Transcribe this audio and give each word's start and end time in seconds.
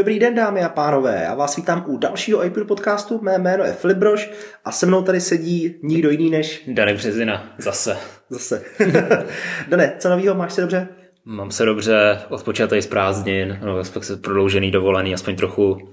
Dobrý 0.00 0.18
den, 0.18 0.34
dámy 0.34 0.62
a 0.62 0.68
pánové. 0.68 1.22
Já 1.24 1.34
vás 1.34 1.56
vítám 1.56 1.84
u 1.86 1.98
dalšího 1.98 2.44
iPod 2.44 2.66
podcastu. 2.66 3.20
Mé 3.22 3.38
jméno 3.38 3.64
je 3.64 3.72
Filip 3.72 3.98
Brož 3.98 4.30
a 4.64 4.72
se 4.72 4.86
mnou 4.86 5.02
tady 5.02 5.20
sedí 5.20 5.74
nikdo 5.82 6.10
jiný 6.10 6.30
než... 6.30 6.64
Danek 6.66 6.96
Březina, 6.96 7.54
zase. 7.58 7.96
Zase. 8.30 8.62
Dane, 9.68 9.92
co 9.98 10.08
novýho, 10.08 10.34
máš 10.34 10.52
se 10.52 10.60
dobře? 10.60 10.88
Mám 11.24 11.50
se 11.50 11.64
dobře, 11.64 12.18
odpočatý 12.28 12.82
z 12.82 12.86
prázdnin, 12.86 13.58
no, 13.64 13.84
se 13.84 14.16
prodloužený 14.16 14.70
dovolený, 14.70 15.14
aspoň 15.14 15.36
trochu. 15.36 15.92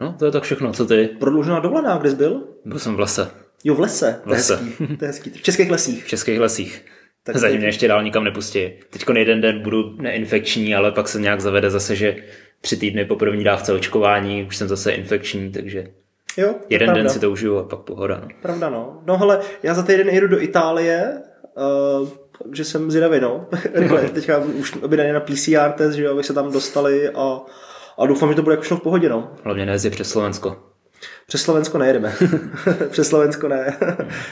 No, 0.00 0.12
to 0.18 0.24
je 0.24 0.30
tak 0.30 0.42
všechno, 0.42 0.72
co 0.72 0.86
ty? 0.86 1.08
Prodloužená 1.20 1.60
dovolená, 1.60 1.98
kde 1.98 2.10
jsi 2.10 2.16
byl? 2.16 2.48
Byl 2.64 2.78
jsem 2.78 2.94
v 2.94 3.00
lese. 3.00 3.30
Jo, 3.64 3.74
v 3.74 3.80
lese. 3.80 4.20
V 4.24 4.28
lese. 4.28 4.56
To 4.56 4.62
je 4.64 4.66
hezký. 4.66 4.96
To 4.96 5.04
je 5.04 5.08
hezký. 5.08 5.30
V 5.30 5.42
českých 5.42 5.70
lesích. 5.70 6.04
V 6.04 6.08
českých 6.08 6.40
lesích. 6.40 6.84
Tak 7.24 7.36
Zatím 7.36 7.58
mě 7.58 7.68
ještě 7.68 7.88
dál 7.88 8.02
nikam 8.02 8.24
nepustí. 8.24 8.70
Teď 8.90 9.04
jeden 9.16 9.40
den 9.40 9.62
budu 9.62 9.96
neinfekční, 10.02 10.74
ale 10.74 10.92
pak 10.92 11.08
se 11.08 11.20
nějak 11.20 11.40
zavede 11.40 11.70
zase, 11.70 11.96
že 11.96 12.16
tři 12.60 12.76
týdny 12.76 13.04
po 13.04 13.16
první 13.16 13.44
dávce 13.44 13.72
očkování 13.72 14.44
už 14.44 14.56
jsem 14.56 14.68
zase 14.68 14.92
infekční, 14.92 15.52
takže 15.52 15.86
Jo, 16.36 16.54
jeden 16.68 16.86
pravda. 16.86 17.02
den 17.02 17.12
si 17.12 17.20
to 17.20 17.30
užiju 17.30 17.58
a 17.58 17.62
pak 17.64 17.78
pohoda. 17.80 18.20
No. 18.22 18.28
Pravda, 18.42 18.70
no. 18.70 19.02
No 19.06 19.18
hele, 19.18 19.40
já 19.62 19.74
za 19.74 19.82
týden 19.82 20.08
jedu 20.08 20.28
do 20.28 20.42
Itálie, 20.42 21.22
uh, 22.00 22.08
takže 22.42 22.64
jsem 22.64 22.90
zvědavý, 22.90 23.20
no. 23.20 23.46
Rychle, 23.74 24.08
teďka 24.08 24.38
už 24.38 24.76
objednaný 24.82 25.12
na 25.12 25.20
PCR 25.20 25.72
test, 25.76 25.94
že 25.94 26.02
jo, 26.04 26.12
aby 26.12 26.24
se 26.24 26.34
tam 26.34 26.52
dostali 26.52 27.08
a, 27.08 27.40
a 27.98 28.06
doufám, 28.06 28.28
že 28.28 28.34
to 28.34 28.42
bude 28.42 28.52
jako 28.52 28.62
všechno 28.62 28.76
v 28.76 28.82
pohodě, 28.82 29.08
no. 29.08 29.32
Hlavně 29.44 29.66
nejezdě 29.66 29.90
přes 29.90 30.10
Slovensko. 30.10 30.56
Přes 31.26 31.42
Slovensko 31.42 31.78
nejedeme. 31.78 32.14
Přes 32.90 33.08
Slovensko 33.08 33.48
ne. 33.48 33.76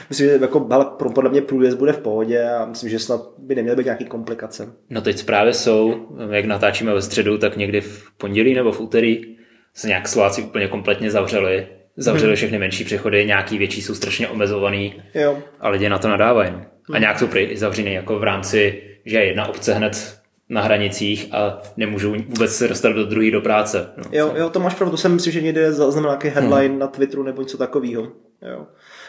myslím, 0.09 0.27
že 0.27 0.37
jako, 0.41 0.67
hele, 0.71 0.85
pro- 0.97 1.09
podle 1.09 1.29
mě 1.29 1.41
průjezd 1.41 1.77
bude 1.77 1.93
v 1.93 1.97
pohodě 1.99 2.49
a 2.49 2.65
myslím, 2.65 2.89
že 2.89 2.99
snad 2.99 3.21
by 3.37 3.55
neměly 3.55 3.77
být 3.77 3.85
nějaký 3.85 4.05
komplikace. 4.05 4.67
No 4.89 5.01
teď 5.01 5.17
zprávy 5.17 5.53
jsou, 5.53 6.07
jak 6.31 6.45
natáčíme 6.45 6.93
ve 6.93 7.01
středu, 7.01 7.37
tak 7.37 7.57
někdy 7.57 7.81
v 7.81 8.03
pondělí 8.17 8.53
nebo 8.53 8.71
v 8.71 8.81
úterý 8.81 9.35
se 9.73 9.87
nějak 9.87 10.07
Slováci 10.07 10.41
úplně 10.41 10.67
kompletně 10.67 11.11
zavřeli. 11.11 11.67
Zavřeli 11.97 12.35
všechny 12.35 12.57
menší 12.59 12.83
přechody, 12.83 13.25
nějaký 13.25 13.57
větší 13.57 13.81
jsou 13.81 13.95
strašně 13.95 14.27
omezovaný 14.27 15.01
Jo. 15.13 15.37
a 15.59 15.69
lidi 15.69 15.89
na 15.89 15.97
to 15.97 16.07
nadávají. 16.09 16.51
No. 16.89 16.95
A 16.95 16.99
nějak 16.99 17.19
jsou 17.19 17.27
zavřený 17.55 17.93
jako 17.93 18.19
v 18.19 18.23
rámci, 18.23 18.81
že 19.05 19.17
je 19.17 19.25
jedna 19.25 19.47
obce 19.47 19.73
hned 19.73 20.18
na 20.49 20.61
hranicích 20.61 21.27
a 21.31 21.61
nemůžou 21.77 22.15
vůbec 22.27 22.55
se 22.55 22.67
dostat 22.67 22.89
do 22.89 23.05
druhé 23.05 23.31
do 23.31 23.41
práce. 23.41 23.89
No. 23.97 24.03
Jo, 24.11 24.33
jo, 24.35 24.49
to 24.49 24.59
máš 24.59 24.75
pravdu, 24.75 24.91
to 24.91 24.97
jsem 24.97 25.13
myslím, 25.13 25.33
že 25.33 25.41
někde 25.41 25.71
zaznamenal 25.73 26.11
nějaký 26.11 26.27
headline 26.27 26.79
na 26.79 26.87
Twitteru 26.87 27.23
nebo 27.23 27.41
něco 27.41 27.57
takového. 27.57 28.07
Jo. 28.51 28.67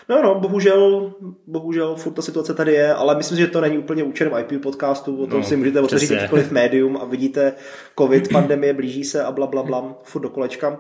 No, 0.09 0.23
no, 0.23 0.41
bohužel, 0.41 1.13
bohužel 1.47 1.97
furt 1.97 2.13
ta 2.13 2.23
situace 2.23 2.55
tady 2.55 2.73
je, 2.73 2.95
ale 2.95 3.17
myslím 3.17 3.37
si, 3.37 3.43
že 3.43 3.49
to 3.49 3.61
není 3.61 3.79
úplně 3.79 4.03
účelem 4.03 4.33
IP 4.39 4.63
podcastu, 4.63 5.23
o 5.23 5.27
tom 5.27 5.41
No, 5.41 5.47
si 5.47 5.57
můžete 5.57 5.81
otevřít 5.81 6.11
jakýkoliv 6.11 6.51
médium 6.51 6.97
a 6.97 7.05
vidíte 7.05 7.53
covid, 7.99 8.29
pandemie, 8.33 8.75
blíží 8.75 9.05
se 9.05 9.25
a 9.25 9.33
bla, 9.33 9.47
bla, 9.47 9.63
bla, 9.63 9.95
furt 10.05 10.23
do 10.23 10.29
kolečka. 10.29 10.71
Uh, 10.71 10.77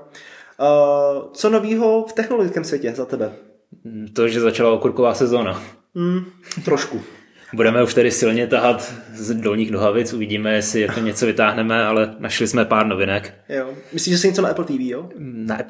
co 1.33 1.51
novýho 1.51 2.05
v 2.08 2.12
technologickém 2.12 2.64
světě 2.64 2.92
za 2.96 3.05
tebe? 3.05 3.33
To, 4.12 4.29
že 4.29 4.40
začala 4.40 4.70
okurková 4.70 5.14
sezóna. 5.14 5.62
Hmm, 5.95 6.24
trošku. 6.64 7.01
Budeme 7.52 7.83
už 7.83 7.94
tady 7.94 8.11
silně 8.11 8.46
tahat 8.46 8.94
z 9.14 9.34
dolních 9.34 9.70
nohavic, 9.70 10.12
uvidíme, 10.12 10.55
jestli 10.55 10.80
jako 10.80 11.00
něco 11.00 11.27
vytáhneme, 11.27 11.84
ale 11.84 12.14
našli 12.18 12.46
jsme 12.46 12.64
pár 12.64 12.86
novinek. 12.86 13.34
Jo. 13.48 13.70
Myslíš, 13.92 14.14
že 14.14 14.18
se 14.18 14.27
něco 14.27 14.42
na 14.42 14.48
Apple 14.48 14.64
TV, 14.64 14.80
jo? 14.80 15.08
Ne, 15.18 15.64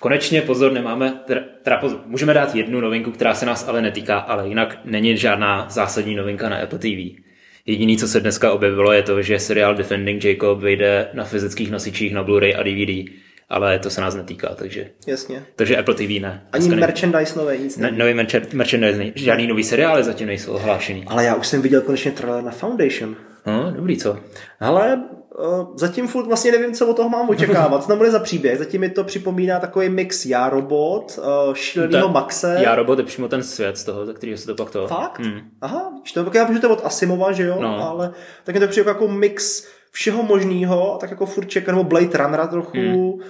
konečně 0.00 0.42
pozor, 0.42 0.72
nemáme, 0.72 1.20
teda, 1.24 1.40
teda 1.62 1.76
pozor, 1.76 2.00
můžeme 2.06 2.34
dát 2.34 2.54
jednu 2.54 2.80
novinku, 2.80 3.10
která 3.10 3.34
se 3.34 3.46
nás 3.46 3.68
ale 3.68 3.82
netýká, 3.82 4.18
ale 4.18 4.48
jinak 4.48 4.78
není 4.84 5.16
žádná 5.16 5.66
zásadní 5.70 6.14
novinka 6.14 6.48
na 6.48 6.56
Apple 6.56 6.78
TV. 6.78 7.26
Jediný, 7.66 7.96
co 7.96 8.08
se 8.08 8.20
dneska 8.20 8.52
objevilo, 8.52 8.92
je 8.92 9.02
to, 9.02 9.22
že 9.22 9.38
seriál 9.38 9.74
Defending 9.74 10.24
Jacob 10.24 10.60
vyjde 10.62 11.08
na 11.14 11.24
fyzických 11.24 11.70
nosičích 11.70 12.14
na 12.14 12.24
Blu-ray 12.24 12.54
a 12.58 12.62
DVD, 12.62 13.10
ale 13.48 13.78
to 13.78 13.90
se 13.90 14.00
nás 14.00 14.14
netýká, 14.14 14.48
takže, 14.54 14.90
Jasně. 15.06 15.46
takže 15.56 15.76
Apple 15.76 15.94
TV 15.94 16.00
ne. 16.20 16.46
Ani 16.52 16.66
Dneska 16.66 16.80
merchandise 16.80 17.38
nové, 17.38 17.56
nic 17.58 17.76
Ne, 17.76 17.90
nový 17.90 18.12
merch- 18.14 18.54
merchandise, 18.54 19.04
žádný 19.14 19.46
nový 19.46 19.64
seriály 19.64 20.04
zatím 20.04 20.26
nejsou 20.26 20.52
ohlášený. 20.52 21.04
Ale 21.06 21.24
já 21.24 21.34
už 21.34 21.46
jsem 21.46 21.62
viděl 21.62 21.80
konečně 21.80 22.10
trailer 22.10 22.44
na 22.44 22.50
Foundation. 22.50 23.16
No, 23.46 23.72
dobrý, 23.76 23.96
co? 23.98 24.18
Hele, 24.58 25.02
uh, 25.38 25.76
zatím 25.76 26.08
furt 26.08 26.26
vlastně 26.26 26.52
nevím, 26.52 26.74
co 26.74 26.86
od 26.86 26.96
toho 26.96 27.08
mám 27.08 27.28
očekávat. 27.30 27.82
Co 27.82 27.88
tam 27.88 27.98
bude 27.98 28.10
za 28.10 28.18
příběh? 28.18 28.58
Zatím 28.58 28.80
mi 28.80 28.90
to 28.90 29.04
připomíná 29.04 29.60
takový 29.60 29.88
mix 29.88 30.26
Já 30.26 30.48
robot, 30.48 31.18
uh, 31.48 31.54
šílenýho 31.54 32.06
Ta- 32.06 32.12
Maxe. 32.12 32.56
Já 32.60 32.74
robot 32.74 32.98
je 32.98 33.04
přímo 33.04 33.28
ten 33.28 33.42
svět 33.42 33.78
z 33.78 33.84
toho, 33.84 34.06
ze 34.06 34.14
kterého 34.14 34.38
se 34.38 34.46
to 34.46 34.54
pak 34.54 34.70
to... 34.70 34.86
Fakt? 34.86 35.18
Hmm. 35.20 35.40
Aha, 35.60 35.92
to, 36.14 36.30
já 36.34 36.44
vím, 36.44 36.54
že 36.54 36.60
to 36.60 36.66
je 36.66 36.72
od 36.72 36.86
Asimova, 36.86 37.32
že 37.32 37.42
jo? 37.46 37.58
No. 37.60 37.90
Ale 37.90 38.12
tak 38.44 38.54
je 38.54 38.60
to 38.60 38.68
přijde 38.68 38.88
jako 38.90 39.08
mix 39.08 39.66
všeho 39.96 40.22
možného, 40.22 40.96
tak 41.00 41.10
jako 41.10 41.26
furt 41.26 41.48
čekám, 41.48 41.74
nebo 41.74 41.88
Blade 41.88 42.18
Runnera 42.18 42.46
trochu, 42.46 42.78
hmm. 42.78 42.96
uh, 42.96 43.20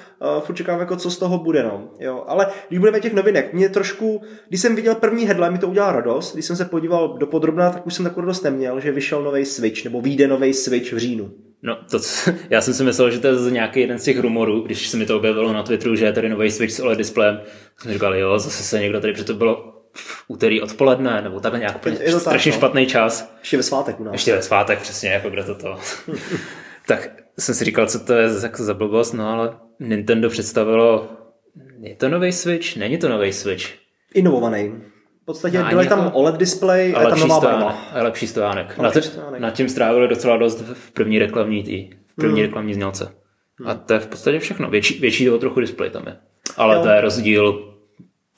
furt 0.40 0.54
čekám, 0.54 0.80
jako 0.80 0.96
co 0.96 1.10
z 1.10 1.18
toho 1.18 1.38
bude, 1.38 1.62
no. 1.62 1.88
Jo, 2.00 2.24
ale 2.26 2.46
když 2.68 2.78
budeme 2.78 3.00
těch 3.00 3.12
novinek, 3.12 3.52
mě 3.52 3.68
trošku, 3.68 4.22
když 4.48 4.60
jsem 4.60 4.76
viděl 4.76 4.94
první 4.94 5.24
headline, 5.24 5.50
mi 5.50 5.58
to 5.58 5.68
udělal 5.68 5.92
radost, 5.92 6.32
když 6.32 6.44
jsem 6.44 6.56
se 6.56 6.64
podíval 6.64 7.18
do 7.18 7.26
podrobna, 7.26 7.70
tak 7.70 7.86
už 7.86 7.94
jsem 7.94 8.04
takovou 8.04 8.20
radost 8.20 8.42
neměl, 8.42 8.80
že 8.80 8.92
vyšel 8.92 9.22
nový 9.22 9.44
Switch, 9.44 9.84
nebo 9.84 10.00
vyjde 10.00 10.28
nový 10.28 10.54
Switch 10.54 10.92
v 10.92 10.98
říjnu. 10.98 11.30
No, 11.62 11.78
to, 11.90 12.00
co- 12.00 12.30
já 12.50 12.60
jsem 12.60 12.74
si 12.74 12.84
myslel, 12.84 13.10
že 13.10 13.18
to 13.18 13.26
je 13.26 13.34
z 13.36 13.52
nějaký 13.52 13.80
jeden 13.80 13.98
z 13.98 14.04
těch 14.04 14.20
rumorů, 14.20 14.60
když 14.60 14.88
se 14.88 14.96
mi 14.96 15.06
to 15.06 15.16
objevilo 15.16 15.52
na 15.52 15.62
Twitteru, 15.62 15.96
že 15.96 16.04
je 16.04 16.12
tady 16.12 16.28
nový 16.28 16.50
Switch 16.50 16.72
s 16.72 16.80
OLED 16.80 16.98
displejem. 16.98 17.40
Jsem 17.78 17.92
říkal, 17.92 18.14
jo, 18.14 18.38
zase 18.38 18.62
se 18.62 18.80
někdo 18.80 19.00
tady, 19.00 19.12
protože 19.12 19.24
to 19.24 19.34
bylo 19.34 19.75
v 19.96 20.24
úterý 20.28 20.62
odpoledne, 20.62 21.22
nebo 21.22 21.40
takhle 21.40 21.58
nějak 21.60 21.76
úplně 21.76 21.96
Je 22.00 22.06
to 22.06 22.12
tak, 22.12 22.20
strašně 22.20 22.52
no. 22.52 22.58
špatný 22.58 22.86
čas. 22.86 23.34
Ještě 23.40 23.56
ve 23.56 23.62
svátek 23.62 24.00
u 24.00 24.04
nás. 24.04 24.12
Ještě 24.12 24.32
ve 24.34 24.42
svátek 24.42 24.78
přesně, 24.78 25.10
jako 25.10 25.30
kde 25.30 25.44
to 25.44 25.54
to. 25.54 25.76
tak 26.86 27.08
jsem 27.38 27.54
si 27.54 27.64
říkal, 27.64 27.86
co 27.86 27.98
to 28.00 28.12
je 28.12 28.28
za, 28.30 28.48
za 28.54 28.74
blbost, 28.74 29.12
no 29.12 29.30
ale 29.32 29.56
Nintendo 29.80 30.28
představilo, 30.28 31.08
je 31.80 31.94
to 31.96 32.08
nový 32.08 32.32
Switch? 32.32 32.76
Není 32.76 32.98
to 32.98 33.08
nový 33.08 33.32
Switch. 33.32 33.64
Inovovaný. 34.14 34.72
V 35.22 35.24
podstatě 35.26 35.58
No, 35.58 35.68
byl 35.68 35.78
ani 35.78 35.88
tam 35.88 36.04
jako- 36.04 36.16
OLED 36.18 36.36
display 36.36 36.92
a 36.94 36.98
A 36.98 37.02
je 37.02 37.08
tam 37.08 37.20
nová 37.20 37.36
stojánek. 37.36 37.64
barva. 37.66 37.80
A 37.92 38.02
lepší 38.02 38.26
stojánek. 38.26 38.74
A 38.78 38.82
Na, 38.82 38.88
lepší 38.88 39.00
te, 39.00 39.06
stojánek. 39.06 39.40
nad 39.40 39.50
tím 39.50 39.68
strávili 39.68 40.08
docela 40.08 40.36
dost 40.36 40.60
v 40.74 40.90
první 40.92 41.18
reklamní 41.18 41.62
tý, 41.62 41.90
v 42.06 42.14
první 42.16 42.40
Hmm. 42.40 42.46
reklamní 42.46 42.74
znělce. 42.74 43.12
A 43.66 43.74
to 43.74 43.92
je 43.92 43.98
v 44.00 44.06
podstatě 44.06 44.38
všechno. 44.38 44.70
Větší, 44.70 44.98
větší 45.00 45.26
toho 45.26 45.38
trochu 45.38 45.60
displej 45.60 45.90
tam 45.90 46.06
je. 46.06 46.16
Ale 46.56 46.76
Jo. 46.76 46.82
to 46.82 46.88
je 46.88 47.00
rozdíl 47.00 47.52
3, 47.52 47.75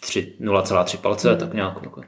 0,3 0.02 0.98
palce, 0.98 1.28
Hmm. 1.28 1.38
tak 1.38 1.54
nějak. 1.54 1.82
Jako. 1.82 2.00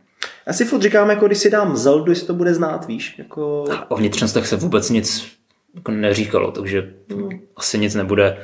Já 0.47 0.53
si 0.53 0.65
furt 0.65 0.83
říkám, 0.83 1.11
jako 1.11 1.27
když 1.27 1.39
si 1.39 1.51
dám 1.51 1.77
Zeldu, 1.77 2.13
jestli 2.13 2.27
to 2.27 2.35
bude 2.35 2.55
znát, 2.55 2.87
víš. 2.87 3.15
Jako... 3.19 3.65
A 3.73 3.91
o 3.91 3.97
vnitřnostech 3.97 4.47
se 4.47 4.57
vůbec 4.57 4.91
nic 4.91 5.29
jako 5.75 5.93
neříkalo, 5.93 6.51
takže 6.53 6.95
Hmm. 7.13 7.29
asi 7.57 7.79
nic 7.79 7.95
nebude. 7.95 8.39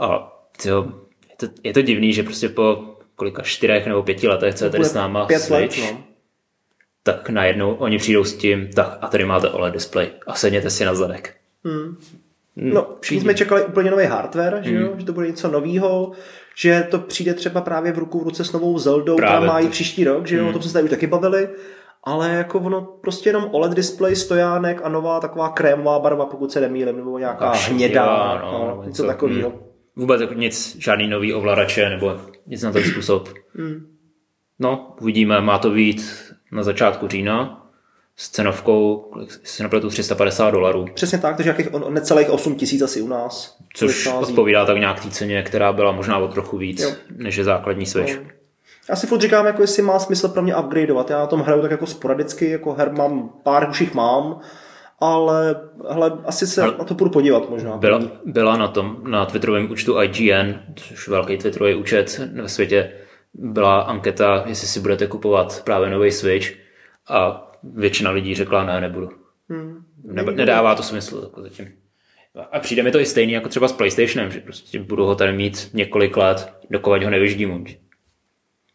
A 0.00 0.32
tyjo, 0.62 0.86
je, 1.30 1.36
to, 1.36 1.46
je 1.64 1.72
to 1.72 1.82
divný, 1.82 2.12
že 2.12 2.22
prostě 2.22 2.48
po 2.48 2.84
kolika 3.16 3.42
čtyřech 3.42 3.86
nebo 3.86 4.02
pěti 4.02 4.28
letech, 4.28 4.54
co 4.54 4.64
je 4.64 4.70
tady 4.70 4.84
s 4.84 4.94
náma 4.94 5.26
pět 5.26 5.38
Switch, 5.40 5.78
let, 5.78 5.92
no. 5.92 6.02
tak 7.02 7.28
najednou 7.30 7.74
oni 7.74 7.98
přijdou 7.98 8.24
s 8.24 8.34
tím, 8.34 8.68
tak 8.74 8.98
a 9.00 9.08
tady 9.08 9.24
máte 9.24 9.48
OLED 9.48 9.72
display 9.74 10.08
a 10.26 10.34
sedněte 10.34 10.70
si 10.70 10.84
na 10.84 10.94
zadek. 10.94 11.36
Hmm. 11.64 11.96
No, 12.56 12.86
všichni 13.00 13.20
jsme 13.20 13.34
čekali 13.34 13.64
úplně 13.64 13.90
nový 13.90 14.04
hardware, 14.04 14.60
že, 14.64 14.70
Hmm. 14.70 14.80
jo? 14.82 14.94
že 14.98 15.04
to 15.06 15.12
bude 15.12 15.26
něco 15.26 15.48
nového, 15.50 16.12
že 16.60 16.86
to 16.90 16.98
přijde 16.98 17.34
třeba 17.34 17.60
právě 17.60 17.92
v 17.92 17.98
ruku 17.98 18.20
v 18.20 18.22
ruce 18.22 18.44
s 18.44 18.52
novou 18.52 18.78
Zeldou, 18.78 19.16
která 19.16 19.30
Právě. 19.30 19.48
má 19.48 19.60
i 19.60 19.68
příští 19.68 20.04
rok, 20.04 20.26
že 20.26 20.36
jo, 20.36 20.40
Hmm. 20.42 20.50
o 20.50 20.52
tom 20.52 20.62
jsme 20.62 20.68
se 20.68 20.72
tady 20.72 20.84
už 20.84 20.90
taky 20.90 21.06
bavili, 21.06 21.48
ale 22.04 22.30
jako 22.34 22.58
ono 22.60 22.80
prostě 22.82 23.28
jenom 23.28 23.48
OLED 23.52 23.72
display, 23.72 24.16
stojánek 24.16 24.80
a 24.84 24.88
nová 24.88 25.20
taková 25.20 25.48
krémová 25.48 25.98
barva, 25.98 26.26
pokud 26.26 26.52
se 26.52 26.60
nemýlím, 26.60 26.96
nebo 26.96 27.18
nějaká 27.18 27.52
hnědá, 27.52 28.40
no, 28.44 28.52
no, 28.52 28.58
no, 28.58 28.76
něco 28.76 28.86
něco, 28.88 29.06
takového. 29.06 29.50
hm. 29.50 29.54
Vůbec 29.96 30.20
jako 30.20 30.34
nic, 30.34 30.76
žádný 30.80 31.08
nový 31.08 31.34
ovladače 31.34 31.88
nebo 31.90 32.16
nic 32.46 32.62
na 32.62 32.72
ten 32.72 32.82
způsob. 32.84 33.28
Hmm. 33.54 33.86
No, 34.58 34.96
uvidíme, 35.00 35.40
má 35.40 35.58
to 35.58 35.70
být 35.70 36.02
na 36.52 36.62
začátku 36.62 37.08
října 37.08 37.59
s 38.16 38.28
cenovkou, 38.30 39.12
si 39.44 39.62
nepletu, 39.62 39.88
350 39.88 40.50
dolarů, 40.50 40.84
Přesně 40.94 41.18
tak, 41.18 41.36
takže 41.36 41.50
jakých 41.50 41.74
on- 41.74 41.94
necelých 41.94 42.30
8 42.30 42.54
tisíc 42.54 42.82
asi 42.82 43.00
u 43.02 43.08
nás. 43.08 43.56
což 43.74 44.04
vychází. 44.06 44.24
odpovídá 44.26 44.64
tak 44.66 44.76
nějak 44.78 45.00
té 45.02 45.10
ceně, 45.10 45.42
která 45.42 45.72
byla 45.72 45.92
možná 45.92 46.18
o 46.18 46.28
trochu 46.28 46.58
víc, 46.58 46.82
Jo. 46.82 46.90
než 47.16 47.36
je 47.36 47.44
základní 47.44 47.86
Switch. 47.86 48.16
No. 48.16 48.22
Já 48.88 48.96
si 48.96 49.06
furt 49.06 49.20
říkám, 49.20 49.46
jako 49.46 49.62
jestli 49.62 49.82
má 49.82 49.98
smysl 49.98 50.28
pro 50.28 50.42
mě 50.42 50.56
upgradeovat. 50.56 51.10
Já 51.10 51.18
na 51.18 51.26
tom 51.26 51.40
hraju 51.40 51.62
tak 51.62 51.70
jako 51.70 51.86
sporadicky, 51.86 52.50
jako 52.50 52.72
her 52.72 52.92
mám, 52.92 53.30
pár 53.42 53.70
už 53.70 53.80
jich 53.80 53.94
mám, 53.94 54.40
ale 55.00 55.56
hele, 55.90 56.12
asi 56.24 56.46
se 56.46 56.62
Ale- 56.62 56.74
na 56.78 56.84
to 56.84 56.94
půjdu 56.94 57.10
podívat 57.10 57.50
možná. 57.50 57.76
Byla, 57.76 58.00
byla 58.24 58.56
na 58.56 58.68
tom, 58.68 58.96
na 59.10 59.26
twitterovém 59.26 59.70
účtu 59.70 60.02
IGN, 60.02 60.54
což 60.76 61.06
je 61.06 61.10
velký 61.10 61.36
twitterový 61.38 61.74
účet 61.74 62.20
ve 62.42 62.48
světě, 62.48 62.92
byla 63.34 63.80
anketa, 63.80 64.44
jestli 64.46 64.68
si 64.68 64.80
budete 64.80 65.06
kupovat 65.06 65.62
právě 65.64 65.90
nový 65.90 66.10
Switch 66.12 66.46
a 67.08 67.49
většina 67.62 68.10
lidí 68.10 68.34
řekla 68.34 68.64
ne, 68.64 68.80
nebudu. 68.80 69.10
Hmm. 69.48 69.84
Ne, 70.04 70.22
nedává 70.22 70.74
to 70.74 70.82
smysl 70.82 71.20
jako 71.22 71.42
zatím. 71.42 71.72
A 72.52 72.60
přijde 72.60 72.82
mi 72.82 72.90
to 72.90 73.00
i 73.00 73.06
stejný 73.06 73.32
jako 73.32 73.48
třeba 73.48 73.68
s 73.68 73.72
PlayStationem, 73.72 74.30
že 74.30 74.40
prostě 74.40 74.78
budu 74.78 75.04
ho 75.04 75.14
tady 75.14 75.32
mít 75.32 75.70
několik 75.72 76.16
let, 76.16 76.52
dokud 76.70 77.02
ho 77.02 77.10
nevyždím. 77.10 77.66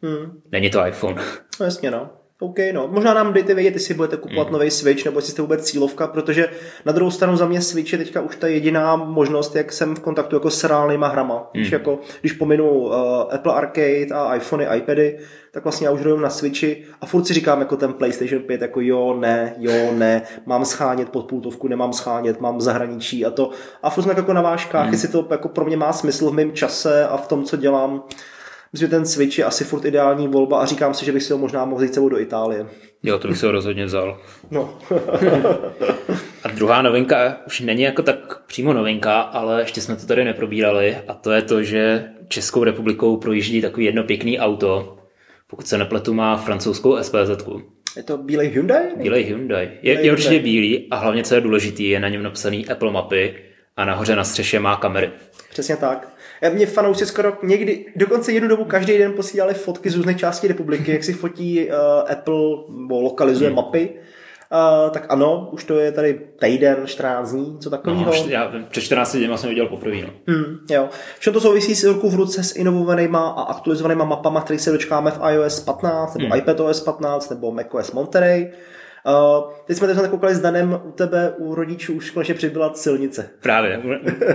Hmm. 0.01 0.41
Není 0.51 0.69
to 0.69 0.87
iPhone. 0.87 1.21
No 1.59 1.65
jasně, 1.65 1.91
no. 1.91 2.09
OK, 2.39 2.57
no. 2.73 2.87
Možná 2.87 3.13
nám 3.13 3.33
dejte 3.33 3.53
vědět, 3.53 3.73
jestli 3.73 3.93
budete 3.93 4.17
kupovat 4.17 4.47
mm. 4.47 4.53
nový 4.53 4.71
Switch, 4.71 5.05
nebo 5.05 5.17
jestli 5.17 5.31
jste 5.31 5.41
vůbec 5.41 5.63
cílovka, 5.63 6.07
protože 6.07 6.49
na 6.85 6.91
druhou 6.91 7.11
stranu 7.11 7.37
za 7.37 7.47
mě 7.47 7.61
Switch 7.61 7.91
je 7.91 7.97
teďka 7.97 8.21
už 8.21 8.35
ta 8.35 8.47
jediná 8.47 8.95
možnost, 8.95 9.55
jak 9.55 9.73
jsem 9.73 9.95
v 9.95 9.99
kontaktu 9.99 10.35
jako 10.35 10.49
s 10.49 10.63
reálnýma 10.63 11.07
hrama. 11.07 11.35
Mm. 11.35 11.61
Když, 11.61 11.71
jako, 11.71 11.99
když 12.21 12.33
pominu 12.33 12.69
uh, 12.69 12.93
Apple 13.31 13.53
Arcade 13.53 14.07
a 14.13 14.35
iPhony, 14.35 14.67
iPady, 14.77 15.19
tak 15.51 15.63
vlastně 15.63 15.87
já 15.87 15.93
už 15.93 15.99
hraju 15.99 16.19
na 16.19 16.29
Switchi 16.29 16.83
a 17.01 17.05
furt 17.05 17.25
si 17.25 17.33
říkám 17.33 17.59
jako 17.59 17.77
ten 17.77 17.93
PlayStation 17.93 18.41
5, 18.41 18.61
jako 18.61 18.81
jo, 18.81 19.17
ne, 19.19 19.55
jo, 19.57 19.91
ne, 19.91 20.21
mám 20.45 20.65
schánět 20.65 21.09
pod 21.09 21.25
půltovku, 21.25 21.67
nemám 21.67 21.93
schánět, 21.93 22.41
mám 22.41 22.61
zahraničí 22.61 23.25
a 23.25 23.29
to. 23.29 23.49
A 23.83 23.89
furt 23.89 24.03
jsme 24.03 24.13
jako 24.17 24.33
na 24.33 24.41
váškách, 24.41 24.85
mm. 24.85 24.93
jestli 24.93 25.07
to 25.07 25.27
jako 25.29 25.49
pro 25.49 25.65
mě 25.65 25.77
má 25.77 25.93
smysl 25.93 26.29
v 26.29 26.33
mém 26.33 26.53
čase 26.53 27.07
a 27.07 27.17
v 27.17 27.27
tom, 27.27 27.43
co 27.43 27.57
dělám. 27.57 28.03
Myslím, 28.75 28.87
že 28.87 28.95
ten 28.95 29.05
Switch 29.05 29.37
je 29.37 29.45
asi 29.45 29.63
furt 29.63 29.85
ideální 29.85 30.27
volba 30.27 30.59
a 30.59 30.65
říkám 30.65 30.93
si, 30.93 31.05
že 31.05 31.11
bych 31.11 31.23
si 31.23 31.33
ho 31.33 31.39
možná 31.39 31.65
mohl 31.65 31.83
jít 31.83 31.95
do 31.95 32.19
Itálie. 32.19 32.67
Jo, 33.03 33.19
to 33.19 33.27
bych 33.27 33.37
si 33.37 33.45
ho 33.45 33.51
rozhodně 33.51 33.85
vzal. 33.85 34.19
No. 34.51 34.77
a 36.43 36.47
druhá 36.55 36.81
novinka 36.81 37.37
už 37.47 37.59
není 37.59 37.81
jako 37.81 38.01
tak 38.01 38.41
přímo 38.47 38.73
novinka, 38.73 39.21
ale 39.21 39.61
ještě 39.61 39.81
jsme 39.81 39.95
to 39.95 40.05
tady 40.05 40.23
neprobírali 40.23 40.97
a 41.07 41.13
to 41.13 41.31
je 41.31 41.41
to, 41.41 41.63
že 41.63 42.05
Českou 42.27 42.63
republikou 42.63 43.17
projíždí 43.17 43.61
takový 43.61 43.85
jedno 43.85 44.03
pěkný 44.03 44.39
auto, 44.39 44.97
pokud 45.47 45.67
se 45.67 45.77
nepletu, 45.77 46.13
má 46.13 46.37
francouzskou 46.37 47.03
SPZ. 47.03 47.47
Je 47.97 48.03
to 48.03 48.17
bílej 48.17 48.47
Hyundai? 48.47 48.83
Bílej 48.97 49.23
Hyundai. 49.23 49.71
Je, 49.81 50.05
je 50.05 50.11
určitě 50.11 50.39
bílý 50.39 50.87
a 50.91 50.95
hlavně, 50.95 51.23
co 51.23 51.35
je 51.35 51.41
důležitý, 51.41 51.89
je 51.89 51.99
na 51.99 52.09
něm 52.09 52.23
napsaný 52.23 52.67
Apple 52.67 52.91
mapy 52.91 53.35
a 53.77 53.85
nahoře 53.85 54.15
na 54.15 54.23
střeše 54.23 54.59
má 54.59 54.75
kamery. 54.75 55.11
Přesně 55.49 55.77
tak. 55.77 56.14
Mě 56.53 56.65
fanoušci 56.65 57.05
skoro 57.05 57.37
někdy, 57.43 57.85
dokonce 57.95 58.31
jednu 58.31 58.49
dobu 58.49 58.65
každý 58.65 58.97
den 58.97 59.13
posílali 59.13 59.53
fotky 59.53 59.89
z 59.89 59.95
různých 59.95 60.17
částí 60.17 60.47
republiky, 60.47 60.91
jak 60.91 61.03
si 61.03 61.13
fotí 61.13 61.67
uh, 61.67 61.75
Apple, 62.11 62.35
bo 62.69 63.01
lokalizuje 63.01 63.47
hmm. 63.47 63.55
mapy. 63.55 63.89
Uh, 64.51 64.91
tak 64.91 65.05
ano, 65.09 65.49
už 65.51 65.63
to 65.63 65.79
je 65.79 65.91
tady 65.91 66.21
týden, 66.39 66.77
14 66.85 67.31
dní, 67.31 67.57
co 67.59 67.69
takového. 67.69 68.05
No, 68.05 68.27
já 68.27 68.51
před 68.69 68.81
14 68.81 69.15
dny 69.15 69.37
jsem 69.37 69.49
viděl 69.49 69.67
poprvé. 69.67 69.97
No. 70.01 70.09
Hmm, 70.27 70.57
jo. 70.71 70.89
Všem 71.19 71.33
to 71.33 71.41
souvisí 71.41 71.75
s 71.75 71.83
ruku 71.83 72.09
v 72.09 72.15
ruce 72.15 72.43
s 72.43 72.55
inovovanýma 72.55 73.29
a 73.29 73.41
aktualizovanýma 73.41 74.05
mapama, 74.05 74.41
které 74.41 74.59
se 74.59 74.71
dočkáme 74.71 75.11
v 75.11 75.19
iOS 75.31 75.59
15, 75.59 76.15
nebo 76.15 76.29
hmm. 76.29 76.39
iPadOS 76.39 76.81
15, 76.81 77.29
nebo 77.29 77.51
macOS 77.51 77.91
Monterey. 77.91 78.51
Uh, 79.07 79.51
teď 79.65 79.77
jsme 79.77 79.87
teď 79.87 80.09
koukali 80.09 80.35
s 80.35 80.39
Danem 80.39 80.81
u 80.83 80.91
tebe, 80.91 81.33
u 81.37 81.55
rodičů 81.55 81.93
už 81.93 82.09
konečně 82.09 82.33
přibyla 82.33 82.73
silnice. 82.73 83.29
Právě, 83.41 83.77
u, 83.77 83.87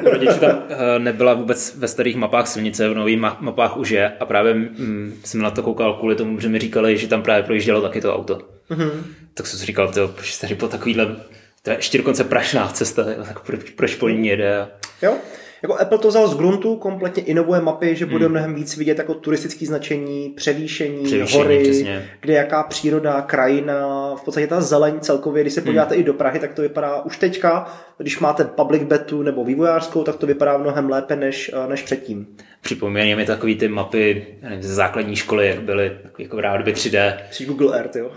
u 0.07 0.11
rodičů 0.11 0.39
tam 0.41 0.51
uh, 0.51 0.65
nebyla 0.99 1.35
vůbec 1.35 1.77
ve 1.77 1.89
starých 1.89 2.17
mapách 2.17 2.49
silnice, 2.49 2.89
v 2.89 2.95
nových 2.95 3.19
mapách 3.41 3.77
už 3.77 3.91
je 3.91 4.09
a 4.09 4.25
právě 4.25 4.55
mm, 4.55 5.21
jsem 5.25 5.43
na 5.43 5.51
to 5.51 5.63
koukal 5.63 5.95
kvůli 5.95 6.17
tomu, 6.17 6.41
že 6.41 6.49
mi 6.49 6.59
říkali, 6.59 6.99
že 6.99 7.09
tam 7.09 7.23
právě 7.23 7.43
projíždělo 7.43 7.83
taky 7.83 8.01
to 8.01 8.17
auto. 8.17 8.39
Mm-hmm. 8.71 8.91
Tak 9.35 9.47
jsem 9.47 9.59
si 9.59 9.67
říkal, 9.67 9.93
to, 9.93 10.09
proč 10.09 10.39
tady 10.39 10.55
po 10.55 10.69
takovýhle, 10.69 11.17
to 11.63 11.71
je 11.71 11.77
ještě 11.77 11.99
dokonce 11.99 12.25
prašná 12.25 12.69
cesta, 12.69 13.05
tak 13.05 13.41
proč, 13.41 13.71
proč 13.71 13.95
po 13.95 14.09
ní 14.09 14.27
jede. 14.29 14.69
Jo, 15.03 15.17
jako 15.63 15.81
Apple 15.81 15.99
to 15.99 16.09
vzal 16.09 16.29
z 16.29 16.37
gruntu, 16.37 16.77
kompletně 16.77 17.23
inovuje 17.23 17.61
mapy, 17.61 17.97
že 17.97 18.07
bude 18.07 18.25
hmm. 18.25 18.33
mnohem 18.33 18.55
víc 18.55 18.77
vidět 18.77 18.99
jako 18.99 19.15
turistické 19.15 19.67
značení, 19.67 20.33
převýšení, 20.37 21.05
převýšení 21.05 21.43
hory, 21.43 21.63
přesně. 21.63 22.11
kde 22.21 22.33
jaká 22.33 22.63
příroda, 22.63 23.23
krajina, 23.23 24.15
v 24.15 24.25
podstatě 24.25 24.47
ta 24.47 24.61
zeleň 24.61 25.01
celkově, 25.01 25.43
když 25.43 25.55
se 25.55 25.61
podíváte 25.61 25.95
hmm. 25.95 26.03
i 26.03 26.05
do 26.05 26.15
Prahy, 26.15 26.39
tak 26.39 26.55
to 26.55 26.63
vypadá 26.63 27.03
už 27.03 27.19
teďka, 27.19 27.79
když 27.99 28.19
máte 28.19 28.45
public 28.45 28.83
betu 28.83 29.23
nebo 29.23 29.45
vývojářskou, 29.45 30.05
tak 30.05 30.17
to 30.17 30.27
vypadá 30.27 30.59
mnohem 30.59 30.91
lépe 30.91 31.17
než, 31.17 31.51
eh, 31.55 31.69
než 31.69 31.83
předtím. 31.83 32.27
Připomínají 32.61 33.15
mi 33.15 33.27
takový 33.27 33.57
ty 33.57 33.69
mapy 33.69 34.27
nevím, 34.43 34.63
ze 34.63 34.75
základní 34.75 35.17
školy, 35.17 35.49
jak 35.49 35.63
byly 35.63 35.93
jako 36.19 36.37
v 36.37 36.41
rádoby 36.41 36.73
3D. 36.73 37.17
Při 37.31 37.45
Google 37.45 37.79
Earth, 37.79 37.97
jo. 37.97 38.11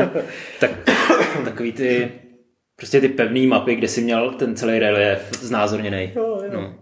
tak, 0.60 0.70
takový 1.44 1.72
ty 1.72 2.10
Prostě 2.80 3.00
ty 3.00 3.08
pevné 3.08 3.46
mapy, 3.46 3.74
kde 3.74 3.88
si 3.88 4.00
měl 4.00 4.30
ten 4.30 4.56
celý 4.56 4.78
relief 4.78 5.30
znázorněný. 5.40 6.12
Jo, 6.16 6.40
jo. 6.44 6.50
No. 6.52 6.74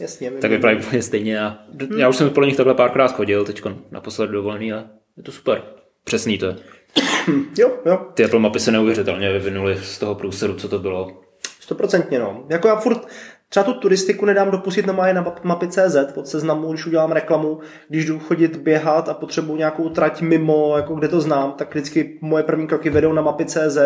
Jasně. 0.00 0.30
Tak 0.30 0.50
vypadají 0.50 0.78
úplně 0.78 1.02
stejně. 1.02 1.40
A 1.40 1.58
hmm. 1.80 1.98
Já 1.98 2.08
už 2.08 2.16
jsem 2.16 2.30
podle 2.30 2.46
nich 2.46 2.56
takhle 2.56 2.74
párkrát 2.74 3.08
chodil, 3.08 3.44
teď 3.44 3.62
naposled 3.90 4.30
dovolený 4.30 4.72
a 4.72 4.84
je 5.16 5.22
to 5.22 5.32
super. 5.32 5.62
Přesný 6.04 6.38
to 6.38 6.46
je. 6.46 6.56
jo, 7.58 7.78
jo. 7.86 8.06
Ty 8.14 8.24
Apple 8.24 8.38
mapy 8.38 8.60
se 8.60 8.72
neuvěřitelně 8.72 9.32
vyvinuly 9.32 9.78
z 9.82 9.98
toho 9.98 10.14
průseru, 10.14 10.54
co 10.54 10.68
to 10.68 10.78
bylo. 10.78 11.22
Stoprocentně, 11.60 12.18
no. 12.18 12.46
Jako 12.48 12.68
já 12.68 12.76
furt, 12.76 13.06
Třeba 13.52 13.64
tu 13.64 13.74
turistiku 13.74 14.26
nedám 14.26 14.50
dopustit 14.50 14.86
na 14.86 14.92
moje 14.92 15.24
mapy 15.42 15.68
CZ 15.68 15.96
pod 16.14 16.28
seznamu, 16.28 16.72
když 16.72 16.86
udělám 16.86 17.12
reklamu, 17.12 17.60
když 17.88 18.04
jdu 18.04 18.18
chodit 18.18 18.56
běhat 18.56 19.08
a 19.08 19.14
potřebuji 19.14 19.56
nějakou 19.56 19.88
trať 19.88 20.20
mimo, 20.20 20.76
jako 20.76 20.94
kde 20.94 21.08
to 21.08 21.20
znám, 21.20 21.52
tak 21.52 21.70
vždycky 21.70 22.18
moje 22.20 22.42
první 22.42 22.66
kroky 22.66 22.90
vedou 22.90 23.12
na 23.12 23.22
mapy 23.22 23.44
CZ, 23.44 23.78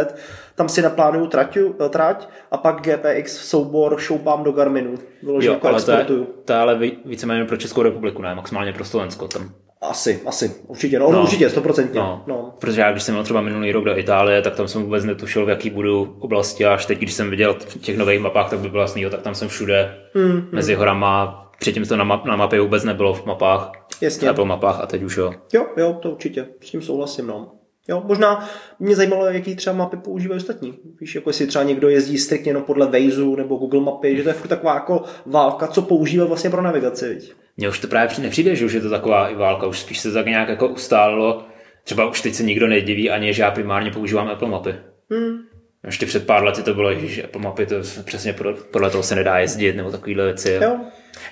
tam 0.54 0.68
si 0.68 0.82
naplánuju 0.82 1.26
trať, 1.26 1.58
trať 1.88 2.28
a 2.50 2.56
pak 2.56 2.80
GPX 2.80 3.36
soubor 3.36 3.98
šoupám 3.98 4.44
do 4.44 4.52
Garminu. 4.52 4.94
jo, 5.22 5.52
jako 5.52 5.68
ale 5.68 5.82
to 5.82 5.90
je, 5.90 6.06
to 6.44 6.52
je 6.52 6.58
ale 6.58 6.78
víceméně 7.04 7.44
pro 7.44 7.56
Českou 7.56 7.82
republiku, 7.82 8.22
ne 8.22 8.34
maximálně 8.34 8.72
pro 8.72 8.84
Slovensko. 8.84 9.28
Tam 9.28 9.50
asi, 9.86 10.20
asi, 10.26 10.54
určitě, 10.66 10.98
no, 10.98 11.12
no 11.12 11.22
určitě, 11.22 11.50
stoprocentně. 11.50 12.00
No, 12.00 12.24
no. 12.26 12.54
Protože 12.58 12.80
já, 12.80 12.92
když 12.92 13.02
jsem 13.02 13.14
měl 13.14 13.24
třeba 13.24 13.40
minulý 13.40 13.72
rok 13.72 13.84
do 13.84 13.98
Itálie, 13.98 14.42
tak 14.42 14.54
tam 14.54 14.68
jsem 14.68 14.82
vůbec 14.82 15.04
netušil, 15.04 15.46
v 15.46 15.48
jaký 15.48 15.70
budu 15.70 16.16
oblasti, 16.18 16.66
až 16.66 16.86
teď, 16.86 16.98
když 16.98 17.12
jsem 17.12 17.30
viděl 17.30 17.56
v 17.58 17.78
těch 17.78 17.96
nových 17.96 18.20
mapách, 18.20 18.50
tak 18.50 18.58
by 18.58 18.68
bylo 18.68 18.82
jasný, 18.82 19.06
tak 19.10 19.22
tam 19.22 19.34
jsem 19.34 19.48
všude 19.48 19.94
mm, 20.14 20.48
mezi 20.52 20.72
mm. 20.72 20.78
horama, 20.78 21.42
předtím 21.58 21.84
to 21.84 21.96
na, 21.96 22.04
map, 22.04 22.24
na 22.24 22.36
mapě 22.36 22.60
vůbec 22.60 22.84
nebylo 22.84 23.14
v 23.14 23.26
mapách, 23.26 23.72
Jasně. 24.00 24.28
Apple 24.28 24.44
mapách 24.44 24.80
a 24.80 24.86
teď 24.86 25.02
už 25.02 25.16
jo. 25.16 25.32
Jo, 25.52 25.66
jo, 25.76 25.98
to 26.02 26.10
určitě, 26.10 26.46
s 26.60 26.70
tím 26.70 26.82
souhlasím, 26.82 27.26
no. 27.26 27.52
Jo, 27.88 28.02
možná 28.04 28.48
mě 28.78 28.96
zajímalo, 28.96 29.26
jaký 29.26 29.56
třeba 29.56 29.76
mapy 29.76 29.96
používají 29.96 30.40
ostatní. 30.40 30.78
Víš, 31.00 31.14
jako 31.14 31.30
jestli 31.30 31.46
třeba 31.46 31.64
někdo 31.64 31.88
jezdí 31.88 32.18
striktně 32.18 32.50
jenom 32.50 32.62
podle 32.62 32.86
Waze 32.86 33.24
nebo 33.36 33.56
Google 33.56 33.80
mapy, 33.80 34.16
že 34.16 34.22
to 34.22 34.28
je 34.28 34.34
furt 34.34 34.48
taková 34.48 34.74
jako 34.74 35.02
válka, 35.26 35.66
co 35.66 35.82
používá 35.82 36.24
vlastně 36.24 36.50
pro 36.50 36.62
navigaci. 36.62 37.08
Viď? 37.08 37.34
Mně 37.56 37.68
už 37.68 37.78
to 37.78 37.88
právě 37.88 38.16
nepřijde, 38.18 38.56
že 38.56 38.64
už 38.64 38.72
je 38.72 38.80
to 38.80 38.90
taková 38.90 39.28
i 39.28 39.34
válka, 39.34 39.66
už 39.66 39.80
spíš 39.80 39.98
se 39.98 40.12
tak 40.12 40.26
nějak 40.26 40.48
jako 40.48 40.68
ustálilo. 40.68 41.44
Třeba 41.84 42.10
už 42.10 42.20
teď 42.20 42.34
se 42.34 42.42
nikdo 42.42 42.68
nediví 42.68 43.10
ani, 43.10 43.34
že 43.34 43.42
já 43.42 43.50
primárně 43.50 43.90
používám 43.90 44.28
Apple 44.28 44.48
mapy. 44.48 44.74
Hmm. 45.10 45.38
Ještě 45.86 46.06
před 46.06 46.26
pár 46.26 46.44
lety 46.44 46.62
to 46.62 46.74
bylo, 46.74 46.94
že 46.94 47.22
Apple 47.22 47.42
mapy 47.42 47.66
to 47.66 47.74
přesně 48.04 48.34
podle 48.70 48.90
toho 48.90 49.02
se 49.02 49.14
nedá 49.14 49.38
jezdit 49.38 49.76
nebo 49.76 49.90
takovéhle 49.90 50.24
věci. 50.24 50.58
Jo. 50.62 50.76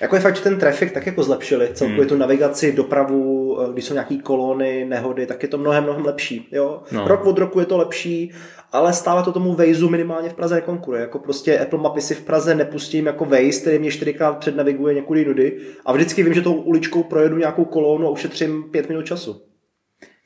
Jako 0.01 0.15
je 0.15 0.21
fakt, 0.21 0.35
že 0.35 0.41
ten 0.41 0.59
trafik 0.59 0.91
tak 0.91 1.05
jako 1.05 1.23
zlepšili, 1.23 1.69
celkově 1.73 2.01
hmm. 2.01 2.09
tu 2.09 2.17
navigaci, 2.17 2.71
dopravu, 2.71 3.57
eh, 3.61 3.73
když 3.73 3.85
jsou 3.85 3.93
nějaký 3.93 4.19
kolony, 4.19 4.85
nehody, 4.85 5.25
tak 5.25 5.43
je 5.43 5.49
to 5.49 5.57
mnohem, 5.57 5.83
mnohem 5.83 6.05
lepší. 6.05 6.47
Jo? 6.51 6.83
No. 6.91 7.07
Rok 7.07 7.25
od 7.25 7.37
roku 7.37 7.59
je 7.59 7.65
to 7.65 7.77
lepší, 7.77 8.31
ale 8.71 8.93
stále 8.93 9.23
to 9.23 9.31
tomu 9.31 9.55
Waze 9.55 9.89
minimálně 9.89 10.29
v 10.29 10.33
Praze 10.33 10.55
nekonkuruje. 10.55 11.01
Jako 11.01 11.19
prostě 11.19 11.59
Apple 11.59 11.79
mapy 11.79 12.01
si 12.01 12.15
v 12.15 12.21
Praze 12.21 12.55
nepustím 12.55 13.05
jako 13.05 13.25
Waze, 13.25 13.61
který 13.61 13.79
mě 13.79 13.91
čtyřikrát 13.91 14.37
přednaviguje 14.37 14.93
někudy 14.93 15.25
nudy 15.25 15.57
a 15.85 15.93
vždycky 15.93 16.23
vím, 16.23 16.33
že 16.33 16.41
tou 16.41 16.53
uličkou 16.53 17.03
projedu 17.03 17.37
nějakou 17.37 17.65
kolonu 17.65 18.07
a 18.07 18.11
ušetřím 18.11 18.63
pět 18.71 18.89
minut 18.89 19.05
času. 19.05 19.41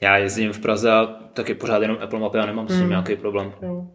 Já 0.02 0.18
jezdím 0.18 0.54
v 0.54 0.60
Praze 0.60 0.92
a 0.92 1.06
taky 1.34 1.54
pořád 1.54 1.82
jenom 1.82 1.98
Apple 2.02 2.20
mapy 2.20 2.38
a 2.38 2.46
nemám 2.46 2.68
s 2.68 2.72
tím 2.72 2.80
hmm. 2.80 2.90
nějaký 2.90 3.16
problém. 3.16 3.54
Jo. 3.62 3.88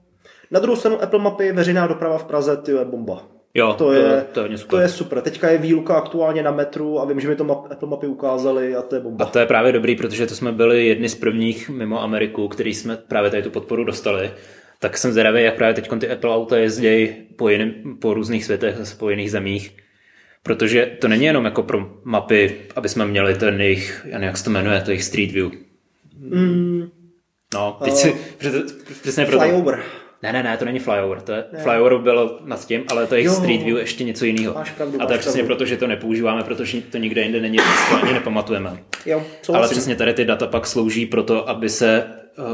Na 0.50 0.60
druhou 0.60 0.76
stranu 0.76 1.02
Apple 1.02 1.18
mapy, 1.18 1.52
veřejná 1.52 1.86
doprava 1.86 2.18
v 2.18 2.24
Praze, 2.24 2.56
ty 2.56 2.72
je 2.72 2.84
bomba. 2.84 3.22
Jo, 3.56 3.74
to, 3.78 3.92
je, 3.92 4.26
to, 4.32 4.44
je, 4.44 4.58
super. 4.58 4.70
to 4.70 4.80
je 4.80 4.88
super. 4.88 5.20
Teďka 5.20 5.50
je 5.50 5.58
výluka 5.58 5.94
aktuálně 5.94 6.42
na 6.42 6.50
metru 6.50 7.00
a 7.00 7.04
vím, 7.04 7.20
že 7.20 7.28
mi 7.28 7.36
to 7.36 7.44
map, 7.44 7.72
Apple 7.72 7.88
mapy 7.88 8.06
ukázali 8.06 8.76
a 8.76 8.82
to 8.82 8.94
je 8.94 9.00
bomba. 9.00 9.24
A 9.24 9.28
to 9.28 9.38
je 9.38 9.46
právě 9.46 9.72
dobrý, 9.72 9.96
protože 9.96 10.26
to 10.26 10.34
jsme 10.34 10.52
byli 10.52 10.86
jedni 10.86 11.08
z 11.08 11.14
prvních 11.14 11.70
mimo 11.70 12.02
Ameriku, 12.02 12.48
který 12.48 12.74
jsme 12.74 12.96
právě 12.96 13.30
tady 13.30 13.42
tu 13.42 13.50
podporu 13.50 13.84
dostali. 13.84 14.30
Tak 14.78 14.98
jsem 14.98 15.12
zvědavý, 15.12 15.42
jak 15.42 15.56
právě 15.56 15.74
teď 15.74 15.90
ty 16.00 16.10
Apple 16.10 16.34
auta 16.34 16.56
jezdí 16.56 17.08
po, 17.36 17.48
jiným, 17.48 17.96
po 18.00 18.14
různých 18.14 18.44
světech, 18.44 18.76
zase 18.76 18.96
po 18.96 19.10
jiných 19.10 19.30
zemích. 19.30 19.76
Protože 20.42 20.96
to 21.00 21.08
není 21.08 21.24
jenom 21.24 21.44
jako 21.44 21.62
pro 21.62 21.90
mapy, 22.04 22.56
aby 22.76 22.88
jsme 22.88 23.06
měli 23.06 23.34
ten 23.34 23.60
jejich, 23.60 24.02
já 24.04 24.12
nevím, 24.12 24.26
jak 24.26 24.36
se 24.36 24.44
to 24.44 24.50
jmenuje, 24.50 24.80
to 24.80 24.90
jejich 24.90 25.04
Street 25.04 25.32
View. 25.32 25.50
Mm. 26.18 26.88
No, 27.54 27.76
teď 27.84 27.92
uh, 27.92 27.98
si, 27.98 28.14
přesně 29.02 29.26
proto. 29.26 29.44
Flyover. 29.44 29.82
Ne, 30.24 30.32
ne, 30.32 30.42
ne, 30.42 30.56
to 30.56 30.64
není 30.64 30.78
flyover. 30.78 31.20
To 31.20 31.32
je, 31.32 31.44
ne. 31.52 31.58
flyover 31.58 31.98
bylo 31.98 32.38
nad 32.44 32.66
tím, 32.66 32.84
ale 32.88 33.06
to 33.06 33.14
je 33.14 33.22
jo, 33.22 33.32
Street 33.32 33.62
View 33.62 33.78
ještě 33.78 34.04
něco 34.04 34.24
jiného. 34.24 34.54
pravdu, 34.76 35.02
a 35.02 35.06
to 35.06 35.12
je 35.12 35.18
přesně 35.18 35.38
pravdu. 35.38 35.46
proto, 35.46 35.64
že 35.64 35.76
to 35.76 35.86
nepoužíváme, 35.86 36.42
protože 36.42 36.80
to 36.80 36.98
nikde 36.98 37.22
jinde 37.22 37.40
není, 37.40 37.58
to 37.90 37.96
ani 38.02 38.12
nepamatujeme. 38.12 38.78
Jo, 39.06 39.22
ale 39.54 39.68
přesně 39.68 39.96
tady 39.96 40.14
ty 40.14 40.24
data 40.24 40.46
pak 40.46 40.66
slouží 40.66 41.06
pro 41.06 41.22
to, 41.22 41.48
aby 41.48 41.68
se 41.68 42.04
uh, 42.38 42.44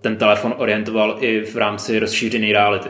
ten 0.00 0.16
telefon 0.16 0.54
orientoval 0.58 1.16
i 1.20 1.40
v 1.40 1.56
rámci 1.56 1.98
rozšířené 1.98 2.52
reality. 2.52 2.88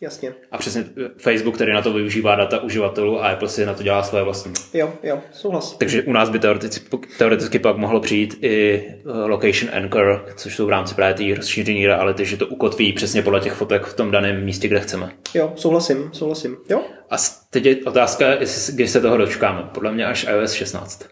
Jasně. 0.00 0.34
A 0.50 0.58
přesně 0.58 0.84
Facebook, 1.16 1.54
který 1.54 1.72
na 1.72 1.82
to 1.82 1.92
využívá 1.92 2.36
data 2.36 2.62
uživatelů 2.62 3.22
a 3.22 3.28
Apple 3.28 3.48
si 3.48 3.66
na 3.66 3.74
to 3.74 3.82
dělá 3.82 4.02
své 4.02 4.22
vlastní. 4.22 4.52
Jo, 4.74 4.92
jo, 5.02 5.20
souhlas. 5.32 5.76
Takže 5.76 6.02
u 6.02 6.12
nás 6.12 6.28
by 6.28 6.38
teoreticky, 6.38 6.98
teoreticky 7.18 7.58
pak 7.58 7.76
mohlo 7.76 8.00
přijít 8.00 8.38
i 8.40 8.84
eh, 8.88 9.02
Location 9.04 9.74
Anchor, 9.74 10.26
což 10.36 10.56
jsou 10.56 10.66
v 10.66 10.70
rámci 10.70 10.94
právě 10.94 11.14
té 11.14 11.34
rozšířené 11.36 11.86
reality, 11.86 12.24
že 12.24 12.36
to 12.36 12.46
ukotví 12.46 12.92
přesně 12.92 13.22
podle 13.22 13.40
těch 13.40 13.52
fotek 13.52 13.82
v 13.82 13.94
tom 13.94 14.10
daném 14.10 14.44
místě, 14.44 14.68
kde 14.68 14.80
chceme. 14.80 15.12
Jo, 15.34 15.52
souhlasím, 15.56 16.10
souhlasím. 16.12 16.56
Jo. 16.68 16.82
A 17.10 17.16
teď 17.50 17.66
je 17.66 17.76
otázka, 17.84 18.26
kdy 18.74 18.88
se 18.88 19.00
toho 19.00 19.16
dočkáme. 19.16 19.62
Podle 19.74 19.92
mě 19.92 20.06
až 20.06 20.26
iOS 20.30 20.52
16. 20.52 21.08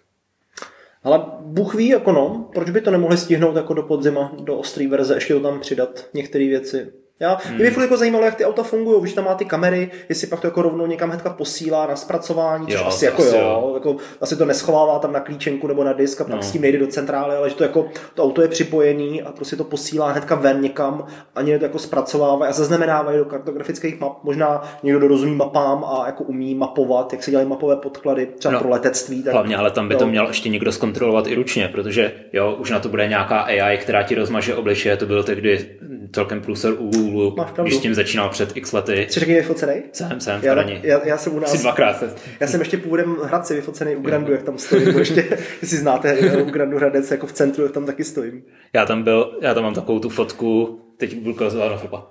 Ale 1.05 1.25
Bůh 1.41 1.75
ví, 1.75 1.89
jako 1.89 2.13
no, 2.13 2.51
proč 2.55 2.71
by 2.71 2.81
to 2.81 2.91
nemohli 2.91 3.17
stihnout 3.17 3.57
jako 3.57 3.75
do 3.75 3.83
podzima, 3.83 4.33
do 4.41 4.57
ostrý 4.57 4.87
verze, 4.87 5.15
ještě 5.15 5.35
to 5.35 5.41
tam 5.41 5.61
přidat 5.61 6.09
některé 6.15 6.45
věci. 6.45 6.93
Já, 7.21 7.39
hmm. 7.45 7.55
Mě 7.55 7.65
by 7.65 7.71
furt 7.71 7.83
jako 7.83 7.97
zajímalo, 7.97 8.25
jak 8.25 8.35
ty 8.35 8.45
auta 8.45 8.63
fungují, 8.63 9.01
když 9.01 9.13
tam 9.15 9.25
má 9.25 9.35
ty 9.35 9.45
kamery, 9.45 9.91
jestli 10.09 10.27
pak 10.27 10.41
to 10.41 10.47
jako 10.47 10.63
rovnou 10.63 10.87
někam 10.87 11.09
hnedka 11.11 11.31
posílá 11.31 11.87
na 11.87 11.97
zpracování, 11.97 12.67
což 12.67 12.75
Jo, 12.75 12.85
asi 12.87 13.05
jako 13.05 13.23
asi 13.23 13.37
jo, 13.37 13.43
jo. 13.43 13.71
jako 13.75 13.97
asi 14.21 14.37
to 14.37 14.45
neschovává 14.45 14.99
tam 14.99 15.13
na 15.13 15.21
klíčenku 15.21 15.67
nebo 15.67 15.85
na 15.85 15.93
disk 15.93 16.21
a 16.21 16.25
pak 16.25 16.35
No. 16.37 16.43
s 16.43 16.51
tím 16.53 16.63
nejde 16.63 16.79
do 16.79 16.87
centrály, 16.87 17.37
ale 17.37 17.51
že 17.51 17.57
to 17.57 17.63
jako 17.63 17.89
to 18.15 18.23
auto 18.25 18.43
je 18.43 18.49
připojený 18.49 19.23
a 19.23 19.33
prostě 19.33 19.57
to 19.57 19.65
posílá 19.65 20.13
hnedka 20.13 20.35
ven 20.35 20.61
někam, 20.61 21.07
ani 21.35 21.59
to 21.59 21.65
jako 21.65 21.79
zpracovává 21.79 22.47
a 22.47 22.53
zaznamenávají 22.53 23.19
do 23.19 23.25
kartografických 23.25 24.01
map, 24.01 24.13
možná 24.25 24.63
někdo 24.83 24.99
kdo 24.99 25.09
rozumí 25.09 25.35
mapám 25.35 25.85
a 25.85 26.07
jako 26.07 26.25
umí 26.25 26.55
mapovat, 26.55 27.13
jak 27.13 27.23
se 27.23 27.31
dělají 27.31 27.49
mapové 27.49 27.77
podklady, 27.77 28.27
třeba 28.27 28.53
No, 28.55 28.61
pro 28.61 28.69
letectví. 28.71 29.23
Tak 29.23 29.33
Hlavně, 29.33 29.57
ale 29.57 29.71
tam 29.71 29.89
by 29.89 29.95
to 29.95 30.05
jo. 30.05 30.11
měl 30.11 30.27
ještě 30.29 30.49
někdo 30.49 30.73
zkontrolovat 30.73 31.27
i 31.27 31.35
ručně, 31.35 31.69
protože 31.69 32.13
jo, 32.33 32.57
už 32.61 32.71
na 32.71 32.79
to 32.81 32.89
bude 32.89 33.09
nějaká 33.09 33.41
AI, 33.41 33.79
která 33.79 34.03
ti 34.03 34.15
rozmaže 34.15 34.55
obličeje, 34.55 34.97
to 34.97 35.07
byl 35.07 35.23
tehdy 35.25 35.69
celkem 36.13 36.41
průser 36.41 36.73
u 36.79 37.06
Pravdu. 37.35 37.63
když 37.63 37.75
s 37.75 37.81
tím 37.81 37.95
začínal 37.95 38.29
před 38.29 38.57
x 38.57 38.73
lety. 38.73 39.07
Jsi 39.11 39.21
řekl 39.21 39.33
vyfocený? 39.33 39.83
Jsem, 39.93 40.21
jsem 40.21 40.41
v 40.41 40.45
Já, 40.45 40.63
já, 40.83 41.01
já, 41.05 41.19
jsem 41.19 41.37
u 41.37 41.41
nás, 41.41 41.63
dvakrát. 41.63 42.05
já 42.41 42.47
jsem 42.47 42.61
ještě 42.61 42.77
původem 42.79 43.17
Hradci 43.23 43.55
vyfocený 43.55 43.97
u 43.97 44.03
Grandu, 44.03 44.33
jak 44.33 44.43
tam 44.43 44.59
stojím. 44.59 44.99
ještě, 44.99 45.25
jestli 45.63 45.77
znáte 45.79 46.17
u 46.43 46.51
Grandu 46.51 46.77
Hradec, 46.77 47.11
jako 47.11 47.27
v 47.27 47.33
centru, 47.33 47.63
jak 47.63 47.73
tam 47.73 47.87
taky 47.87 48.05
stojím. 48.05 48.43
Já 48.73 48.87
tam 48.87 49.03
byl, 49.03 49.39
já 49.43 49.55
tam 49.55 49.63
mám 49.65 49.75
takovou 49.75 49.99
tu 49.99 50.09
fotku, 50.09 50.81
teď 50.99 51.17
budu 51.17 51.31
ukazovat 51.31 51.71
na 51.73 51.77
flipa. 51.79 52.07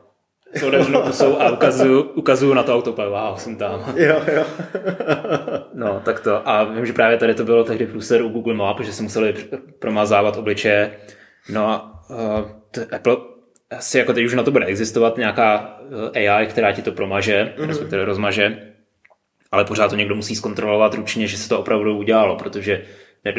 S 0.54 0.64
otevřenou 0.64 1.02
pusou 1.02 1.42
a 1.42 1.52
ukazuju, 1.52 2.02
ukazuju 2.02 2.54
na 2.54 2.64
to 2.64 2.76
auto, 2.76 2.92
wow, 2.92 3.38
jsem 3.38 3.56
tam. 3.56 3.94
Jo, 3.96 4.22
jo. 4.36 4.44
No, 5.74 6.02
tak 6.06 6.20
to. 6.20 6.50
A 6.50 6.64
vím, 6.64 6.86
že 6.86 6.94
právě 6.94 7.18
tady 7.18 7.34
to 7.36 7.44
bylo 7.44 7.64
tehdy 7.64 7.88
průser 7.88 8.22
u 8.22 8.30
Google 8.30 8.54
Map, 8.54 8.80
že 8.82 8.94
se 8.94 9.04
museli 9.04 9.34
pr- 9.34 9.60
promazávat 9.80 10.38
obličeje. 10.38 10.92
No 11.50 11.70
a 11.70 12.02
uh, 12.10 12.84
Apple 12.96 13.18
asi 13.72 13.98
jako 13.98 14.14
teď 14.14 14.26
už 14.26 14.34
na 14.34 14.44
to 14.44 14.52
bude 14.52 14.66
existovat 14.66 15.18
nějaká 15.18 15.80
eh, 16.14 16.30
AI, 16.30 16.48
která 16.48 16.72
ti 16.72 16.82
to 16.82 16.92
promaže, 16.92 17.54
mm-hmm. 17.58 17.68
respektive 17.68 18.06
rozmaže, 18.06 18.74
ale 19.52 19.66
pořád 19.66 19.88
to 19.88 19.96
někdo 19.96 20.16
musí 20.16 20.36
zkontrolovat 20.36 20.94
ručně, 20.94 21.28
že 21.28 21.38
se 21.38 21.50
to 21.50 21.60
opravdu 21.60 21.98
udělalo, 21.98 22.36
protože 22.36 22.86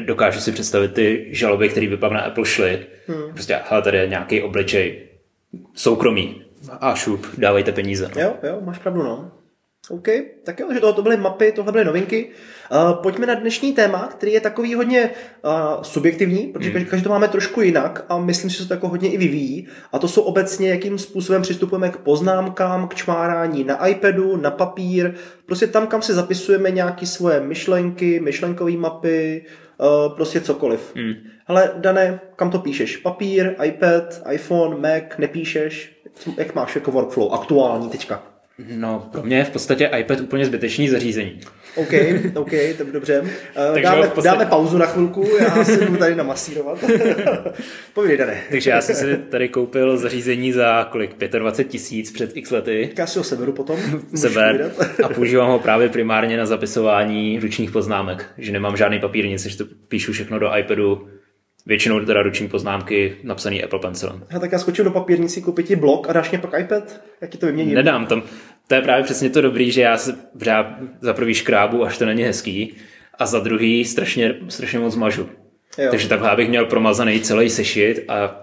dokážu 0.07 0.41
si 0.41 0.53
představit 0.53 0.93
ty 0.95 1.27
žaloby, 1.31 1.69
které 1.69 1.89
by 1.89 1.97
pak 1.97 2.13
na 2.13 2.21
Apple 2.21 2.45
šly. 2.45 2.87
Hmm. 3.07 3.33
Prostě, 3.33 3.61
hele, 3.69 3.83
tady 3.83 3.99
je 3.99 4.09
nějaký 4.09 4.43
obličej 4.43 5.09
soukromý 5.75 6.43
a 6.81 6.95
šup, 6.95 7.27
dávejte 7.39 7.73
peníze. 7.73 8.11
Jo, 8.17 8.35
jo, 8.43 8.61
máš 8.65 8.79
pravdu, 8.79 9.03
no. 9.03 9.33
OK, 9.91 10.09
tak 10.45 10.61
jo, 10.61 10.73
že 10.73 10.81
tohle 10.81 10.95
to 10.95 11.03
byly 11.03 11.17
mapy, 11.17 11.53
tohle 11.53 11.73
byly 11.73 11.85
novinky. 11.85 12.29
Uh, 12.73 13.03
pojďme 13.03 13.27
na 13.27 13.35
dnešní 13.35 13.73
téma, 13.73 14.07
který 14.07 14.33
je 14.33 14.41
takový 14.41 14.75
hodně 14.75 15.11
uh, 15.45 15.83
subjektivní, 15.83 16.47
protože 16.47 16.71
každý, 16.71 16.91
každý 16.91 17.05
to 17.05 17.11
máme 17.11 17.29
trošku 17.29 17.61
jinak 17.61 18.05
a 18.09 18.19
myslím, 18.19 18.51
že 18.51 18.57
se 18.57 18.69
to 18.69 18.75
jako 18.75 18.89
hodně 18.89 19.13
i 19.13 19.19
vyvíjí. 19.19 19.69
A 19.93 19.99
to 19.99 20.09
jsou 20.09 20.23
obecně, 20.23 20.71
jakým 20.71 20.99
způsobem 20.99 21.43
přistupujeme 21.43 21.91
k 21.91 21.97
poznámkám, 21.97 22.89
k 22.89 22.95
čmárání 22.95 23.65
na 23.65 23.87
iPadu, 23.87 24.37
na 24.37 24.51
papír, 24.51 25.15
prostě 25.47 25.67
tam, 25.67 25.87
kam 25.87 26.03
si 26.03 26.15
zapisujeme 26.15 26.71
nějaké 26.71 27.07
svoje 27.07 27.41
myšlenky, 27.41 28.21
myšlenkové 28.21 28.73
mapy, 28.73 29.45
uh, 29.79 30.15
prostě 30.15 30.41
cokoliv. 30.41 30.93
Hmm. 30.97 31.15
Ale 31.47 31.73
Dané, 31.77 32.21
kam 32.37 32.51
to 32.51 32.59
píšeš? 32.59 32.97
Papír, 32.97 33.57
iPad, 33.65 34.23
iPhone, 34.31 34.77
Mac, 34.77 35.19
nepíšeš? 35.19 35.97
Jak 36.37 36.55
máš 36.55 36.75
jako 36.75 36.91
workflow 36.91 37.35
aktuální 37.35 37.89
teďka? 37.89 38.36
No, 38.59 39.09
pro 39.13 39.23
mě 39.23 39.37
je 39.37 39.45
v 39.45 39.51
podstatě 39.51 39.91
iPad 39.99 40.21
úplně 40.21 40.45
zbytečný 40.47 40.89
zařízení. 40.89 41.41
OK, 41.75 41.93
OK, 42.35 42.51
to 42.79 42.85
dobře. 42.93 43.21
Uh, 43.21 43.81
dáme, 43.81 44.03
podstatě- 44.03 44.25
dáme 44.29 44.47
pauzu 44.47 44.79
na 44.79 44.87
chvilku, 44.87 45.29
já 45.41 45.65
si 45.65 45.85
budu 45.85 45.97
tady 45.99 46.15
namasírovat. 46.15 46.85
Povídej, 47.95 48.17
Dané. 48.17 48.41
Takže 48.51 48.71
já 48.71 48.81
jsem 48.81 48.97
si 48.97 49.17
tady 49.17 49.49
koupil 49.49 49.97
zařízení 49.97 50.53
za 50.53 50.89
kolik? 50.93 51.17
25 51.39 51.71
tisíc 51.71 52.11
před 52.11 52.37
x 52.37 52.51
lety. 52.51 52.91
Já 52.99 53.07
si 53.07 53.19
ho 53.19 53.25
seberu 53.25 53.53
potom. 53.53 53.77
můžeš 53.81 54.21
Sebe 54.21 54.49
povídat. 54.53 55.01
a 55.05 55.09
používám 55.09 55.49
ho 55.49 55.59
právě 55.59 55.89
primárně 55.89 56.37
na 56.37 56.47
zapisování 56.47 57.39
ručních 57.43 57.71
poznámek, 57.71 58.27
že 58.39 58.53
nemám 58.53 58.77
žádný 58.77 59.01
papír, 59.01 59.27
nic, 59.27 59.47
že 59.47 59.59
to 59.59 59.65
píšu 59.89 60.13
všechno 60.13 60.39
do 60.39 60.57
iPadu, 60.57 61.09
většinou 61.67 62.01
teda 62.01 62.23
ruční 62.23 62.49
poznámky 62.49 63.17
napsaný 63.23 63.65
Apple 63.65 63.79
Pencilem. 63.79 64.25
Já 64.31 64.39
tak 64.39 64.53
já 64.53 64.59
skočím 64.59 64.85
do 64.85 64.91
papírnicí, 64.91 65.43
koupit 65.43 65.67
ti 65.67 65.77
blok 65.77 66.11
a 66.11 66.13
dáš 66.13 66.31
mě 66.31 66.39
pak 66.39 66.61
iPad? 66.61 67.01
Jak 67.21 67.31
ti 67.31 67.39
to 67.39 67.47
vyměním? 67.47 67.75
Nedám 67.75 68.07
tam, 68.07 68.23
to 68.67 68.75
je 68.75 68.81
právě 68.81 69.05
přesně 69.05 69.31
to 69.31 69.41
dobrý, 69.41 69.71
že 69.71 69.83
já 69.83 69.97
se 69.97 70.17
za 71.01 71.15
prvý 71.15 71.35
škrábu, 71.35 71.85
až 71.85 71.99
to 71.99 72.07
není 72.07 72.23
hezký, 72.23 72.75
a 73.19 73.27
za 73.27 73.41
druhý 73.41 73.85
strašně, 73.85 74.35
strašně 74.49 74.79
moc 74.79 74.97
mažu. 74.97 75.29
Jo. 75.79 75.89
Takže 75.91 76.09
takhle 76.09 76.31
abych 76.31 76.49
měl 76.49 76.67
promazaný 76.67 77.21
celý 77.21 77.51
sešit 77.51 78.05
a 78.09 78.41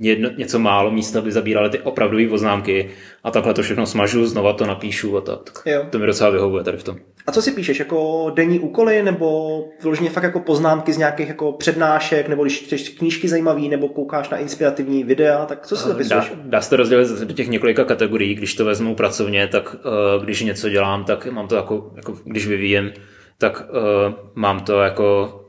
jedno, 0.00 0.30
něco 0.36 0.58
málo 0.58 0.90
místa 0.90 1.20
by 1.20 1.32
zabíraly 1.32 1.70
ty 1.70 1.78
opravdové 1.78 2.28
poznámky 2.28 2.90
a 3.24 3.30
takhle 3.30 3.54
to 3.54 3.62
všechno 3.62 3.86
smažu, 3.86 4.26
znova 4.26 4.52
to 4.52 4.66
napíšu 4.66 5.16
a 5.16 5.20
tak. 5.20 5.62
Jo. 5.66 5.84
To 5.90 5.98
mi 5.98 6.06
docela 6.06 6.30
vyhovuje 6.30 6.64
tady 6.64 6.76
v 6.76 6.84
tom. 6.84 6.96
A 7.26 7.32
co 7.32 7.42
si 7.42 7.52
píšeš, 7.52 7.78
jako 7.78 8.30
denní 8.34 8.60
úkoly, 8.60 9.02
nebo 9.02 9.58
vyloženě 9.82 10.10
fakt 10.10 10.22
jako 10.22 10.40
poznámky 10.40 10.92
z 10.92 10.98
nějakých 10.98 11.28
jako 11.28 11.52
přednášek, 11.52 12.28
nebo 12.28 12.42
když 12.42 12.66
čteš 12.66 12.88
knížky 12.88 13.28
zajímavý, 13.28 13.68
nebo 13.68 13.88
koukáš 13.88 14.28
na 14.28 14.38
inspirativní 14.38 15.04
videa, 15.04 15.46
tak 15.46 15.66
co 15.66 15.76
si 15.76 15.82
Dá, 15.84 15.92
zapisuješ? 15.92 16.32
dá 16.44 16.60
se 16.60 16.70
to 16.70 16.76
rozdělit 16.76 17.08
do 17.08 17.34
těch 17.34 17.48
několika 17.48 17.84
kategorií. 17.84 18.34
Když 18.34 18.54
to 18.54 18.64
vezmu 18.64 18.94
pracovně, 18.94 19.46
tak 19.48 19.74
uh, 19.74 20.24
když 20.24 20.42
něco 20.42 20.68
dělám, 20.68 21.04
tak 21.04 21.26
mám 21.26 21.48
to 21.48 21.56
jako, 21.56 21.90
jako 21.96 22.14
když 22.24 22.46
vyvíjem, 22.46 22.92
tak 23.38 23.62
uh, 23.70 24.14
mám 24.34 24.60
to 24.60 24.80
jako 24.80 25.40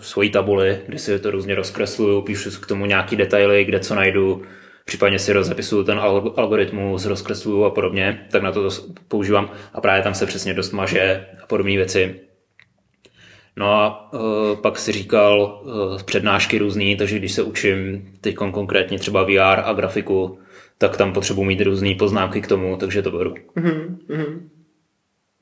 svoji 0.00 0.30
tabuli, 0.30 0.78
kde 0.86 0.98
si 0.98 1.18
to 1.18 1.30
různě 1.30 1.54
rozkresluju, 1.54 2.22
píšu 2.22 2.50
k 2.50 2.66
tomu 2.66 2.86
nějaký 2.86 3.16
detaily, 3.16 3.64
kde 3.64 3.80
co 3.80 3.94
najdu, 3.94 4.42
případně 4.84 5.18
si 5.18 5.32
rozepisuju 5.32 5.84
ten 5.84 5.98
alg- 5.98 6.32
algoritmus, 6.36 7.06
rozkresluju 7.06 7.64
a 7.64 7.70
podobně, 7.70 8.26
tak 8.30 8.42
na 8.42 8.52
to, 8.52 8.70
to 8.70 8.76
používám 9.08 9.50
a 9.72 9.80
právě 9.80 10.02
tam 10.02 10.14
se 10.14 10.26
přesně 10.26 10.54
dost 10.54 10.72
maže 10.72 11.26
a 11.42 11.46
podobné 11.46 11.76
věci. 11.76 12.20
No 13.56 13.72
a 13.72 14.12
uh, 14.12 14.20
pak 14.56 14.78
si 14.78 14.92
říkal 14.92 15.62
uh, 15.64 16.02
přednášky 16.02 16.58
různý, 16.58 16.96
takže 16.96 17.18
když 17.18 17.32
se 17.32 17.42
učím 17.42 18.08
teď 18.20 18.34
konkrétně 18.34 18.98
třeba 18.98 19.22
VR 19.22 19.60
a 19.64 19.72
grafiku, 19.72 20.38
tak 20.78 20.96
tam 20.96 21.12
potřebuji 21.12 21.44
mít 21.44 21.60
různé 21.60 21.94
poznámky 21.94 22.40
k 22.40 22.46
tomu, 22.46 22.76
takže 22.76 23.02
to 23.02 23.10
beru. 23.10 23.34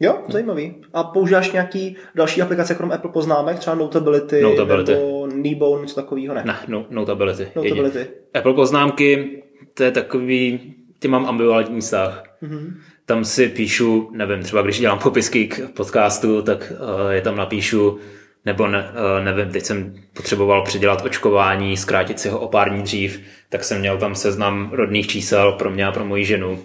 Jo, 0.01 0.19
zajímavý. 0.29 0.75
A 0.93 1.05
používáš 1.05 1.53
nějaký 1.53 1.97
další 2.15 2.43
aplikace 2.43 2.75
krom 2.75 2.93
Apple 2.93 3.11
poznámek, 3.13 3.59
třeba 3.59 3.77
Notability, 3.77 4.43
Notability. 4.43 4.93
nebo 4.93 5.27
Kneebone, 5.31 5.83
něco 5.83 5.95
takového, 5.95 6.35
ne? 6.35 6.43
Ne, 6.47 6.57
no, 6.69 6.87
Notability. 6.91 7.43
jedině. 7.43 7.83
Notability. 7.83 8.11
Apple 8.35 8.55
poznámky, 8.55 9.43
to 9.75 9.83
je 9.83 9.91
takový, 9.91 10.75
ty 10.99 11.09
mám 11.09 11.27
ambivalentní 11.27 11.81
vztah. 11.81 12.25
Mm-hmm. 12.43 12.75
Tam 13.07 13.25
si 13.25 13.49
píšu, 13.49 14.11
nevím, 14.13 14.43
třeba 14.43 14.63
když 14.63 14.81
dělám 14.81 14.99
popisky 14.99 15.49
k 15.49 15.71
podcastu, 15.77 16.43
tak 16.43 16.73
uh, 16.73 17.11
je 17.11 17.21
tam 17.21 17.37
napíšu, 17.37 17.99
nebo 18.45 18.67
ne, 18.67 18.91
uh, 18.91 19.25
nevím, 19.25 19.53
teď 19.53 19.65
jsem 19.65 19.95
potřeboval 20.13 20.63
předělat 20.63 21.05
očkování, 21.05 21.77
zkrátit 21.77 22.21
si 22.21 22.29
ho 22.29 22.41
o 22.41 22.49
pár 22.49 22.71
dní 22.71 22.83
dřív, 22.83 23.21
tak 23.49 23.65
jsem 23.65 23.81
měl 23.81 23.99
tam 23.99 24.15
seznam 24.15 24.71
rodných 24.73 25.07
čísel 25.07 25.53
pro 25.53 25.71
mě 25.71 25.87
a 25.87 25.93
pro 25.93 26.05
moji 26.05 26.25
ženu, 26.25 26.59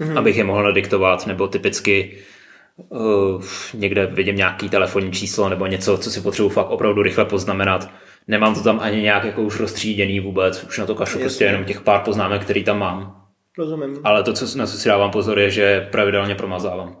mm-hmm. 0.00 0.18
abych 0.18 0.36
je 0.36 0.44
mohl 0.44 0.62
nadiktovat, 0.62 1.26
nebo 1.26 1.48
typicky 1.48 2.18
uh, 2.76 3.44
někde 3.74 4.06
vidím 4.06 4.36
nějaký 4.36 4.68
telefonní 4.68 5.12
číslo 5.12 5.48
nebo 5.48 5.66
něco, 5.66 5.98
co 5.98 6.10
si 6.10 6.20
potřebuji 6.20 6.48
fakt 6.48 6.70
opravdu 6.70 7.02
rychle 7.02 7.24
poznamenat. 7.24 7.90
Nemám 8.28 8.54
to 8.54 8.62
tam 8.62 8.80
ani 8.80 9.02
nějak 9.02 9.24
jako 9.24 9.42
už 9.42 9.60
rozstříděný 9.60 10.20
vůbec, 10.20 10.64
už 10.64 10.78
na 10.78 10.86
to 10.86 10.94
kašlu 10.94 11.20
prostě 11.20 11.44
jenom 11.44 11.64
těch 11.64 11.80
pár 11.80 12.00
poznámek, 12.00 12.42
který 12.42 12.64
tam 12.64 12.78
mám. 12.78 13.24
Rozumím. 13.58 14.00
Ale 14.04 14.22
to, 14.22 14.32
co, 14.32 14.58
na 14.58 14.66
co 14.66 14.78
si 14.78 14.88
dávám 14.88 15.10
pozor, 15.10 15.38
je, 15.38 15.50
že 15.50 15.88
pravidelně 15.92 16.34
promazávám. 16.34 16.96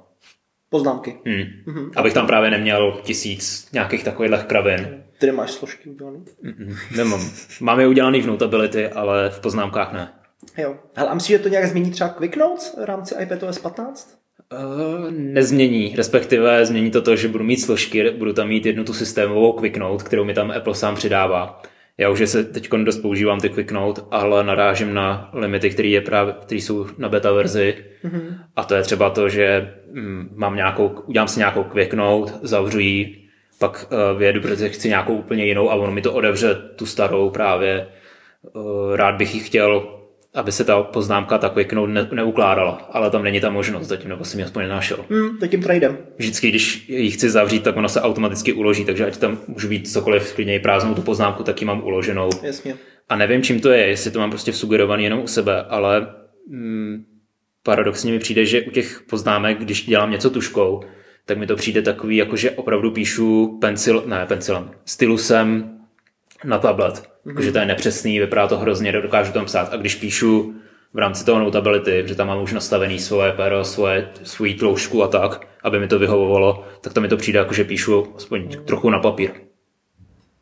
Poznámky. 0.70 1.18
Hmm. 1.26 1.44
Mm-hmm. 1.66 1.90
Abych 1.96 2.14
tam 2.14 2.26
právě 2.26 2.50
neměl 2.50 3.00
tisíc 3.02 3.68
nějakých 3.72 4.04
takových 4.04 4.44
kravin. 4.46 5.04
Ty 5.18 5.26
nemáš 5.26 5.50
složky 5.50 5.90
udělaný? 5.90 6.24
Mm-mm. 6.44 6.76
Nemám. 6.96 7.30
Mám 7.60 7.80
je 7.80 7.86
udělaný 7.86 8.20
v 8.20 8.26
Notability, 8.26 8.88
ale 8.88 9.30
v 9.30 9.40
poznámkách 9.40 9.92
ne. 9.92 10.12
Jo. 10.56 10.76
Hele, 10.94 11.10
a 11.10 11.14
myslíš, 11.14 11.36
že 11.36 11.42
to 11.42 11.48
nějak 11.48 11.66
změní 11.66 11.90
třeba 11.90 12.10
Quick 12.10 12.36
Notes 12.36 12.76
v 12.80 12.84
rámci 12.84 13.14
iPadOS 13.22 13.58
15? 13.58 14.23
Uh, 14.52 15.10
nezmění, 15.10 15.94
respektive 15.96 16.66
změní 16.66 16.90
to 16.90 17.02
to, 17.02 17.16
že 17.16 17.28
budu 17.28 17.44
mít 17.44 17.56
složky, 17.56 18.10
budu 18.10 18.32
tam 18.32 18.48
mít 18.48 18.66
jednu 18.66 18.84
tu 18.84 18.92
systémovou 18.92 19.52
Quick 19.52 19.76
Note, 19.76 20.04
kterou 20.04 20.24
mi 20.24 20.34
tam 20.34 20.50
Apple 20.50 20.74
sám 20.74 20.94
přidává. 20.94 21.62
Já 21.98 22.10
už 22.10 22.30
se 22.30 22.44
teď 22.44 22.70
dost 22.70 22.98
používám 22.98 23.40
ty 23.40 23.48
Quick 23.48 23.70
Note, 23.70 24.02
ale 24.10 24.44
narážím 24.44 24.94
na 24.94 25.30
limity, 25.32 25.70
které 25.70 25.88
je 25.88 26.00
právě, 26.00 26.34
které 26.40 26.60
jsou 26.60 26.86
na 26.98 27.08
beta 27.08 27.32
verzi. 27.32 27.76
Mm-hmm. 28.04 28.38
A 28.56 28.64
to 28.64 28.74
je 28.74 28.82
třeba 28.82 29.10
to, 29.10 29.28
že 29.28 29.74
mm, 29.92 30.28
mám 30.34 30.56
nějakou, 30.56 30.88
udělám 31.06 31.28
si 31.28 31.38
nějakou 31.38 31.64
Quick 31.64 31.94
Note, 31.94 32.32
zavřu 32.42 32.78
ji, 32.78 33.24
pak 33.58 33.86
uh, 33.90 34.18
vyjedu, 34.18 34.40
protože 34.40 34.68
chci 34.68 34.88
nějakou 34.88 35.14
úplně 35.14 35.46
jinou 35.46 35.70
a 35.70 35.74
on 35.74 35.94
mi 35.94 36.02
to 36.02 36.12
odevře 36.12 36.54
tu 36.76 36.86
starou 36.86 37.30
právě. 37.30 37.86
Uh, 38.52 38.96
rád 38.96 39.14
bych 39.14 39.34
ji 39.34 39.40
chtěl 39.40 39.93
aby 40.34 40.52
se 40.52 40.64
ta 40.64 40.82
poznámka 40.82 41.38
tak 41.38 41.52
quicknout 41.52 41.90
ne, 41.90 42.08
neukládala, 42.12 42.88
ale 42.92 43.10
tam 43.10 43.22
není 43.22 43.40
ta 43.40 43.50
možnost 43.50 43.86
zatím, 43.86 44.08
nebo 44.08 44.24
jsem 44.24 44.40
ji 44.40 44.44
aspoň 44.44 44.62
nenašel. 44.62 45.04
Hmm, 45.10 45.38
tak 45.38 45.50
tím 45.50 45.62
tradem. 45.62 45.98
Vždycky, 46.16 46.48
když 46.48 46.88
ji 46.88 47.10
chci 47.10 47.30
zavřít, 47.30 47.62
tak 47.62 47.76
ona 47.76 47.88
se 47.88 48.00
automaticky 48.00 48.52
uloží, 48.52 48.84
takže 48.84 49.06
ať 49.06 49.16
tam 49.16 49.38
můžu 49.48 49.68
být 49.68 49.92
cokoliv, 49.92 50.34
klidně 50.34 50.54
i 50.54 50.60
prázdnou 50.60 50.94
tu 50.94 51.02
poznámku, 51.02 51.42
tak 51.42 51.60
ji 51.60 51.66
mám 51.66 51.84
uloženou. 51.84 52.30
Jasně. 52.42 52.74
A 53.08 53.16
nevím, 53.16 53.42
čím 53.42 53.60
to 53.60 53.70
je, 53.70 53.86
jestli 53.86 54.10
to 54.10 54.18
mám 54.18 54.30
prostě 54.30 54.52
sugerovaný 54.52 55.04
jenom 55.04 55.20
u 55.20 55.26
sebe, 55.26 55.62
ale 55.62 56.06
mm, 56.48 57.04
paradoxně 57.62 58.12
mi 58.12 58.18
přijde, 58.18 58.44
že 58.44 58.62
u 58.62 58.70
těch 58.70 59.02
poznámek, 59.10 59.58
když 59.58 59.86
dělám 59.86 60.10
něco 60.10 60.30
tuškou, 60.30 60.80
tak 61.26 61.38
mi 61.38 61.46
to 61.46 61.56
přijde 61.56 61.82
takový, 61.82 62.16
jako 62.16 62.36
že 62.36 62.50
opravdu 62.50 62.90
píšu 62.90 63.58
pencil, 63.60 64.02
ne 64.06 64.26
pencilem, 64.26 64.70
stylusem 64.84 65.73
na 66.44 66.58
tablet. 66.58 66.94
Mm-hmm. 66.94 67.28
Jakože 67.28 67.52
to 67.52 67.58
je 67.58 67.66
nepřesný, 67.66 68.18
vypadá 68.18 68.46
to 68.46 68.58
hrozně, 68.58 68.92
dokážu 68.92 69.32
tam 69.32 69.44
psát. 69.44 69.72
A 69.72 69.76
když 69.76 69.94
píšu 69.94 70.54
v 70.94 70.98
rámci 70.98 71.24
toho 71.24 71.40
Notability, 71.40 72.02
že 72.06 72.14
tam 72.14 72.26
mám 72.26 72.42
už 72.42 72.52
nastavený 72.52 72.98
svoje 72.98 73.32
pero, 73.32 73.64
svoje, 73.64 74.08
svoji 74.22 74.54
tloušku 74.54 75.02
a 75.02 75.08
tak, 75.08 75.46
aby 75.62 75.80
mi 75.80 75.88
to 75.88 75.98
vyhovovalo, 75.98 76.64
tak 76.80 76.92
to 76.92 77.00
mi 77.00 77.08
to 77.08 77.16
přijde 77.16 77.38
jako, 77.38 77.54
že 77.54 77.64
píšu 77.64 78.06
aspoň 78.16 78.64
trochu 78.64 78.90
na 78.90 78.98
papír. 78.98 79.30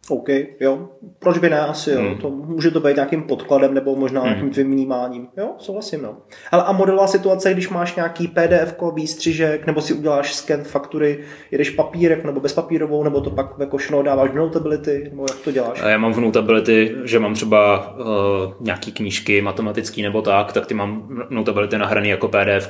OK, 0.09 0.29
jo. 0.61 0.89
Proč 1.19 1.39
by 1.39 1.51
ne 1.51 1.61
asi, 1.61 1.91
jo. 1.91 2.01
Hmm. 2.01 2.19
To 2.19 2.31
může 2.31 2.71
to 2.71 2.81
být 2.81 2.97
nějakým 2.97 3.23
podkladem 3.23 3.75
nebo 3.75 3.97
možná 3.97 4.21
hmm. 4.21 4.31
nějakým 4.31 4.51
tvým 4.51 4.71
vnímáním. 4.71 5.29
Jo, 5.37 5.51
souhlasím, 5.59 6.03
no. 6.03 6.17
Ale 6.51 6.63
a 6.63 6.73
modelová 6.73 7.07
situace, 7.07 7.53
když 7.53 7.69
máš 7.69 7.97
nějaký 7.97 8.29
PDF, 8.29 8.75
výstřižek, 8.95 9.67
nebo 9.67 9.81
si 9.81 9.95
uděláš 9.95 10.35
scan 10.35 10.65
faktury, 10.65 11.19
jedeš 11.51 11.71
papírek 11.71 12.25
nebo 12.25 12.41
bezpapírovou, 12.41 13.05
nebo 13.05 13.21
to 13.21 13.31
pak 13.31 13.47
jako 13.59 13.79
šno 13.79 14.03
dáváš 14.03 14.31
v 14.31 14.35
Notability, 14.35 15.05
nebo 15.11 15.27
jak 15.31 15.39
to 15.39 15.53
děláš? 15.53 15.83
A 15.83 15.89
já 15.89 15.99
mám 15.99 16.13
v 16.13 16.21
Notability, 16.21 16.95
že 17.05 17.19
mám 17.19 17.35
třeba 17.35 17.91
uh, 17.97 18.07
nějaký 18.61 18.93
knížky 18.93 19.43
matematický 19.43 20.03
nebo 20.03 20.23
tak, 20.23 20.53
tak 20.53 20.67
ty 20.67 20.75
mám 20.75 21.09
Notability 21.31 21.79
nahraný 21.79 22.09
jako 22.09 22.29
PDF 22.29 22.69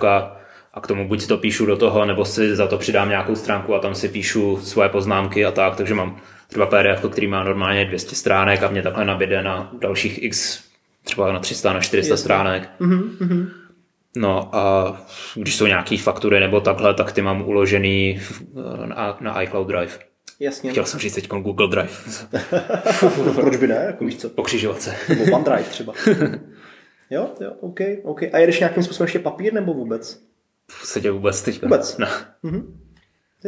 a 0.74 0.80
k 0.80 0.86
tomu 0.86 1.08
buď 1.08 1.20
si 1.20 1.28
to 1.28 1.38
píšu 1.38 1.66
do 1.66 1.76
toho, 1.76 2.04
nebo 2.04 2.24
si 2.24 2.56
za 2.56 2.66
to 2.66 2.78
přidám 2.78 3.08
nějakou 3.08 3.36
stránku 3.36 3.74
a 3.74 3.78
tam 3.78 3.94
si 3.94 4.08
píšu 4.08 4.60
svoje 4.62 4.88
poznámky 4.88 5.44
a 5.44 5.50
tak, 5.50 5.76
takže 5.76 5.94
mám 5.94 6.20
třeba 6.48 6.66
PDF, 6.66 7.10
který 7.10 7.26
má 7.26 7.44
normálně 7.44 7.84
200 7.84 8.14
stránek 8.14 8.62
a 8.62 8.68
mě 8.68 8.82
takhle 8.82 9.04
nabíde 9.04 9.42
na 9.42 9.72
dalších 9.80 10.22
x, 10.22 10.62
třeba 11.04 11.32
na 11.32 11.38
300, 11.38 11.72
na 11.72 11.80
400 11.80 12.12
Jasně. 12.12 12.22
stránek. 12.22 12.70
Mm-hmm. 12.80 13.48
No 14.16 14.54
a 14.56 14.96
když 15.34 15.56
jsou 15.56 15.66
nějaký 15.66 15.98
faktury 15.98 16.40
nebo 16.40 16.60
takhle, 16.60 16.94
tak 16.94 17.12
ty 17.12 17.22
mám 17.22 17.42
uložený 17.48 18.20
na, 18.84 19.16
na 19.20 19.42
iCloud 19.42 19.68
Drive. 19.68 19.92
Jasně. 20.40 20.70
Chtěl 20.70 20.84
jsem 20.84 21.00
říct 21.00 21.14
teď 21.14 21.28
Google 21.28 21.68
Drive. 21.68 21.92
Proč 23.34 23.56
by 23.56 23.66
ne? 23.66 23.82
Jako 23.86 24.04
víš 24.04 24.16
co? 24.16 24.28
Pokřižovat 24.28 24.82
se. 24.82 24.94
Nebo 25.08 25.36
OneDrive 25.36 25.62
třeba. 25.62 25.92
jo, 27.10 27.30
jo, 27.40 27.52
OK, 27.60 27.80
OK. 28.02 28.22
A 28.22 28.38
jedeš 28.38 28.60
nějakým 28.60 28.82
způsobem 28.82 29.04
ještě 29.04 29.18
papír 29.18 29.52
nebo 29.52 29.74
vůbec? 29.74 30.22
V 30.70 30.80
podstatě 30.80 31.10
vůbec 31.10 31.42
teď. 31.42 31.62
Vůbec? 31.62 31.98
No. 31.98 32.06
Mm-hmm. 32.44 32.64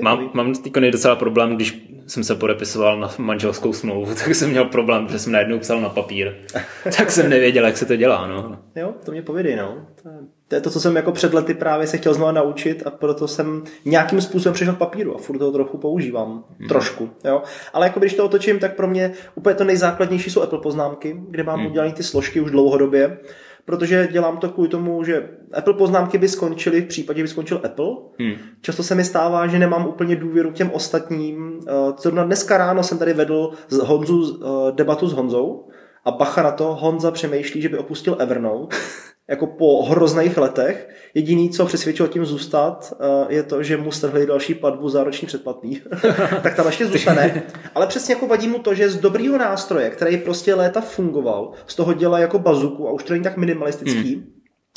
Mám, 0.03 0.31
mám 0.35 0.55
teď 0.55 0.73
docela 0.73 1.17
problém, 1.17 1.57
když 1.57 1.89
jsem 2.07 2.25
se 2.25 2.35
podepisoval 2.35 3.01
na 3.01 3.11
manželskou 3.19 3.73
smlouvu, 3.73 4.15
tak 4.25 4.35
jsem 4.35 4.51
měl 4.51 4.65
problém, 4.65 5.09
že 5.09 5.19
jsem 5.19 5.33
najednou 5.33 5.59
psal 5.59 5.81
na 5.81 5.89
papír. 5.89 6.33
tak 6.99 7.11
jsem 7.11 7.31
nevěděl, 7.31 7.67
jak 7.67 7.77
se 7.77 7.87
to 7.87 7.97
dělá. 7.97 8.27
No. 8.27 8.59
Jo, 8.77 8.95
to 9.05 9.13
mě 9.13 9.23
povědej, 9.23 9.57
no. 9.57 9.87
To 10.03 10.09
je, 10.09 10.15
to 10.49 10.55
je 10.55 10.61
to, 10.61 10.71
co 10.71 10.81
jsem 10.81 10.97
jako 10.97 11.13
před 11.13 11.35
lety 11.35 11.55
právě 11.55 11.87
se 11.87 11.97
chtěl 11.99 12.15
znovu 12.15 12.33
naučit 12.33 12.83
a 12.87 12.91
proto 12.91 13.29
jsem 13.29 13.63
nějakým 13.85 14.21
způsobem 14.21 14.55
přišel 14.55 14.75
k 14.75 14.79
papíru 14.79 15.15
a 15.15 15.19
furt 15.19 15.39
toho 15.39 15.53
trochu 15.53 15.79
používám. 15.79 16.45
Hmm. 16.59 16.69
Trošku, 16.69 17.11
jo. 17.25 17.43
Ale 17.73 17.87
jako 17.87 18.01
když 18.01 18.15
to 18.15 18.25
otočím, 18.25 18.59
tak 18.59 18.77
pro 18.77 18.87
mě 18.87 19.13
úplně 19.35 19.55
to 19.55 19.65
nejzákladnější 19.65 20.31
jsou 20.31 20.43
Apple 20.43 20.59
poznámky, 20.59 21.21
kde 21.31 21.43
mám 21.43 21.59
hmm. 21.59 21.71
udělané 21.71 21.93
ty 21.93 22.03
složky 22.03 22.41
už 22.41 22.51
dlouhodobě 22.51 23.19
protože 23.65 24.09
dělám 24.13 24.39
to 24.39 24.49
kvůli 24.49 24.69
tomu, 24.69 25.05
že 25.05 25.29
Apple 25.55 25.75
poznámky 25.75 26.19
by 26.19 26.29
skončily 26.29 26.81
v 26.81 26.87
případě, 26.87 27.23
by 27.23 27.29
skončil 27.29 27.61
Apple. 27.65 27.87
Hmm. 28.19 28.35
Často 28.61 28.83
se 28.83 28.95
mi 28.95 29.05
stává, 29.05 29.47
že 29.47 29.59
nemám 29.59 29.87
úplně 29.87 30.17
důvěru 30.17 30.53
těm 30.53 30.71
ostatním. 30.71 31.61
Zrovna 31.99 32.23
eh, 32.23 32.27
dneska 32.27 32.59
ráno 32.59 32.83
jsem 32.83 32.99
tady 32.99 33.13
vedl 33.13 33.51
z 33.69 33.79
Honzu, 33.79 34.41
eh, 34.43 34.73
debatu 34.73 35.09
s 35.09 35.13
Honzou 35.13 35.69
a 36.05 36.11
bacha 36.11 36.43
na 36.43 36.51
to, 36.51 36.75
Honza 36.75 37.11
přemýšlí, 37.11 37.63
že 37.63 37.69
by 37.69 37.79
opustil 37.79 38.17
Evernote 38.19 38.77
jako 39.29 39.47
po 39.47 39.83
hrozných 39.83 40.37
letech. 40.37 40.89
Jediný, 41.15 41.51
co 41.51 41.67
přesvědčilo 41.67 42.09
tím 42.09 42.25
zůstat, 42.25 42.93
eh, 43.01 43.35
je 43.35 43.43
to, 43.43 43.63
že 43.63 43.77
mu 43.77 43.93
strhli 43.93 44.27
další 44.27 44.55
platbu 44.55 44.89
za 44.89 45.05
roční 45.05 45.27
předplatný. 45.27 45.83
tak 46.43 46.55
tam 46.57 46.67
ještě 46.67 46.87
zůstane. 46.87 47.43
Ale 47.75 47.87
přesně 47.87 48.15
jako 48.15 48.27
vadí 48.27 48.49
mu 48.49 48.59
to, 48.59 48.75
že 48.75 48.91
z 48.91 48.97
dobrýho 48.97 49.39
nástroje, 49.39 49.91
který 49.91 50.17
prostě 50.17 50.55
léta 50.55 50.81
fungoval, 50.81 51.53
z 51.67 51.75
toho 51.75 51.93
dělá 51.93 52.19
jako 52.19 52.39
bazuku 52.39 52.89
a 52.89 52.93
už 52.93 53.05
to 53.05 53.13
není 53.13 53.25
tak 53.25 53.37
minimalistický, 53.37 54.15
hmm. 54.15 54.33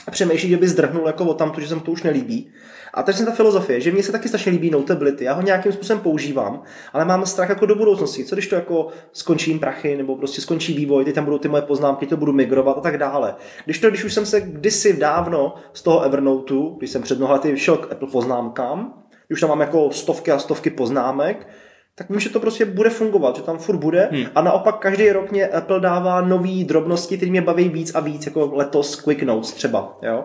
a 0.08 0.12
přemýšlí, 0.12 0.50
že 0.50 0.58
by 0.58 0.68
zdrhnul 0.68 1.08
jako 1.08 1.26
o 1.26 1.34
tam, 1.34 1.54
že 1.58 1.68
se 1.68 1.76
mu 1.76 1.82
to 1.82 1.92
už 1.92 2.04
nelíbí. 2.04 2.52
A 2.98 3.04
to 3.04 3.12
je 3.12 3.26
ta 3.26 3.32
filozofie, 3.32 3.82
že 3.82 3.92
mně 3.92 4.04
se 4.04 4.12
taky 4.12 4.28
strašně 4.28 4.52
líbí 4.52 4.70
Notability, 4.70 5.24
já 5.24 5.34
ho 5.34 5.42
nějakým 5.42 5.72
způsobem 5.72 6.00
používám, 6.00 6.62
ale 6.94 7.06
mám 7.06 7.26
strach 7.26 7.50
jako 7.50 7.66
do 7.66 7.76
budoucnosti. 7.76 8.26
Co 8.26 8.36
když 8.36 8.48
to 8.48 8.56
jako 8.56 8.88
skončím 9.14 9.60
prachy, 9.60 9.98
nebo 9.98 10.16
prostě 10.16 10.42
skončí 10.42 10.74
vývoj, 10.74 11.06
teď 11.06 11.16
tam 11.16 11.26
budou 11.26 11.38
ty 11.38 11.48
moje 11.48 11.62
poznámky, 11.62 12.08
to 12.08 12.18
budu 12.18 12.34
migrovat 12.34 12.78
a 12.78 12.82
tak 12.82 12.98
dále. 12.98 13.36
Když 13.66 13.80
to, 13.80 13.90
když 13.90 14.04
už 14.04 14.14
jsem 14.14 14.26
se 14.26 14.42
kdysi 14.42 14.98
dávno 14.98 15.56
z 15.74 15.82
toho 15.82 16.02
Evernoteu, 16.02 16.76
když 16.78 16.90
jsem 16.90 17.02
před 17.02 17.18
mnoha 17.18 17.34
lety 17.34 17.58
šel 17.58 17.78
k 17.78 17.92
Apple 17.92 18.08
poznámkám, 18.12 19.04
už 19.32 19.42
tam 19.42 19.50
mám 19.50 19.62
jako 19.62 19.92
stovky 19.92 20.32
a 20.32 20.40
stovky 20.40 20.70
poznámek, 20.70 21.48
tak 21.96 22.10
vím, 22.10 22.20
že 22.20 22.30
to 22.30 22.40
prostě 22.40 22.66
bude 22.66 22.90
fungovat, 22.90 23.36
že 23.36 23.42
tam 23.42 23.58
furt 23.58 23.78
bude. 23.78 24.10
Hmm. 24.12 24.26
A 24.36 24.42
naopak 24.42 24.78
každý 24.78 25.12
rok 25.12 25.32
mě 25.32 25.48
Apple 25.48 25.80
dává 25.80 26.22
nové 26.22 26.64
drobnosti, 26.64 27.18
které 27.18 27.32
mě 27.32 27.42
baví 27.42 27.70
víc 27.70 27.96
a 27.96 28.00
víc, 28.00 28.26
jako 28.26 28.52
letos 28.54 28.96
Quick 28.96 29.24
Notes 29.24 29.54
třeba. 29.54 29.98
Jo? 30.02 30.24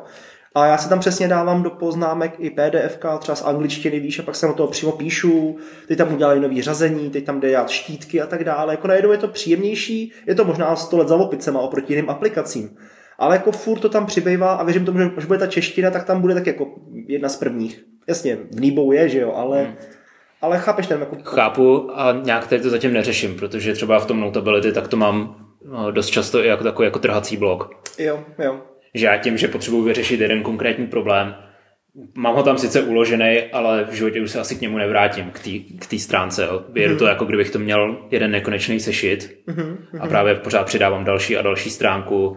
A 0.55 0.67
já 0.67 0.79
se 0.79 0.89
tam 0.89 1.01
přesně 1.01 1.29
dávám 1.29 1.63
do 1.63 1.71
poznámek 1.71 2.35
i 2.39 2.51
PDF, 2.51 2.99
třeba 3.19 3.37
z 3.37 3.45
angličtiny, 3.45 4.01
víš, 4.01 4.19
a 4.19 4.23
pak 4.23 4.37
se 4.37 4.47
na 4.47 4.53
to 4.53 4.67
přímo 4.67 4.93
píšu, 4.93 5.57
teď 5.89 5.99
tam 5.99 6.15
udělali 6.15 6.41
nový 6.41 6.63
řazení, 6.63 7.11
teď 7.11 7.25
tam 7.25 7.41
jde 7.41 7.49
dělat 7.49 7.71
štítky 7.71 8.21
a 8.21 8.27
tak 8.27 8.45
dále. 8.45 8.73
Jako 8.73 8.89
najednou 8.89 9.13
je 9.13 9.19
to 9.19 9.29
příjemnější, 9.29 10.13
je 10.27 10.35
to 10.35 10.45
možná 10.45 10.77
100 10.77 10.99
let 10.99 11.09
za 11.09 11.17
opicema 11.17 11.61
oproti 11.61 11.93
jiným 11.93 12.11
aplikacím. 12.11 12.77
Ale 13.19 13.37
jako 13.37 13.53
furt 13.53 13.79
to 13.79 13.89
tam 13.89 14.07
přibývá 14.07 14.55
a 14.55 14.63
věřím 14.63 14.85
tomu, 14.85 14.99
že 14.99 15.11
až 15.17 15.25
bude 15.25 15.39
ta 15.39 15.47
čeština, 15.47 15.91
tak 15.91 16.05
tam 16.05 16.21
bude 16.21 16.35
tak 16.35 16.47
jako 16.47 16.67
jedna 17.07 17.29
z 17.29 17.37
prvních. 17.37 17.85
Jasně, 18.07 18.39
v 18.51 18.61
Nýbou 18.61 18.93
je, 18.93 19.09
že 19.09 19.21
jo, 19.21 19.33
ale... 19.37 19.63
Hmm. 19.63 19.75
Ale 20.41 20.59
chápeš 20.59 20.87
ten 20.87 21.01
jako... 21.01 21.17
Chápu 21.23 21.91
a 21.95 22.13
nějak 22.23 22.47
tady 22.47 22.63
to 22.63 22.71
zatím 22.71 22.93
neřeším, 22.93 23.37
protože 23.37 23.73
třeba 23.73 24.01
v 24.01 24.07
tom 24.07 24.21
Notability 24.21 24.73
tak 24.73 24.89
to 24.89 24.97
mám 24.97 25.37
no, 25.65 25.91
dost 25.91 26.07
často 26.07 26.45
i 26.45 26.49
jako 26.49 26.65
takový 26.65 26.87
jako 26.87 26.99
trhací 26.99 27.37
blok. 27.37 27.71
Jo, 27.99 28.21
jo 28.39 28.61
že 28.95 29.07
já 29.07 29.17
tím, 29.17 29.39
že 29.39 29.49
potřebuji 29.49 29.83
vyřešit 29.83 30.21
jeden 30.21 30.43
konkrétní 30.43 30.87
problém, 30.87 31.35
mám 32.15 32.35
ho 32.35 32.43
tam 32.43 32.59
sice 32.59 32.83
uložený, 32.83 33.43
ale 33.53 33.85
v 33.85 33.95
životě 33.95 34.21
už 34.21 34.31
se 34.31 34.41
asi 34.41 34.57
k 34.57 34.61
němu 34.61 34.79
nevrátím, 34.79 35.31
k 35.79 35.87
té 35.87 35.99
stránce. 35.99 36.45
Jo. 36.45 36.65
Mm-hmm. 36.73 36.99
to 36.99 37.07
jako 37.07 37.25
kdybych 37.25 37.51
to 37.51 37.59
měl 37.59 38.09
jeden 38.11 38.31
nekonečný 38.31 38.81
sešit 38.81 39.43
mm-hmm. 39.49 39.77
a 40.01 40.07
právě 40.07 40.35
pořád 40.35 40.67
přidávám 40.67 41.05
další 41.05 41.37
a 41.37 41.43
další 41.43 41.71
stránku 41.71 42.37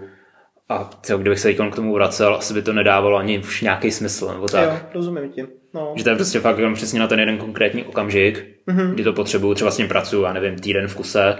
a 0.69 0.89
co, 1.01 1.17
kdybych 1.17 1.39
se 1.39 1.53
k 1.53 1.75
tomu 1.75 1.93
vracel, 1.93 2.35
asi 2.35 2.53
by 2.53 2.61
to 2.61 2.73
nedávalo 2.73 3.17
ani 3.17 3.39
už 3.39 3.61
nějaký 3.61 3.91
smysl, 3.91 4.27
nebo 4.27 4.47
tak. 4.47 4.69
Jo, 4.69 4.79
rozumím 4.93 5.31
ti. 5.31 5.45
No. 5.73 5.93
Že 5.95 6.03
to 6.03 6.09
je 6.09 6.15
prostě 6.15 6.39
fakt 6.39 6.59
přesně 6.73 6.99
na 6.99 7.07
ten 7.07 7.19
jeden 7.19 7.37
konkrétní 7.37 7.83
okamžik, 7.83 8.45
mm-hmm. 8.67 8.93
kdy 8.93 9.03
to 9.03 9.13
potřebuju, 9.13 9.53
třeba 9.53 9.71
s 9.71 9.77
ním 9.77 9.87
pracuju, 9.87 10.23
já 10.23 10.33
nevím, 10.33 10.55
týden 10.55 10.87
v 10.87 10.95
kuse, 10.95 11.35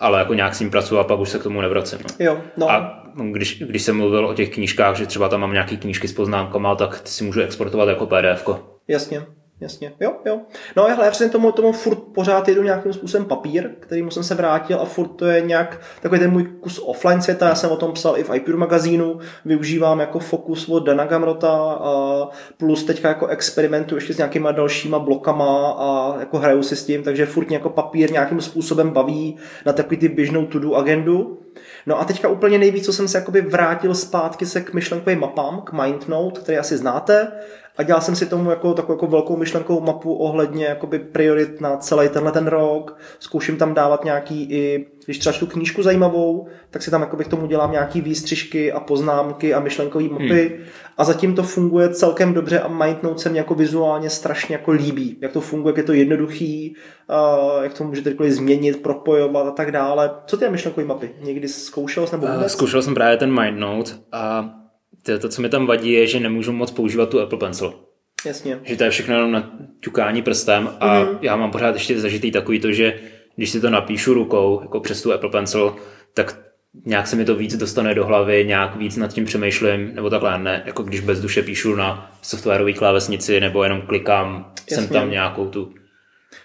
ale 0.00 0.18
jako 0.18 0.34
nějak 0.34 0.54
s 0.54 0.60
ním 0.60 0.70
pracuji 0.70 0.98
a 0.98 1.04
pak 1.04 1.20
už 1.20 1.28
se 1.28 1.38
k 1.38 1.42
tomu 1.42 1.60
nevracím. 1.60 1.98
No. 1.98 2.24
Jo, 2.26 2.40
no. 2.56 2.70
A 2.70 3.02
když, 3.32 3.62
když 3.62 3.82
jsem 3.82 3.96
mluvil 3.96 4.26
o 4.26 4.34
těch 4.34 4.50
knížkách, 4.50 4.96
že 4.96 5.06
třeba 5.06 5.28
tam 5.28 5.40
mám 5.40 5.52
nějaké 5.52 5.76
knížky 5.76 6.08
s 6.08 6.12
poznámkama, 6.12 6.74
tak 6.74 7.00
ty 7.00 7.08
si 7.10 7.24
můžu 7.24 7.40
exportovat 7.40 7.88
jako 7.88 8.06
PDF. 8.06 8.44
-ko. 8.44 8.58
Jasně. 8.88 9.26
Jasně, 9.60 9.92
jo, 10.00 10.12
jo. 10.26 10.40
No 10.76 10.84
ale 10.84 11.04
já 11.04 11.10
přesně 11.10 11.32
tomu, 11.32 11.52
tomu 11.52 11.72
furt 11.72 11.98
pořád 12.14 12.48
jedu 12.48 12.62
nějakým 12.62 12.92
způsobem 12.92 13.26
papír, 13.26 13.70
kterým 13.80 14.10
jsem 14.10 14.24
se 14.24 14.34
vrátil 14.34 14.80
a 14.80 14.84
furt 14.84 15.08
to 15.08 15.26
je 15.26 15.40
nějak 15.40 15.80
takový 16.02 16.20
ten 16.20 16.30
můj 16.30 16.44
kus 16.44 16.80
offline 16.84 17.22
světa, 17.22 17.48
já 17.48 17.54
jsem 17.54 17.70
o 17.70 17.76
tom 17.76 17.92
psal 17.92 18.18
i 18.18 18.24
v 18.24 18.34
iPure 18.34 18.56
magazínu, 18.56 19.18
využívám 19.44 20.00
jako 20.00 20.18
fokus 20.18 20.68
od 20.68 20.86
Dana 20.86 21.04
Gamrota 21.04 21.50
a 21.72 22.22
plus 22.56 22.84
teďka 22.84 23.08
jako 23.08 23.26
experimentu 23.26 23.94
ještě 23.94 24.14
s 24.14 24.16
nějakýma 24.16 24.52
dalšíma 24.52 24.98
blokama 24.98 25.70
a 25.70 26.16
jako 26.20 26.38
hraju 26.38 26.62
si 26.62 26.76
s 26.76 26.84
tím, 26.84 27.02
takže 27.02 27.26
furt 27.26 27.50
jako 27.50 27.70
papír 27.70 28.12
nějakým 28.12 28.40
způsobem 28.40 28.90
baví 28.90 29.36
na 29.66 29.72
takový 29.72 29.96
ty 29.96 30.08
běžnou 30.08 30.46
to-do 30.46 30.74
agendu. 30.74 31.38
No 31.86 32.00
a 32.00 32.04
teďka 32.04 32.28
úplně 32.28 32.58
nejvíc, 32.58 32.84
co 32.84 32.92
jsem 32.92 33.08
se 33.08 33.18
jakoby 33.18 33.40
vrátil 33.40 33.94
zpátky 33.94 34.46
se 34.46 34.60
k 34.60 34.74
myšlenkovým 34.74 35.20
mapám, 35.20 35.60
k 35.60 35.72
MindNote, 35.72 36.40
který 36.40 36.58
asi 36.58 36.76
znáte, 36.76 37.32
a 37.78 37.82
dělal 37.82 38.00
jsem 38.02 38.16
si 38.16 38.26
tomu 38.26 38.50
jako 38.50 38.74
takovou 38.74 38.94
jako 38.94 39.06
velkou 39.06 39.36
myšlenkovou 39.36 39.80
mapu 39.80 40.14
ohledně 40.14 40.64
jakoby 40.64 40.98
priorit 40.98 41.60
na 41.60 41.76
celý 41.76 42.08
tenhle 42.08 42.32
ten 42.32 42.46
rok. 42.46 42.98
Zkouším 43.18 43.56
tam 43.56 43.74
dávat 43.74 44.04
nějaký 44.04 44.42
i 44.50 44.86
Když 45.04 45.18
třeba 45.18 45.32
čtu 45.32 45.46
knížku 45.46 45.82
zajímavou, 45.82 46.46
tak 46.70 46.82
si 46.82 46.90
tam 46.90 47.00
jakoby 47.00 47.24
k 47.24 47.28
tomu 47.28 47.46
dělám 47.46 47.72
nějaký 47.72 48.00
výstřižky 48.00 48.72
a 48.72 48.80
poznámky 48.80 49.54
a 49.54 49.60
myšlenkové 49.60 50.08
mapy 50.08 50.48
hmm. 50.56 50.66
a 50.96 51.04
zatím 51.04 51.34
to 51.34 51.42
funguje 51.42 51.88
celkem 51.88 52.34
dobře 52.34 52.60
a 52.60 52.68
MindNote 52.68 53.18
se 53.18 53.28
mě 53.28 53.40
jako 53.40 53.54
vizuálně 53.54 54.10
strašně 54.10 54.54
jako 54.54 54.70
líbí. 54.70 55.16
Jak 55.20 55.32
to 55.32 55.40
funguje, 55.40 55.70
jak 55.70 55.76
je 55.76 55.82
to 55.82 55.92
jednoduchý, 55.92 56.74
uh, 57.10 57.62
jak 57.62 57.74
to 57.74 57.84
můžete 57.84 58.10
kdykoliv 58.10 58.32
změnit, 58.32 58.82
propojovat 58.82 59.46
a 59.46 59.50
tak 59.50 59.72
dále. 59.72 60.10
Co 60.26 60.36
ty 60.36 60.48
myšlenkové 60.48 60.86
mapy? 60.86 61.10
Někdy 61.20 61.48
zkoušel 61.48 62.06
jsi 62.06 62.14
nebo 62.14 62.26
vůbec? 62.26 62.42
Uh, 62.42 62.48
zkoušel 62.48 62.82
jsem 62.82 62.94
právě 62.94 63.16
ten 63.16 63.40
MindNote 63.40 63.92
a 64.12 64.54
to, 65.12 65.18
to, 65.18 65.28
co 65.28 65.42
mi 65.42 65.48
tam 65.48 65.66
vadí, 65.66 65.92
je, 65.92 66.06
že 66.06 66.20
nemůžu 66.20 66.52
moc 66.52 66.70
používat 66.70 67.08
tu 67.08 67.20
Apple 67.20 67.38
Pencil. 67.38 67.74
Jasně. 68.26 68.60
Že 68.64 68.76
to 68.76 68.84
je 68.84 68.90
všechno 68.90 69.14
jenom 69.14 69.32
na 69.32 69.50
ťukání 69.80 70.22
prstem 70.22 70.70
a 70.80 71.00
mm. 71.00 71.18
já 71.22 71.36
mám 71.36 71.50
pořád 71.50 71.74
ještě 71.74 72.00
zažitý 72.00 72.30
takový 72.30 72.60
to, 72.60 72.72
že 72.72 73.00
když 73.36 73.50
si 73.50 73.60
to 73.60 73.70
napíšu 73.70 74.14
rukou, 74.14 74.58
jako 74.62 74.80
přes 74.80 75.02
tu 75.02 75.12
Apple 75.12 75.30
Pencil, 75.30 75.76
tak 76.14 76.38
nějak 76.84 77.06
se 77.06 77.16
mi 77.16 77.24
to 77.24 77.34
víc 77.34 77.56
dostane 77.56 77.94
do 77.94 78.06
hlavy, 78.06 78.44
nějak 78.44 78.76
víc 78.76 78.96
nad 78.96 79.12
tím 79.12 79.24
přemýšlím, 79.24 79.94
nebo 79.94 80.10
takhle 80.10 80.38
ne, 80.38 80.62
jako 80.66 80.82
když 80.82 81.00
bez 81.00 81.20
duše 81.20 81.42
píšu 81.42 81.74
na 81.74 82.10
softwarové 82.22 82.72
klávesnici, 82.72 83.40
nebo 83.40 83.64
jenom 83.64 83.80
klikám 83.80 84.52
Jasně. 84.56 84.76
jsem 84.76 84.88
tam 84.88 85.10
nějakou 85.10 85.48
tu 85.48 85.74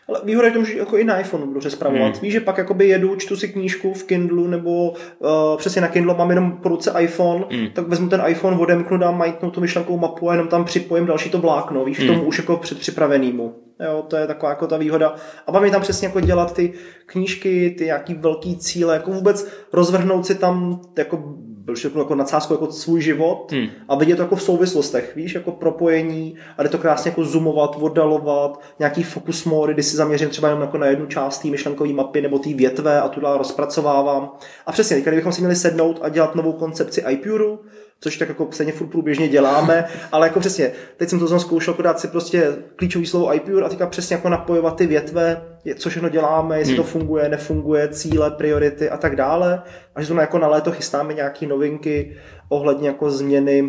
ale 0.07 0.21
výhoda 0.23 0.47
je 0.47 0.51
v 0.51 0.53
tom, 0.53 0.65
že 0.65 0.77
jako 0.77 0.97
i 0.97 1.03
na 1.03 1.19
iPhone 1.19 1.45
budu 1.45 1.61
zpravovat. 1.61 2.13
Hmm. 2.13 2.21
Víš, 2.21 2.33
že 2.33 2.39
pak 2.39 2.57
jakoby 2.57 2.87
jedu, 2.87 3.15
čtu 3.15 3.35
si 3.35 3.47
knížku 3.47 3.93
v 3.93 4.03
Kindlu 4.03 4.47
nebo 4.47 4.89
uh, 4.89 5.57
přesně 5.57 5.81
na 5.81 5.87
Kindle 5.87 6.15
mám 6.17 6.29
jenom 6.29 6.51
po 6.51 6.69
ruce 6.69 6.93
iPhone, 6.99 7.45
hmm. 7.51 7.67
tak 7.73 7.87
vezmu 7.87 8.09
ten 8.09 8.23
iPhone, 8.27 8.57
odemknu, 8.57 8.97
dám 8.97 9.17
majtnou 9.17 9.51
tu 9.51 9.61
myšlenkovou 9.61 9.97
mapu 9.97 10.29
a 10.29 10.33
jenom 10.33 10.47
tam 10.47 10.65
připojím 10.65 11.05
další 11.05 11.29
to 11.29 11.37
vlákno, 11.37 11.85
víš, 11.85 11.99
hmm. 11.99 12.07
k 12.07 12.11
tomu 12.11 12.27
už 12.27 12.37
jako 12.37 12.57
předpřipravenýmu. 12.57 13.55
Jo, 13.85 14.03
to 14.07 14.15
je 14.15 14.27
taková 14.27 14.49
jako 14.49 14.67
ta 14.67 14.77
výhoda. 14.77 15.15
A 15.47 15.51
baví 15.51 15.71
tam 15.71 15.81
přesně 15.81 16.07
jako 16.07 16.19
dělat 16.19 16.53
ty 16.53 16.73
knížky, 17.05 17.75
ty 17.77 17.85
nějaký 17.85 18.13
velký 18.13 18.57
cíle, 18.57 18.93
jako 18.93 19.11
vůbec 19.11 19.47
rozvrhnout 19.73 20.25
si 20.25 20.35
tam 20.35 20.81
jako 20.97 21.23
byl 21.65 21.75
řeknu 21.75 22.01
jako 22.01 22.15
nadsázku 22.15 22.53
jako 22.53 22.71
svůj 22.71 23.01
život 23.01 23.51
hmm. 23.51 23.67
a 23.87 23.95
vidět 23.95 24.15
to 24.15 24.21
jako 24.21 24.35
v 24.35 24.43
souvislostech, 24.43 25.15
víš, 25.15 25.33
jako 25.33 25.51
propojení 25.51 26.35
a 26.57 26.63
jde 26.63 26.69
to 26.69 26.77
krásně 26.77 27.09
jako 27.09 27.25
zoomovat, 27.25 27.77
oddalovat, 27.79 28.61
nějaký 28.79 29.03
focus 29.03 29.45
mode, 29.45 29.73
kdy 29.73 29.83
si 29.83 29.95
zaměřím 29.95 30.29
třeba 30.29 30.47
jenom 30.47 30.61
jako 30.61 30.77
na 30.77 30.85
jednu 30.85 31.05
část 31.05 31.39
té 31.39 31.47
myšlenkové 31.47 31.93
mapy 31.93 32.21
nebo 32.21 32.39
té 32.39 32.53
větve 32.53 33.01
a 33.01 33.07
tu 33.07 33.19
dál 33.19 33.37
rozpracovávám. 33.37 34.31
A 34.65 34.71
přesně, 34.71 35.01
kdybychom 35.01 35.31
si 35.31 35.41
měli 35.41 35.55
sednout 35.55 35.99
a 36.01 36.09
dělat 36.09 36.35
novou 36.35 36.53
koncepci 36.53 37.03
iPure, 37.09 37.57
což 37.99 38.17
tak 38.17 38.29
jako 38.29 38.47
stejně 38.51 38.71
furt 38.71 38.87
průběžně 38.87 39.27
děláme, 39.27 39.85
ale 40.11 40.27
jako 40.27 40.39
přesně, 40.39 40.71
teď 40.97 41.09
jsem 41.09 41.19
to 41.19 41.27
znovu 41.27 41.41
zkoušel, 41.41 41.73
jako 41.73 41.81
dát 41.81 41.99
si 41.99 42.07
prostě 42.07 42.55
klíčový 42.75 43.05
slovo 43.05 43.35
iPure 43.35 43.65
a 43.65 43.69
teďka 43.69 43.87
přesně 43.87 44.15
jako 44.15 44.29
napojovat 44.29 44.75
ty 44.75 44.87
větve, 44.87 45.52
co 45.75 45.89
všechno 45.89 46.09
děláme, 46.09 46.59
jestli 46.59 46.73
hmm. 46.73 46.83
to 46.83 46.89
funguje, 46.89 47.29
nefunguje, 47.29 47.87
cíle, 47.87 48.31
priority 48.31 48.89
a 48.89 48.97
tak 48.97 49.15
dále. 49.15 49.61
A 49.95 50.01
že 50.01 50.13
na, 50.13 50.21
jako 50.21 50.39
na 50.39 50.47
léto 50.47 50.71
chystáme 50.71 51.13
nějaké 51.13 51.47
novinky 51.47 52.17
ohledně 52.49 52.87
jako 52.87 53.11
změny 53.11 53.61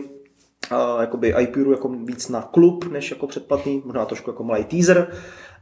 uh, 0.72 1.00
jakoby 1.00 1.35
iPure 1.40 1.70
jako 1.70 1.88
víc 1.88 2.28
na 2.28 2.42
klub, 2.42 2.85
než 2.92 3.11
jako 3.11 3.26
předplatný, 3.26 3.83
možná 3.85 4.04
trošku 4.04 4.30
jako 4.30 4.44
malý 4.44 4.64
teaser. 4.64 5.09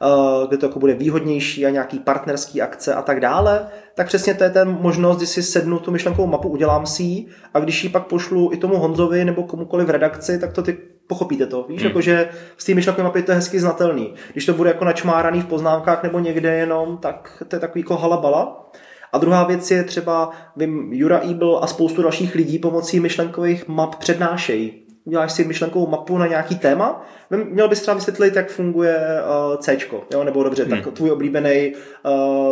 Eh, 0.05 0.47
kde 0.47 0.57
to 0.57 0.67
jako 0.67 0.79
bude 0.79 0.95
výhodnější 0.95 1.67
a 1.67 1.71
nějaký 1.71 1.99
partnerský 1.99 2.63
akce 2.63 2.95
a 2.95 3.03
tak 3.03 3.21
dále, 3.21 3.67
tak 3.95 4.07
přesně 4.07 4.35
to 4.35 4.45
je 4.45 4.51
ten 4.51 4.79
možnost, 4.81 5.17
kdy 5.17 5.27
si 5.27 5.43
sednu 5.43 5.79
tu 5.79 5.91
myšlenkovou 5.91 6.29
mapu, 6.29 6.49
udělám 6.49 6.87
si 6.87 7.03
ji 7.03 7.27
a 7.55 7.61
když 7.61 7.85
ji 7.85 7.91
pak 7.91 8.07
pošlu 8.07 8.51
i 8.53 8.57
tomu 8.57 8.77
Honzovi 8.77 9.25
nebo 9.25 9.43
komukoliv 9.43 9.87
v 9.87 9.91
redakci, 9.91 10.39
tak 10.39 10.53
to 10.53 10.63
ty 10.63 10.79
pochopíte 11.07 11.47
to, 11.47 11.63
víš, 11.69 11.81
hmm. 11.81 11.89
jakože 11.89 12.29
z 12.57 12.65
té 12.65 12.75
myšlenkové 12.75 13.05
mapy 13.05 13.23
to 13.23 13.33
je 13.33 13.37
hezky 13.37 13.61
znatelný. 13.61 14.15
Když 14.33 14.47
to 14.47 14.53
bude 14.53 14.71
jako 14.71 14.85
načmáraný 14.85 15.41
v 15.41 15.47
poznámkách 15.47 16.03
nebo 16.03 16.19
někde 16.19 16.55
jenom, 16.55 16.99
tak 16.99 17.43
to 17.49 17.57
je 17.57 17.61
takový 17.61 17.81
jako 17.81 17.97
halabala. 17.97 18.71
A 19.13 19.19
druhá 19.19 19.45
věc 19.45 19.71
je 19.71 19.85
třeba, 19.85 20.31
vím, 20.57 20.93
Jura 20.93 21.19
Ebel 21.19 21.59
a 21.63 21.67
spoustu 21.67 22.03
dalších 22.03 22.35
lidí 22.35 22.59
pomocí 22.59 23.01
myšlenkových 23.01 23.69
map 23.69 23.95
přednášejí 23.95 24.83
uděláš 25.05 25.33
si 25.33 25.45
myšlenkovou 25.45 25.87
mapu 25.87 26.19
na 26.19 26.27
nějaký 26.27 26.59
téma, 26.59 27.07
měl 27.31 27.69
bys 27.69 27.81
třeba 27.81 27.95
vysvětlit, 27.95 28.37
jak 28.37 28.51
funguje 28.51 28.97
uh, 28.97 29.57
C, 29.57 29.79
jo, 30.13 30.25
nebo 30.25 30.43
dobře, 30.43 30.65
hmm. 30.65 30.83
tak 30.83 30.95
tvůj 30.95 31.11
oblíbený 31.11 31.73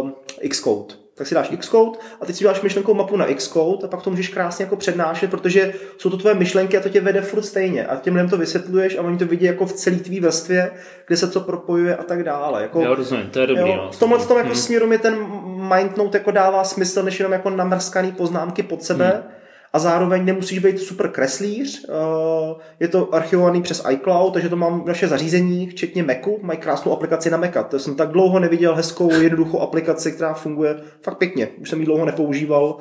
uh, 0.02 0.10
Xcode. 0.48 0.94
Tak 1.20 1.26
si 1.26 1.34
dáš 1.34 1.50
Xcode 1.58 1.98
a 2.20 2.26
teď 2.26 2.36
si 2.36 2.44
děláš 2.44 2.60
myšlenkovou 2.60 2.98
mapu 2.98 3.16
na 3.16 3.26
Xcode 3.34 3.84
a 3.84 3.88
pak 3.88 4.02
to 4.02 4.10
můžeš 4.10 4.28
krásně 4.28 4.64
jako 4.64 4.76
přednášet, 4.76 5.30
protože 5.30 5.72
jsou 5.98 6.10
to 6.10 6.16
tvoje 6.16 6.34
myšlenky 6.34 6.78
a 6.78 6.80
to 6.80 6.88
tě 6.88 7.00
vede 7.00 7.20
furt 7.20 7.42
stejně. 7.42 7.86
A 7.86 7.96
těm 7.96 8.14
lidem 8.14 8.30
to 8.30 8.36
vysvětluješ 8.36 8.98
a 8.98 9.02
oni 9.02 9.18
to 9.18 9.26
vidí 9.26 9.44
jako 9.44 9.66
v 9.66 9.72
celý 9.72 10.00
tvý 10.00 10.20
vrstvě, 10.20 10.70
kde 11.06 11.16
se 11.16 11.30
co 11.30 11.40
propojuje 11.40 11.96
a 11.96 12.02
tak 12.02 12.24
dále. 12.24 12.62
Jako, 12.62 12.82
jo, 12.82 12.94
rozumím, 12.94 13.30
to 13.30 13.40
je 13.40 13.46
dobrý. 13.46 13.70
Jo, 13.70 13.76
no. 13.76 13.92
V 13.92 13.98
tomhle 13.98 14.18
tom 14.18 14.36
jako 14.36 14.48
hmm. 14.48 14.58
směru 14.58 14.86
mi 14.86 14.98
ten 14.98 15.26
MindNote 15.76 16.18
jako 16.18 16.30
dává 16.30 16.64
smysl, 16.64 17.02
než 17.02 17.20
jenom 17.20 17.32
jako 17.32 17.50
namrskaný 17.50 18.12
poznámky 18.12 18.62
pod 18.62 18.82
sebe, 18.82 19.10
hmm 19.10 19.39
a 19.72 19.78
zároveň 19.78 20.24
nemusíš 20.24 20.58
být 20.58 20.78
super 20.78 21.08
kreslíř. 21.10 21.86
Eh, 21.88 22.54
je 22.80 22.88
to 22.88 23.14
archivovaný 23.14 23.62
přes 23.62 23.84
iCloud, 23.90 24.32
takže 24.32 24.48
to 24.48 24.56
mám 24.56 24.84
naše 24.86 25.08
zařízení, 25.08 25.66
včetně 25.66 26.02
Macu. 26.02 26.38
Mají 26.42 26.58
krásnou 26.58 26.92
aplikaci 26.92 27.30
na 27.30 27.36
Maca. 27.36 27.62
To 27.62 27.78
jsem 27.78 27.94
tak 27.94 28.08
dlouho 28.08 28.38
neviděl 28.38 28.74
hezkou, 28.74 29.12
jednoduchou 29.12 29.60
aplikaci, 29.60 30.12
která 30.12 30.34
funguje 30.34 30.76
fakt 31.02 31.18
pěkně. 31.18 31.48
Už 31.60 31.70
jsem 31.70 31.80
ji 31.80 31.86
dlouho 31.86 32.04
nepoužíval. 32.04 32.78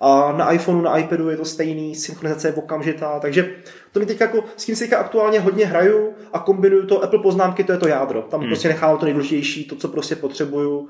A 0.00 0.32
na 0.32 0.52
iPhoneu, 0.52 0.80
na 0.80 0.98
iPadu 0.98 1.30
je 1.30 1.36
to 1.36 1.44
stejný, 1.44 1.94
synchronizace 1.94 2.48
je 2.48 2.54
okamžitá, 2.54 3.18
takže 3.20 3.50
to 3.92 4.00
mi 4.00 4.06
teď 4.06 4.20
jako, 4.20 4.44
s 4.56 4.64
tím 4.64 4.76
si 4.76 4.84
teďka 4.84 4.98
aktuálně 4.98 5.40
hodně 5.40 5.66
hraju 5.66 6.12
a 6.32 6.38
kombinuju 6.38 6.86
to 6.86 7.02
Apple 7.02 7.18
poznámky, 7.18 7.64
to 7.64 7.72
je 7.72 7.78
to 7.78 7.88
jádro. 7.88 8.22
Tam 8.22 8.40
hmm. 8.40 8.48
prostě 8.48 8.68
nechávám 8.68 8.98
to 8.98 9.04
nejdůležitější, 9.04 9.64
to, 9.64 9.76
co 9.76 9.88
prostě 9.88 10.16
potřebuju, 10.16 10.78
uh, 10.78 10.88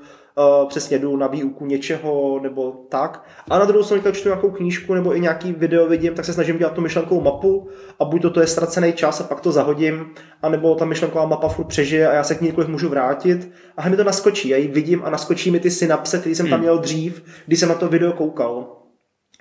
přesně 0.67 0.99
jdu 0.99 1.17
na 1.17 1.27
výuku 1.27 1.65
něčeho 1.65 2.39
nebo 2.43 2.85
tak. 2.89 3.25
A 3.49 3.59
na 3.59 3.65
druhou 3.65 3.83
stranu, 3.83 4.03
když 4.03 4.17
čtu 4.17 4.29
nějakou 4.29 4.49
knížku 4.49 4.93
nebo 4.93 5.15
i 5.15 5.19
nějaký 5.19 5.53
video 5.53 5.87
vidím, 5.87 6.13
tak 6.13 6.25
se 6.25 6.33
snažím 6.33 6.57
dělat 6.57 6.73
tu 6.73 6.81
myšlenkovou 6.81 7.21
mapu 7.21 7.67
a 7.99 8.05
buď 8.05 8.21
to, 8.21 8.29
to 8.29 8.41
je 8.41 8.47
ztracený 8.47 8.93
čas 8.93 9.21
a 9.21 9.23
pak 9.23 9.41
to 9.41 9.51
zahodím, 9.51 10.05
anebo 10.41 10.75
ta 10.75 10.85
myšlenková 10.85 11.25
mapa 11.25 11.47
furt 11.47 11.65
přežije 11.65 12.09
a 12.09 12.13
já 12.13 12.23
se 12.23 12.35
k 12.35 12.41
ní 12.41 12.47
několik 12.47 12.69
můžu 12.69 12.89
vrátit 12.89 13.51
a 13.77 13.89
mi 13.89 13.97
to 13.97 14.03
naskočí. 14.03 14.49
Já 14.49 14.57
ji 14.57 14.67
vidím 14.67 15.01
a 15.03 15.09
naskočí 15.09 15.51
mi 15.51 15.59
ty 15.59 15.71
synapse, 15.71 16.19
které 16.19 16.35
jsem 16.35 16.45
tam 16.45 16.59
hmm. 16.59 16.61
měl 16.61 16.77
dřív, 16.77 17.23
když 17.47 17.59
jsem 17.59 17.69
na 17.69 17.75
to 17.75 17.87
video 17.87 18.13
koukal. 18.13 18.80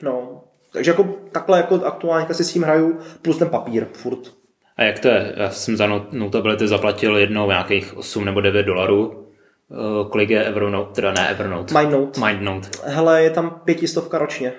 No, 0.02 0.44
takže 0.72 0.90
jako 0.90 1.14
takhle 1.32 1.58
jako 1.58 1.74
aktuálně 1.74 2.34
si 2.34 2.44
s 2.44 2.52
tím 2.52 2.62
hraju, 2.62 2.98
plus 3.22 3.38
ten 3.38 3.48
papír 3.48 3.86
furt. 3.92 4.18
A 4.76 4.82
jak 4.82 4.98
to 4.98 5.08
je? 5.08 5.34
Já 5.36 5.50
jsem 5.50 5.76
za 5.76 5.86
Notability 6.12 6.68
zaplatil 6.68 7.16
jednou 7.16 7.48
nějakých 7.48 7.96
8 7.96 8.24
nebo 8.24 8.40
9 8.40 8.62
dolarů. 8.62 9.26
Eh, 9.72 10.08
kolik 10.10 10.30
je 10.30 10.44
Evernote, 10.44 10.94
teda 10.94 11.12
ne 11.12 11.30
Evernote? 11.30 11.78
Mindnote. 11.78 12.20
Mindnote. 12.26 12.68
Hele, 12.84 13.22
je 13.22 13.30
tam 13.30 13.60
pětistovka 13.64 14.18
ročně. 14.18 14.52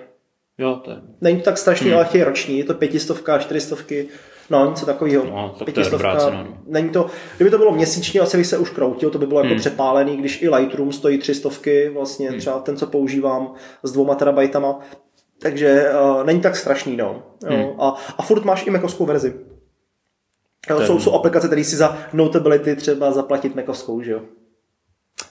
Jo, 0.58 0.82
to 0.84 0.92
je... 0.92 0.98
Není 1.22 1.38
to 1.38 1.44
tak 1.44 1.58
strašně 1.58 1.90
hmm. 1.90 2.00
lehký 2.00 2.24
roční, 2.24 2.58
je 2.58 2.64
to 2.64 2.74
pětistovka, 2.74 3.38
čtyřistovky, 3.38 4.08
no 4.50 4.70
něco 4.70 4.86
takového. 4.86 5.26
No, 5.26 5.56
tak 5.60 5.66
pětistovka, 5.66 6.08
to 6.08 6.08
je 6.08 6.20
dobrá 6.22 6.44
cena. 6.44 6.58
Není 6.68 6.90
to, 6.90 7.06
kdyby 7.38 7.52
to 7.52 7.58
bylo 7.58 7.72
měsíčně, 7.72 8.22
asi 8.22 8.38
bych 8.38 8.48
se 8.48 8.58
už 8.58 8.70
kroutil, 8.70 9.10
to 9.10 9.20
by 9.20 9.28
bylo 9.28 9.40
jako 9.40 9.48
hmm. 9.48 9.58
jako 9.58 9.70
přepálený, 9.70 10.18
když 10.18 10.42
i 10.42 10.50
Lightroom 10.50 10.92
stojí 10.92 11.18
tři 11.18 11.36
stovky, 11.36 11.90
vlastně 11.90 12.30
hmm. 12.30 12.40
třeba 12.40 12.60
ten, 12.60 12.78
co 12.78 12.88
používám 12.88 13.54
s 13.84 13.92
dvouma 13.92 14.16
terabajtama, 14.16 14.80
takže 15.42 15.92
uh, 16.02 16.24
není 16.24 16.42
tak 16.42 16.56
strašný, 16.56 16.98
no. 16.98 17.24
Hmm. 17.48 17.60
Jo. 17.60 17.76
A, 17.80 17.96
a 18.18 18.24
furt 18.24 18.46
máš 18.46 18.68
i 18.68 18.70
Macovskou 18.70 19.06
verzi. 19.06 19.34
Ten... 20.68 20.86
Jsou, 20.86 21.00
jsou 21.00 21.14
aplikace, 21.14 21.48
které 21.48 21.64
si 21.64 21.76
za 21.76 21.98
Notability 22.14 22.76
třeba 22.76 23.12
zaplatit 23.12 23.56
Macovskou, 23.56 24.02
že 24.02 24.12
jo? 24.12 24.22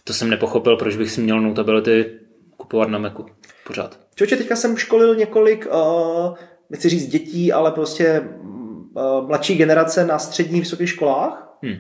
To 0.05 0.13
jsem 0.13 0.31
nepochopil, 0.31 0.77
proč 0.77 0.97
bych 0.97 1.11
si 1.11 1.21
měl 1.21 1.41
Notability 1.41 2.21
kupovat 2.57 2.89
na 2.89 2.99
Macu 2.99 3.27
pořád. 3.67 3.99
Čoče, 4.15 4.37
teďka 4.37 4.57
jsem 4.57 4.77
školil 4.77 5.15
několik, 5.15 5.67
uh, 5.67 6.35
nechci 6.71 6.89
říct 6.89 7.07
dětí, 7.07 7.53
ale 7.53 7.73
prostě 7.73 8.21
uh, 8.21 9.27
mladší 9.27 9.57
generace 9.57 10.07
na 10.07 10.19
středních 10.19 10.63
vysokých 10.63 10.89
školách. 10.89 11.59
Hmm. 11.63 11.77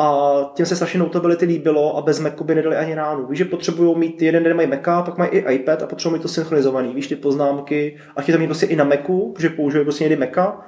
A 0.00 0.50
těm 0.54 0.66
se 0.66 0.76
strašně 0.76 1.00
Notability 1.00 1.44
líbilo 1.44 1.96
a 1.96 2.02
bez 2.02 2.20
Macu 2.20 2.44
by 2.44 2.54
nedali 2.54 2.76
ani 2.76 2.94
ránu. 2.94 3.26
Víš, 3.26 3.38
že 3.38 3.44
potřebují 3.44 3.98
mít, 3.98 4.22
jeden 4.22 4.44
den 4.44 4.56
mají 4.56 4.68
Maca, 4.68 5.02
pak 5.02 5.18
mají 5.18 5.30
i 5.30 5.54
iPad 5.54 5.82
a 5.82 5.86
potřebují 5.86 6.18
mít 6.18 6.22
to 6.22 6.28
synchronizovaný. 6.28 6.94
Víš, 6.94 7.06
ty 7.06 7.16
poznámky 7.16 7.98
a 8.16 8.22
chtějí 8.22 8.34
to 8.34 8.38
mít 8.40 8.46
prostě 8.46 8.66
i 8.66 8.76
na 8.76 8.84
Macu, 8.84 9.32
protože 9.32 9.48
používají 9.48 9.84
prostě 9.84 10.04
někdy 10.04 10.16
Maca, 10.16 10.60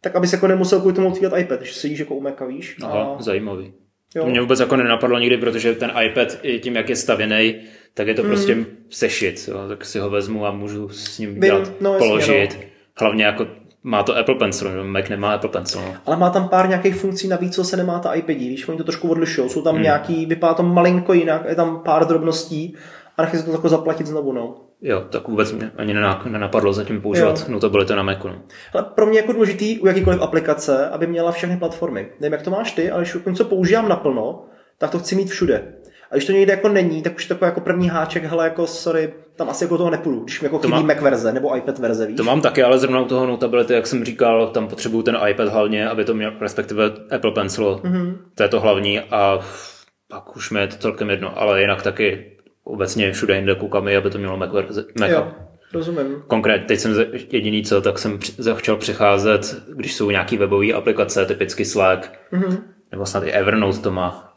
tak 0.00 0.16
abys 0.16 0.32
jako 0.32 0.46
nemusel 0.46 0.80
kvůli 0.80 0.94
tomu 0.94 1.08
otvírat 1.08 1.38
iPad, 1.38 1.58
když 1.58 1.74
sedíš 1.74 1.98
jako 1.98 2.14
u 2.14 2.20
Maca, 2.20 2.46
víš. 2.46 2.76
Aha, 2.82 3.16
a... 3.18 3.22
zajímavý. 3.22 3.72
Jo. 4.14 4.24
To 4.24 4.30
mě 4.30 4.40
vůbec 4.40 4.60
jako 4.60 4.76
nenapadlo 4.76 5.18
nikdy, 5.18 5.36
protože 5.36 5.74
ten 5.74 5.92
iPad 6.04 6.28
tím, 6.60 6.76
jak 6.76 6.88
je 6.88 6.96
stavěný, 6.96 7.56
tak 7.94 8.06
je 8.06 8.14
to 8.14 8.22
mm. 8.22 8.28
prostě 8.28 8.56
sešit. 8.90 9.48
Jo. 9.48 9.68
Tak 9.68 9.84
si 9.84 9.98
ho 9.98 10.10
vezmu 10.10 10.46
a 10.46 10.50
můžu 10.50 10.88
s 10.88 11.18
ním 11.18 11.40
dělat, 11.40 11.72
no, 11.80 11.98
položit. 11.98 12.32
Jasně, 12.32 12.58
no. 12.64 12.70
Hlavně 13.00 13.24
jako 13.24 13.46
má 13.84 14.02
to 14.02 14.16
Apple 14.16 14.34
Pencil, 14.34 14.84
Mac 14.84 15.08
nemá 15.08 15.32
Apple 15.32 15.50
Pencil. 15.50 15.80
No. 15.80 15.94
Ale 16.06 16.16
má 16.16 16.30
tam 16.30 16.48
pár 16.48 16.68
nějakých 16.68 16.96
funkcí 16.96 17.28
navíc, 17.28 17.54
co 17.54 17.64
se 17.64 17.76
nemá 17.76 17.98
ta 17.98 18.14
iPad, 18.14 18.36
víš, 18.36 18.68
oni 18.68 18.78
to 18.78 18.84
trošku 18.84 19.08
odlišují. 19.08 19.50
Jsou 19.50 19.62
tam 19.62 19.74
hmm. 19.74 19.84
nějaký, 19.84 20.26
vypadá 20.26 20.54
to 20.54 20.62
malinko 20.62 21.12
jinak, 21.12 21.44
je 21.48 21.54
tam 21.54 21.80
pár 21.84 22.06
drobností 22.06 22.76
a 23.16 23.22
nechci 23.22 23.38
se 23.38 23.44
to 23.44 23.52
tako 23.52 23.68
zaplatit 23.68 24.06
znovu, 24.06 24.32
no. 24.32 24.56
Jo, 24.82 25.04
tak 25.10 25.28
vůbec 25.28 25.52
mě 25.52 25.70
ani 25.76 25.94
nenapadlo 26.28 26.72
zatím 26.72 27.00
používat 27.00 27.48
no 27.48 27.60
to 27.60 27.70
byly 27.70 27.86
to 27.86 27.96
na 27.96 28.02
Macu. 28.02 28.28
No. 28.28 28.42
Ale 28.72 28.82
pro 28.82 29.06
mě 29.06 29.18
jako 29.18 29.32
důležitý 29.32 29.80
u 29.80 29.86
jakýkoliv 29.86 30.22
aplikace, 30.22 30.88
aby 30.88 31.06
měla 31.06 31.32
všechny 31.32 31.56
platformy. 31.56 32.08
Nevím, 32.20 32.32
jak 32.32 32.42
to 32.42 32.50
máš 32.50 32.72
ty, 32.72 32.90
ale 32.90 33.02
když 33.02 33.16
něco 33.26 33.44
používám 33.44 33.88
naplno, 33.88 34.44
tak 34.78 34.90
to 34.90 34.98
chci 34.98 35.16
mít 35.16 35.30
všude. 35.30 35.72
A 36.14 36.16
když 36.16 36.26
to 36.26 36.32
někde 36.32 36.52
jako 36.52 36.68
není, 36.68 37.02
tak 37.02 37.16
už 37.16 37.26
takový 37.26 37.46
jako 37.48 37.60
první 37.60 37.88
háček, 37.88 38.24
hele, 38.24 38.44
jako 38.44 38.66
sorry, 38.66 39.14
tam 39.36 39.48
asi 39.48 39.64
jako 39.64 39.76
toho 39.76 39.90
nepůjdu, 39.90 40.20
když 40.20 40.40
mi 40.40 40.46
jako 40.46 40.58
chybí 40.58 40.70
má- 40.70 40.82
Mac 40.82 41.00
verze 41.00 41.32
nebo 41.32 41.56
iPad 41.56 41.78
verze, 41.78 42.06
víš? 42.06 42.16
To 42.16 42.24
mám 42.24 42.40
taky, 42.40 42.62
ale 42.62 42.78
zrovna 42.78 43.00
u 43.00 43.04
toho 43.04 43.26
Notability, 43.26 43.72
jak 43.72 43.86
jsem 43.86 44.04
říkal, 44.04 44.46
tam 44.46 44.68
potřebuju 44.68 45.02
ten 45.02 45.18
iPad 45.28 45.48
hlavně, 45.48 45.88
aby 45.88 46.04
to 46.04 46.14
měl, 46.14 46.32
respektive 46.40 46.90
Apple 47.10 47.30
Pencil, 47.30 47.80
mm-hmm. 47.84 48.16
to 48.34 48.42
je 48.42 48.48
to 48.48 48.60
hlavní 48.60 49.00
a 49.00 49.40
pak 50.08 50.36
už 50.36 50.50
mi 50.50 50.60
je 50.60 50.66
to 50.66 50.76
celkem 50.76 51.10
jedno, 51.10 51.40
ale 51.40 51.60
jinak 51.60 51.82
taky 51.82 52.36
obecně 52.64 53.12
všude 53.12 53.36
jinde 53.36 53.54
koukám, 53.54 53.88
aby 53.98 54.10
to 54.10 54.18
mělo 54.18 54.36
Mac 54.36 54.50
verzi. 54.52 54.84
Mac. 55.00 55.10
Jo, 55.10 55.32
rozumím. 55.72 56.22
Konkrétně 56.26 56.66
teď 56.66 56.80
jsem 56.80 56.94
jediný 57.32 57.62
co, 57.62 57.80
tak 57.80 57.98
jsem 57.98 58.18
začal 58.38 58.76
přecházet, 58.76 59.56
když 59.76 59.94
jsou 59.94 60.10
nějaký 60.10 60.36
webové 60.36 60.72
aplikace, 60.72 61.26
typicky 61.26 61.64
Slack, 61.64 62.12
mm-hmm. 62.32 62.58
nebo 62.92 63.06
snad 63.06 63.24
i 63.24 63.32
Evernote 63.32 63.78
to 63.78 63.90
má, 63.90 64.33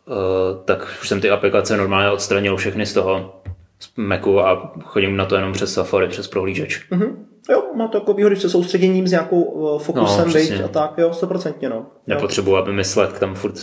tak 0.65 0.87
už 1.01 1.07
jsem 1.07 1.21
ty 1.21 1.29
aplikace 1.29 1.77
normálně 1.77 2.09
odstranil 2.09 2.55
všechny 2.55 2.85
z 2.85 2.93
toho 2.93 3.41
z 3.79 3.89
Macu 3.97 4.39
a 4.39 4.73
chodím 4.83 5.17
na 5.17 5.25
to 5.25 5.35
jenom 5.35 5.53
přes 5.53 5.73
Safari, 5.73 6.07
přes 6.07 6.27
prohlížeč. 6.27 6.85
Mhm. 6.91 7.25
Jo, 7.49 7.63
má 7.75 7.87
to 7.87 7.97
jako 7.97 8.13
výhody 8.13 8.35
se 8.35 8.49
soustředěním, 8.49 9.07
s 9.07 9.11
nějakou 9.11 9.41
uh, 9.41 9.79
fokusem, 9.81 10.29
No, 10.59 10.65
a 10.65 10.67
tak, 10.67 10.93
jo, 10.97 11.13
stoprocentně, 11.13 11.69
no. 11.69 11.85
Nepotřebuji, 12.07 12.57
aby 12.57 12.73
mi 12.73 12.83
Slack 12.83 13.19
tam 13.19 13.35
furt 13.35 13.53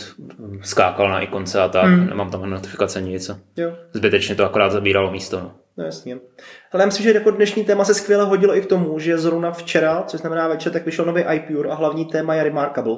skákal 0.61 1.09
na 1.09 1.19
ikonce 1.19 1.61
a 1.61 1.67
tak, 1.67 1.85
hmm. 1.85 2.07
nemám 2.07 2.29
tam 2.29 2.49
notifikace 2.49 3.01
nic. 3.01 3.31
Jo, 3.57 3.71
Zbytečně 3.93 4.35
to 4.35 4.45
akorát 4.45 4.71
zabíralo 4.71 5.11
místo. 5.11 5.39
No. 5.39 5.51
No 5.77 5.83
jasně. 5.85 6.17
Ale 6.71 6.81
já 6.81 6.85
myslím, 6.85 7.03
že 7.03 7.13
jako 7.13 7.31
dnešní 7.31 7.63
téma 7.63 7.85
se 7.85 7.93
skvěle 7.93 8.25
hodilo 8.25 8.57
i 8.57 8.61
k 8.61 8.65
tomu, 8.65 8.99
že 8.99 9.17
zrovna 9.17 9.51
včera, 9.51 10.03
což 10.07 10.19
znamená 10.19 10.47
večer, 10.47 10.71
tak 10.71 10.85
vyšel 10.85 11.05
nový 11.05 11.23
iPure 11.33 11.69
a 11.69 11.75
hlavní 11.75 12.05
téma 12.05 12.35
je 12.35 12.43
Remarkable. 12.43 12.97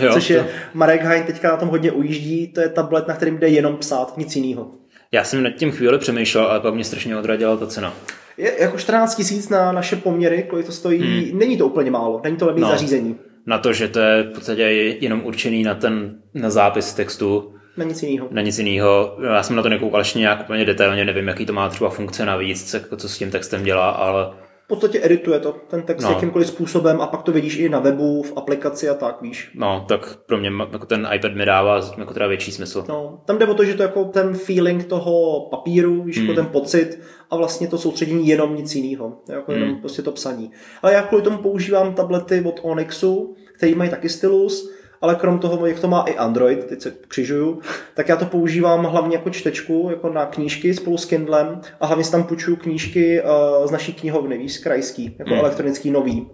Jo, 0.00 0.12
což 0.12 0.30
je, 0.30 0.46
Marek 0.74 1.02
Hein 1.02 1.24
teďka 1.24 1.48
na 1.50 1.56
tom 1.56 1.68
hodně 1.68 1.92
ujíždí, 1.92 2.52
to 2.52 2.60
je 2.60 2.68
tablet, 2.68 3.08
na 3.08 3.14
kterým 3.14 3.38
jde 3.38 3.48
jenom 3.48 3.76
psát, 3.76 4.16
nic 4.16 4.36
jiného. 4.36 4.70
Já 5.12 5.24
jsem 5.24 5.42
nad 5.42 5.50
tím 5.50 5.70
chvíli 5.70 5.98
přemýšlel, 5.98 6.46
ale 6.46 6.60
pak 6.60 6.74
mě 6.74 6.84
strašně 6.84 7.16
odradila 7.16 7.56
ta 7.56 7.66
cena. 7.66 7.94
Je 8.36 8.52
jako 8.62 8.78
14 8.78 9.14
tisíc 9.14 9.48
na 9.48 9.72
naše 9.72 9.96
poměry, 9.96 10.42
kolik 10.42 10.66
to 10.66 10.72
stojí, 10.72 11.30
hmm. 11.30 11.38
není 11.38 11.56
to 11.56 11.66
úplně 11.66 11.90
málo, 11.90 12.20
není 12.24 12.36
to 12.36 12.46
levný 12.46 12.62
No. 12.62 12.68
no. 12.68 12.72
zařízení, 12.74 13.16
Na 13.46 13.58
to, 13.58 13.72
že 13.72 13.88
to 13.88 14.00
je 14.00 14.22
v 14.22 14.32
podstatě 14.34 14.62
jenom 15.00 15.22
určený 15.24 15.62
na 15.62 15.74
ten 15.74 16.14
na 16.34 16.50
zápis 16.50 16.92
textu, 16.92 17.54
na 17.76 17.84
nic 17.84 18.02
jiného. 18.02 18.28
na 18.30 18.42
nic 18.42 18.58
jiného. 18.58 19.16
Já 19.34 19.42
jsem 19.42 19.56
na 19.56 19.62
to 19.62 19.68
nekoukal 19.68 20.00
ještě 20.00 20.18
nějak 20.18 20.40
úplně 20.40 20.64
detailně, 20.64 21.04
nevím, 21.04 21.28
jaký 21.28 21.46
to 21.46 21.52
má 21.52 21.68
třeba 21.68 21.90
funkce 21.90 22.26
navíc, 22.26 22.70
co, 22.70 22.96
co 22.96 23.08
s 23.08 23.18
tím 23.18 23.30
textem 23.30 23.64
dělá, 23.64 23.90
ale 23.90 24.26
V 24.64 24.68
podstatě 24.68 25.00
edituje 25.02 25.40
to, 25.40 25.52
ten 25.70 25.82
text 25.82 26.04
No. 26.04 26.10
jakýmkoliv 26.10 26.46
způsobem 26.48 27.00
a 27.00 27.06
pak 27.06 27.22
to 27.22 27.32
vidíš 27.32 27.56
i 27.56 27.68
na 27.68 27.78
webu, 27.78 28.22
v 28.22 28.32
aplikaci 28.36 28.88
a 28.88 28.94
tak, 28.94 29.22
víš. 29.22 29.50
no, 29.54 29.84
tak 29.88 30.16
pro 30.26 30.38
mě 30.38 30.50
jako 30.72 30.86
ten 30.86 31.08
iPad 31.14 31.34
mi 31.34 31.44
dává 31.46 31.80
jako 31.98 32.14
teda 32.14 32.26
větší 32.26 32.52
smysl. 32.52 32.84
No, 32.88 33.20
tam 33.26 33.38
jde 33.38 33.46
o 33.46 33.54
to, 33.54 33.64
že 33.64 33.74
to 33.74 33.82
je 33.82 33.86
jako 33.86 34.04
ten 34.04 34.34
feeling 34.34 34.84
toho 34.84 35.40
papíru, 35.50 36.02
víš, 36.02 36.18
Hmm. 36.18 36.26
jako 36.28 36.40
ten 36.42 36.52
pocit 36.52 37.00
a 37.30 37.36
vlastně 37.36 37.68
to 37.68 37.78
soustředění 37.78 38.28
jenom 38.28 38.56
nic 38.56 38.74
jiného, 38.74 39.12
jako 39.28 39.52
Hmm. 39.52 39.60
jenom 39.62 39.80
prostě 39.80 40.02
to 40.02 40.12
psaní. 40.12 40.50
Ale 40.82 40.92
já 40.92 41.02
kvůli 41.02 41.22
tomu 41.22 41.38
používám 41.38 41.94
tablety 41.94 42.42
od 42.46 42.60
Onyxu, 42.62 43.34
který 43.56 43.74
mají 43.74 43.90
taky 43.90 44.08
stylus, 44.08 44.70
ale 45.02 45.14
krom 45.14 45.38
toho, 45.38 45.66
jak 45.66 45.80
to 45.80 45.88
má 45.88 46.02
i 46.02 46.16
Android, 46.16 46.64
teď 46.64 46.80
se 46.82 46.92
křižuju, 47.08 47.60
tak 47.94 48.08
já 48.08 48.16
to 48.16 48.24
používám 48.26 48.84
hlavně 48.84 49.16
jako 49.16 49.30
čtečku, 49.30 49.86
jako 49.90 50.08
na 50.08 50.26
knížky 50.26 50.74
spolu 50.74 50.98
s 50.98 51.04
Kindlem 51.04 51.60
a 51.80 51.86
hlavně 51.86 52.04
si 52.04 52.12
tam 52.12 52.24
půjčuju 52.24 52.56
knížky 52.56 53.22
uh, 53.22 53.66
z 53.66 53.70
naší 53.70 53.92
knihovny, 53.92 54.38
víš, 54.38 54.58
krajský, 54.58 55.16
jako 55.18 55.30
Hmm. 55.30 55.38
elektronický 55.40 55.90
nový. 55.90 56.26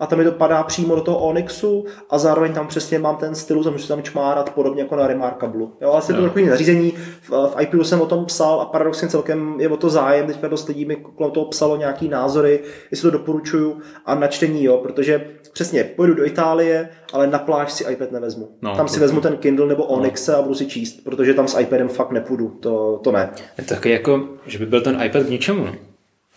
A 0.00 0.06
tam 0.06 0.18
mi 0.18 0.24
to 0.24 0.32
padá 0.32 0.62
přímo 0.62 0.94
do 0.94 1.00
toho 1.00 1.18
Onyxu 1.18 1.84
a 2.10 2.18
zároveň 2.18 2.52
tam 2.52 2.66
přesně 2.66 2.98
mám 2.98 3.16
ten 3.16 3.34
stylus 3.34 3.66
a 3.66 3.70
můžu 3.70 3.88
tam 3.88 4.02
čmárat 4.02 4.50
podobně 4.50 4.82
jako 4.82 4.96
na 4.96 5.06
Remarkable. 5.06 5.66
Jo, 5.80 5.92
asi 5.92 6.12
to 6.12 6.18
Jo. 6.18 6.24
takový 6.26 6.48
zařízení, 6.48 6.90
v, 7.22 7.30
v 7.30 7.54
IPU 7.60 7.84
jsem 7.84 8.00
o 8.00 8.06
tom 8.06 8.24
psal 8.24 8.60
a 8.60 8.64
paradoxně 8.64 9.08
celkem 9.08 9.56
je 9.60 9.68
o 9.68 9.76
to 9.76 9.90
zájem, 9.90 10.26
teďka 10.26 10.48
dost 10.48 10.68
lidí 10.68 10.84
mi 10.84 10.96
kolem 10.96 11.32
toho 11.32 11.46
psalo 11.46 11.76
nějaký 11.76 12.08
názory, 12.08 12.60
jestli 12.90 13.10
to 13.10 13.18
doporučuju 13.18 13.78
a 14.06 14.14
na 14.14 14.26
čtení, 14.26 14.64
jo, 14.64 14.76
protože 14.78 15.26
přesně 15.52 15.84
pojedu 15.84 16.14
do 16.14 16.26
Itálie, 16.26 16.88
ale 17.12 17.26
na 17.26 17.38
pláž 17.38 17.72
si 17.72 17.92
iPad 17.92 18.12
nevezmu. 18.12 18.48
No, 18.62 18.70
No, 18.70 18.76
tam 18.76 18.88
si 18.88 18.94
to- 18.94 19.00
vezmu 19.00 19.20
ten 19.20 19.36
Kindle 19.36 19.66
nebo 19.66 19.84
Onyxe 19.84 20.34
a 20.36 20.42
budu 20.42 20.54
si 20.54 20.66
číst, 20.66 21.04
protože 21.04 21.34
tam 21.34 21.48
s 21.48 21.60
iPadem 21.60 21.88
fakt 21.88 22.10
nepůjdu, 22.10 22.48
to, 22.48 23.00
to 23.04 23.12
ne. 23.12 23.30
Taky 23.68 23.90
jako, 23.90 24.28
že 24.46 24.58
by 24.58 24.66
byl 24.66 24.80
ten 24.80 25.02
iPad 25.02 25.22
k 25.22 25.28
ničemu. 25.28 25.66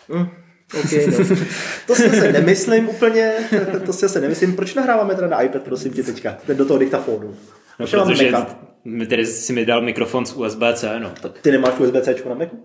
no. 0.10 0.28
Okay, 0.80 1.08
no. 1.08 1.36
To 1.88 1.96
si 1.96 2.10
se 2.10 2.32
nemyslím 2.32 2.90
úplně, 2.90 3.34
to 3.86 3.94
si 3.94 4.10
se 4.10 4.22
nemyslím. 4.22 4.56
Proč 4.56 4.74
nahráváme 4.74 5.16
teda 5.16 5.28
na 5.28 5.42
iPad, 5.42 5.62
prosím 5.62 5.94
tě 5.94 6.04
teďka, 6.04 6.38
Teď 6.46 6.58
do 6.58 6.66
toho 6.66 6.80
diktafonu? 6.80 7.36
No, 7.80 7.88
protože 7.88 8.32
mi 8.86 9.06
tedy 9.06 9.26
si 9.26 9.54
mi 9.54 9.66
dal 9.66 9.82
mikrofon 9.82 10.26
z 10.26 10.34
USB-C, 10.34 11.00
no. 11.00 11.12
Tak 11.22 11.40
Ty 11.40 11.52
nemáš 11.52 11.80
USB-C 11.80 12.16
na 12.30 12.36
Macu? 12.36 12.56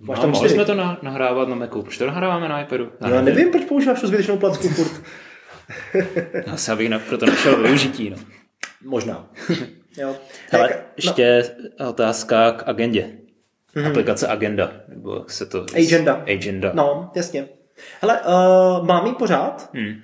Máš 0.00 0.16
no, 0.18 0.22
tam 0.22 0.30
mohli 0.30 0.50
jsme 0.50 0.64
to 0.64 0.74
na, 0.74 0.98
nahrávat 1.02 1.48
na 1.48 1.54
Macu. 1.54 1.82
Proč 1.82 1.98
to 1.98 2.06
nahráváme 2.06 2.48
na 2.48 2.62
iPadu? 2.62 2.92
Já 3.10 3.20
nevím, 3.20 3.50
proč 3.50 3.64
používáš 3.64 4.00
tu 4.00 4.06
zbytečnou 4.06 4.36
placku 4.36 4.68
furt. 4.68 5.02
Asi 6.52 6.70
abych 6.70 6.88
na, 6.88 6.98
proto 6.98 7.26
našel 7.26 7.62
využití. 7.62 8.10
No. 8.10 8.16
Možná. 8.84 9.26
Jo. 9.96 10.16
Hele, 10.50 10.68
Tak, 10.68 10.86
ještě 10.96 11.44
otázka 11.88 12.52
k 12.52 12.62
agendě. 12.68 13.10
Aplikace 13.86 14.28
Agenda, 14.28 14.72
nebo 14.88 15.14
jak 15.14 15.30
se 15.30 15.46
to... 15.46 15.66
Agenda. 15.74 16.24
Agenda. 16.26 16.72
No, 16.74 17.10
jasně. 17.16 17.48
Hele, 18.00 18.20
uh, 18.20 18.86
mám 18.86 19.06
ji 19.06 19.12
pořád. 19.12 19.70
Hmm. 19.74 19.94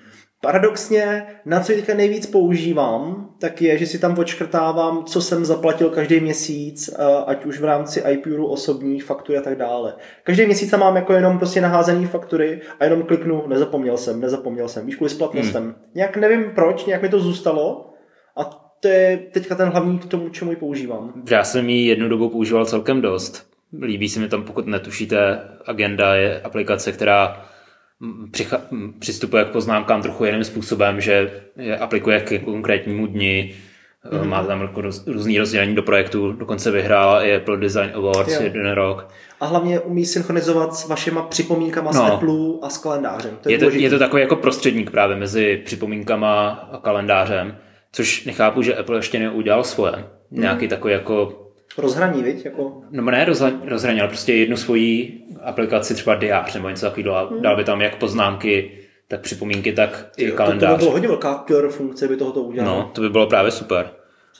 Paradoxně, 0.42 1.26
na 1.44 1.61
co 1.61 1.72
ji 1.72 1.78
teďka 1.78 1.94
nejvíc 1.94 2.26
používám, 2.26 3.30
tak 3.40 3.62
je, 3.62 3.78
že 3.78 3.87
si 3.87 3.98
tam 3.98 4.18
odškrtávám, 4.18 5.04
co 5.04 5.22
jsem 5.22 5.44
zaplatil 5.44 5.90
každý 5.90 6.20
měsíc, 6.20 6.90
eh, 6.98 7.04
ať 7.26 7.44
už 7.44 7.61
v 7.61 7.64
rámci 7.64 8.02
iPuru 8.11 8.46
osobních 8.46 9.04
faktur 9.04 9.37
a 9.37 9.40
tak 9.40 9.59
dále. 9.59 9.94
Každý 10.24 10.46
měsíc 10.46 10.70
tam 10.70 10.80
mám 10.80 10.96
jako 10.96 11.12
jenom 11.12 11.38
prostě 11.38 11.61
naházený 11.61 12.06
faktury 12.06 12.61
a 12.80 12.85
jenom 12.85 13.02
kliknu, 13.02 13.44
nezapomněl 13.48 13.96
jsem, 13.96 14.20
nezapomněl 14.20 14.68
jsem, 14.68 14.87
víš, 14.87 14.96
kvůli 14.96 15.11
splatnostem. 15.11 15.62
Hmm. 15.62 15.74
Nějak 15.94 16.16
nevím 16.16 16.50
proč, 16.54 16.85
nějak 16.85 17.02
mi 17.02 17.09
to 17.09 17.20
zůstalo 17.20 17.90
a 18.37 18.44
to 18.80 18.88
je 18.88 19.16
teďka 19.33 19.54
ten 19.54 19.68
hlavní 19.68 19.98
k 19.98 20.06
tomu, 20.06 20.28
čemu 20.28 20.50
ji 20.50 20.56
používám. 20.56 21.22
Já 21.30 21.44
jsem 21.44 21.68
ji 21.68 21.87
jednu 21.87 22.09
dobu 22.09 22.28
používal 22.28 22.66
celkem 22.66 23.00
dost. 23.00 23.49
Líbí 23.83 24.09
se 24.09 24.20
mi 24.20 24.28
tam, 24.28 24.42
pokud 24.42 24.66
netušíte, 24.66 25.40
Agenda 25.66 26.14
je 26.14 26.40
aplikace, 26.40 26.92
která 26.92 27.46
přicha- 28.30 28.92
přistupuje 28.98 29.44
k 29.44 29.48
poznámkám 29.48 30.02
trochu 30.02 30.24
jiným 30.24 30.44
způsobem, 30.44 31.00
že 31.00 31.30
je 31.56 31.78
aplikuje 31.78 32.20
k 32.20 32.44
konkrétnímu 32.44 33.06
dni, 33.06 33.54
mm. 34.22 34.28
má 34.28 34.44
tam 34.44 34.61
jako 34.61 34.80
roz, 34.80 35.06
různý 35.06 35.38
rozdělení 35.38 35.74
do 35.74 35.83
projektu, 35.83 36.33
dokonce 36.33 36.70
vyhrála 36.70 37.22
i 37.22 37.37
Apple 37.37 37.56
Design 37.56 37.90
Awards 37.94 38.33
Jo. 38.35 38.42
jeden 38.42 38.70
rok. 38.72 39.09
A 39.40 39.46
hlavně 39.46 39.80
umí 39.80 40.06
synchronizovat 40.06 40.74
s 40.74 40.88
vašima 40.88 41.22
připomínkama 41.22 41.90
No. 41.94 42.00
z 42.06 42.11
Apple 42.11 42.35
a 42.62 42.68
s 42.70 42.78
kalendářem. 42.78 43.38
To 43.42 43.48
je, 43.48 43.54
Je 43.54 43.59
to, 43.59 43.64
důležitý. 43.64 43.85
je 43.85 43.90
to 43.90 43.98
takový 43.98 44.22
jako 44.22 44.37
prostředník 44.37 44.90
právě 44.90 45.16
mezi 45.16 45.62
připomínkama 45.64 46.48
a 46.72 46.78
kalendářem, 46.78 47.56
což 47.92 48.24
nechápu, 48.24 48.62
že 48.62 48.74
Apple 48.76 48.98
ještě 48.98 49.18
neudělal 49.18 49.64
svoje. 49.64 50.04
Nějaký 50.30 50.68
takový 50.68 50.92
jako 50.92 51.46
rozhraní, 51.78 52.22
viď? 52.22 52.44
Jako, 52.44 52.83
No 52.90 53.02
ne 53.02 53.24
rozhra- 53.28 53.61
rozhraní, 53.68 54.00
ale 54.00 54.09
prostě 54.09 54.33
jednu 54.35 54.56
svoji 54.56 55.20
aplikaci, 55.44 55.94
třeba 55.94 56.14
diář 56.14 56.54
nebo 56.54 56.68
něco 56.68 56.87
takového. 56.87 57.26
Hmm. 57.28 57.42
Dal 57.42 57.56
by 57.56 57.64
tam 57.64 57.80
jak 57.80 57.96
poznámky, 57.96 58.70
tak 59.09 59.20
připomínky, 59.20 59.72
tak 59.72 59.90
i 60.16 60.24
to, 60.24 60.26
to 60.26 60.33
by 60.33 60.37
kalendář. 60.37 60.78
bylo 60.78 60.90
hodně 60.90 61.09
velká 61.09 61.35
killer 61.46 61.68
funkce, 61.68 62.09
by 62.09 62.16
tohoto 62.16 62.42
udělalo. 62.42 62.78
No, 62.78 62.90
to 62.94 63.00
by 63.00 63.09
bylo 63.09 63.26
právě 63.26 63.50
super. 63.50 63.90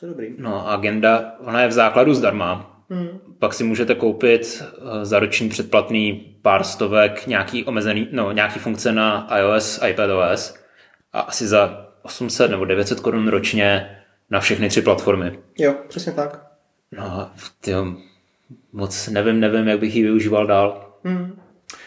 To 0.01 0.07
je 0.07 0.11
dobrý. 0.11 0.35
No 0.38 0.69
a 0.69 0.75
agenda, 0.75 1.33
ona 1.47 1.62
je 1.62 1.69
v 1.69 1.73
základu 1.73 2.14
zdarma. 2.14 2.66
Hmm. 2.90 3.09
Pak 3.38 3.55
si 3.55 3.64
můžete 3.64 3.95
koupit 3.95 4.62
eh, 4.62 5.05
za 5.05 5.19
roční 5.19 5.49
předplatný 5.49 6.37
pár 6.43 6.64
stovek 6.64 7.27
nějaký 7.27 7.64
omezený, 7.64 8.09
no 8.12 8.33
nějaký 8.33 8.59
funkce 8.59 8.93
na 8.93 9.29
iOS, 9.38 9.81
iPadOS 9.88 10.55
a 11.12 11.21
asi 11.21 11.47
za 11.47 11.87
800 12.03 12.51
nebo 12.51 12.64
900 12.64 13.01
korun 13.01 13.29
ročně 13.29 13.97
na 14.31 14.40
všechny 14.40 14.69
tři 14.69 14.83
platformy. 14.83 15.38
Jo, 15.59 15.75
přesně 15.88 16.12
tak. 16.12 16.50
No, 16.92 17.31
tyjo, 17.61 17.87
moc 18.72 19.09
nevím, 19.09 19.40
nevím, 19.40 19.68
jak 19.68 19.81
bych 19.81 19.96
ji 19.96 20.03
využíval 20.03 20.46
dál. 20.46 20.94
Hmm. 21.05 21.40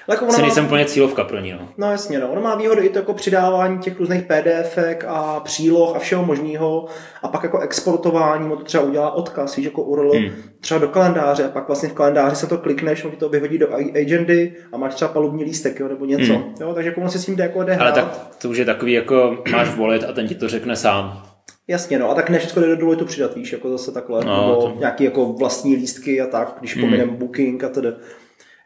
Ale 0.07 0.15
jako 0.15 0.25
ona 0.25 0.37
má, 0.37 0.41
nejsem 0.41 0.65
úplně 0.65 0.85
cílovka 0.85 1.23
pro 1.23 1.39
ní, 1.39 1.51
no. 1.51 1.69
no 1.77 1.91
jasně, 1.91 2.19
no. 2.19 2.31
Ono 2.31 2.41
má 2.41 2.55
výhody 2.55 2.85
i 2.85 2.89
to 2.89 2.99
jako 2.99 3.13
přidávání 3.13 3.79
těch 3.79 3.99
různých 3.99 4.23
PDFek 4.23 5.05
a 5.07 5.39
příloh 5.39 5.95
a 5.95 5.99
všeho 5.99 6.25
možného 6.25 6.85
a 7.23 7.27
pak 7.27 7.43
jako 7.43 7.59
exportování, 7.59 8.47
mu 8.47 8.55
to 8.55 8.63
třeba 8.63 8.83
udělá 8.83 9.11
odkaz, 9.11 9.55
víš, 9.55 9.65
jako 9.65 9.83
URL 9.83 10.11
Hmm. 10.11 10.31
třeba 10.59 10.79
do 10.79 10.87
kalendáře 10.87 11.43
a 11.43 11.49
pak 11.49 11.67
vlastně 11.67 11.89
v 11.89 11.93
kalendáři 11.93 12.35
se 12.35 12.47
to 12.47 12.57
klikneš, 12.57 13.03
on 13.03 13.11
ti 13.11 13.17
to 13.17 13.29
vyhodí 13.29 13.57
do 13.57 13.73
agendy 13.73 14.53
a 14.71 14.77
máš 14.77 14.95
třeba 14.95 15.11
palubní 15.11 15.43
lístek, 15.43 15.79
jo, 15.79 15.87
nebo 15.87 16.05
něco. 16.05 16.33
Hmm. 16.33 16.55
Jo, 16.61 16.73
takže 16.73 16.89
jako 16.89 17.01
on 17.01 17.09
si 17.09 17.19
s 17.19 17.25
tím 17.25 17.35
jde 17.35 17.43
jako 17.43 17.65
Ale 17.79 17.91
tak 17.91 18.35
to 18.41 18.49
už 18.49 18.57
je 18.57 18.65
takový, 18.65 18.93
jako 18.93 19.37
máš 19.51 19.75
volit 19.75 20.03
a 20.03 20.13
ten 20.13 20.27
ti 20.27 20.35
to 20.35 20.47
řekne 20.47 20.75
sám. 20.75 21.32
Jasně, 21.67 21.99
no 21.99 22.11
a 22.11 22.15
tak 22.15 22.29
ne 22.29 22.39
všechno 22.39 22.61
jde 22.61 22.75
do 22.75 22.95
to 22.95 23.05
přidat, 23.05 23.35
víš, 23.35 23.51
jako 23.51 23.69
zase 23.69 23.91
takhle, 23.91 24.25
No, 24.25 24.35
no, 24.35 24.41
nebo 24.41 24.61
to- 24.61 24.79
nějaký 24.79 25.03
jako 25.03 25.25
vlastní 25.25 25.75
lístky 25.75 26.21
a 26.21 26.27
tak, 26.27 26.55
když 26.59 26.75
pominem 26.75 27.09
booking 27.15 27.63
a 27.63 27.69
tedy. 27.69 27.93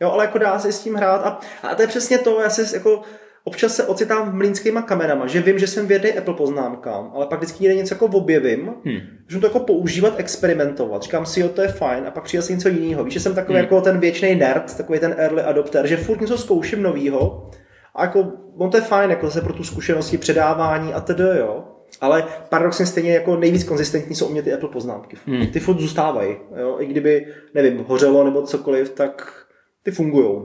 Jo, 0.01 0.11
ale 0.11 0.25
jako 0.25 0.37
dá 0.37 0.59
se 0.59 0.71
s 0.71 0.83
tím 0.83 0.95
hrát 0.95 1.25
a, 1.25 1.39
a 1.63 1.75
to 1.75 1.81
je 1.81 1.87
přesně 1.87 2.17
to, 2.17 2.41
já 2.41 2.49
si 2.49 2.75
jako 2.75 3.01
občas 3.43 3.75
se 3.75 3.83
ocitám 3.87 4.31
v 4.31 4.33
mlínskýma 4.33 4.81
kamenama, 4.81 5.27
že 5.27 5.41
vím, 5.41 5.59
že 5.59 5.67
jsem 5.67 5.87
věrný 5.87 6.13
Apple 6.13 6.33
poznámkám, 6.33 7.11
ale 7.15 7.25
pak 7.25 7.39
vždycky 7.39 7.63
někde 7.63 7.75
něco 7.75 7.93
jako 7.95 8.05
objevím, 8.05 8.73
hmm. 8.85 8.99
že 9.27 9.39
to 9.39 9.45
jako 9.45 9.59
používat, 9.59 10.13
experimentovat. 10.17 11.03
Říkám 11.03 11.25
si, 11.25 11.39
jo, 11.39 11.49
to 11.49 11.61
je 11.61 11.67
fajn, 11.67 12.03
a 12.07 12.11
pak 12.11 12.23
přijde 12.23 12.43
si 12.43 12.53
něco 12.53 12.69
jiného. 12.69 13.03
Víš, 13.03 13.13
že 13.13 13.19
jsem 13.19 13.35
takový 13.35 13.55
hmm. 13.57 13.63
jako 13.63 13.81
ten 13.81 13.99
věčný 13.99 14.35
nerd, 14.35 14.77
takový 14.77 14.99
ten 14.99 15.15
early 15.17 15.41
adopter, 15.41 15.87
že 15.87 15.97
furt 15.97 16.21
něco 16.21 16.37
zkouším 16.37 16.83
novýho, 16.83 17.49
a 17.95 18.01
jako, 18.01 18.31
on 18.57 18.69
to 18.69 18.77
je 18.77 18.83
fajn, 18.83 19.09
jako 19.09 19.31
se 19.31 19.41
pro 19.41 19.53
tu 19.53 19.63
zkušenosti, 19.63 20.17
předávání 20.17 20.93
a 20.93 21.01
tedy, 21.01 21.23
jo. 21.23 21.63
Ale 22.01 22.27
paradoxně 22.49 22.85
stejně 22.85 23.13
jako 23.13 23.37
nejvíc 23.37 23.63
konzistentní 23.63 24.15
jsou 24.15 24.27
u 24.27 24.31
mě 24.31 24.43
ty 24.43 24.53
Apple 24.53 24.69
poznámky. 24.69 25.17
Hmm. 25.25 25.47
Ty 25.47 25.59
furt 25.59 25.79
zůstávají. 25.79 26.35
Jo? 26.59 26.77
I 26.79 26.85
kdyby, 26.85 27.27
nevím, 27.53 27.85
hořelo 27.87 28.23
nebo 28.23 28.41
cokoliv, 28.41 28.89
tak 28.89 29.45
ty 29.83 29.91
fungují. 29.91 30.41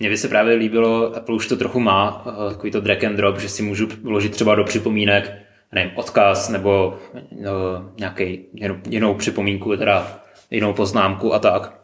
Mně 0.00 0.08
by 0.08 0.16
se 0.16 0.28
právě 0.28 0.54
líbilo, 0.54 1.16
Apple 1.16 1.34
už 1.34 1.48
to 1.48 1.56
trochu 1.56 1.80
má, 1.80 2.24
eh, 2.26 2.50
takový 2.52 2.70
to 2.70 2.80
drag 2.80 3.04
and 3.04 3.16
drop, 3.16 3.38
že 3.38 3.48
si 3.48 3.62
můžu 3.62 3.88
vložit 4.02 4.32
třeba 4.32 4.54
do 4.54 4.64
připomínek 4.64 5.32
nevím, 5.74 5.92
odkaz 5.94 6.48
nebo 6.48 6.98
no, 7.42 7.52
nějaký 7.98 8.46
jinou 8.88 9.14
připomínku, 9.14 9.76
teda 9.76 10.20
jinou 10.50 10.72
poznámku 10.72 11.34
a 11.34 11.38
tak. 11.38 11.80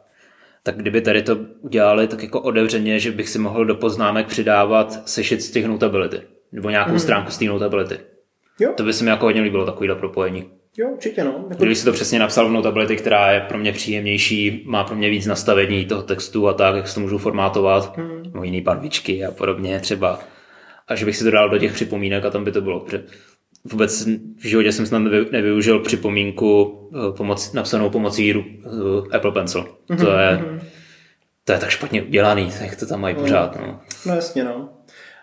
Tak 0.62 0.76
kdyby 0.76 1.00
tady 1.00 1.22
to 1.22 1.38
udělali 1.60 2.06
tak 2.06 2.22
jako 2.22 2.40
otevřeně, 2.40 2.98
že 2.98 3.12
bych 3.12 3.28
si 3.28 3.38
mohl 3.38 3.64
do 3.64 3.74
poznámek 3.74 4.26
přidávat 4.26 5.08
sešit 5.08 5.42
z 5.42 5.50
těch 5.50 5.66
notability, 5.66 6.20
nebo 6.52 6.70
nějakou 6.70 6.90
hmm. 6.90 7.00
stránku 7.00 7.30
z 7.30 7.38
té 7.38 7.44
notability. 7.44 7.98
Jo. 8.60 8.72
To 8.76 8.82
by 8.82 8.92
se 8.92 9.04
mi 9.04 9.10
jako 9.10 9.24
hodně 9.24 9.40
líbilo, 9.40 9.66
takovýhle 9.66 9.96
propojení. 9.96 10.44
Jo, 10.76 10.88
určitě 10.88 11.24
no. 11.24 11.30
Jako... 11.30 11.54
Kdyby 11.54 11.74
si 11.74 11.84
to 11.84 11.92
přesně 11.92 12.18
napsal 12.18 12.48
v 12.48 12.52
Notability, 12.52 12.96
která 12.96 13.32
je 13.32 13.40
pro 13.40 13.58
mě 13.58 13.72
příjemnější, 13.72 14.62
má 14.66 14.84
pro 14.84 14.96
mě 14.96 15.10
víc 15.10 15.26
nastavení 15.26 15.84
toho 15.84 16.02
textu 16.02 16.48
a 16.48 16.52
tak, 16.52 16.74
jak 16.76 16.88
si 16.88 16.94
to 16.94 17.00
můžu 17.00 17.18
formátovat, 17.18 17.96
hmm. 17.96 18.22
nebo 18.22 18.44
jiný 18.44 18.60
barvičky 18.60 19.24
a 19.24 19.30
podobně 19.30 19.80
třeba. 19.80 20.20
A 20.88 20.94
že 20.94 21.04
bych 21.04 21.16
si 21.16 21.24
to 21.24 21.30
dal 21.30 21.48
do 21.48 21.58
těch 21.58 21.72
připomínek 21.72 22.24
a 22.24 22.30
tam 22.30 22.44
by 22.44 22.52
to 22.52 22.60
bylo. 22.60 22.86
Vůbec 23.64 24.06
v 24.36 24.46
životě 24.46 24.72
jsem 24.72 24.86
snad 24.86 24.98
nevyužil 25.32 25.80
připomínku 25.80 26.80
eh, 26.94 27.16
pomoc, 27.16 27.52
napsanou 27.52 27.90
pomocí 27.90 28.34
uh, 28.34 28.44
Apple 29.12 29.32
Pencil. 29.32 29.68
To 29.98 30.10
je, 30.10 30.36
mhm. 30.36 30.60
to 31.44 31.52
je 31.52 31.58
tak 31.58 31.70
špatně 31.70 32.02
udělaný, 32.02 32.52
jak 32.60 32.76
to 32.76 32.86
tam 32.86 33.00
mají 33.00 33.14
mm. 33.14 33.20
pořád. 33.20 33.56
No. 33.60 33.80
no 34.06 34.14
jasně, 34.14 34.44
no. 34.44 34.68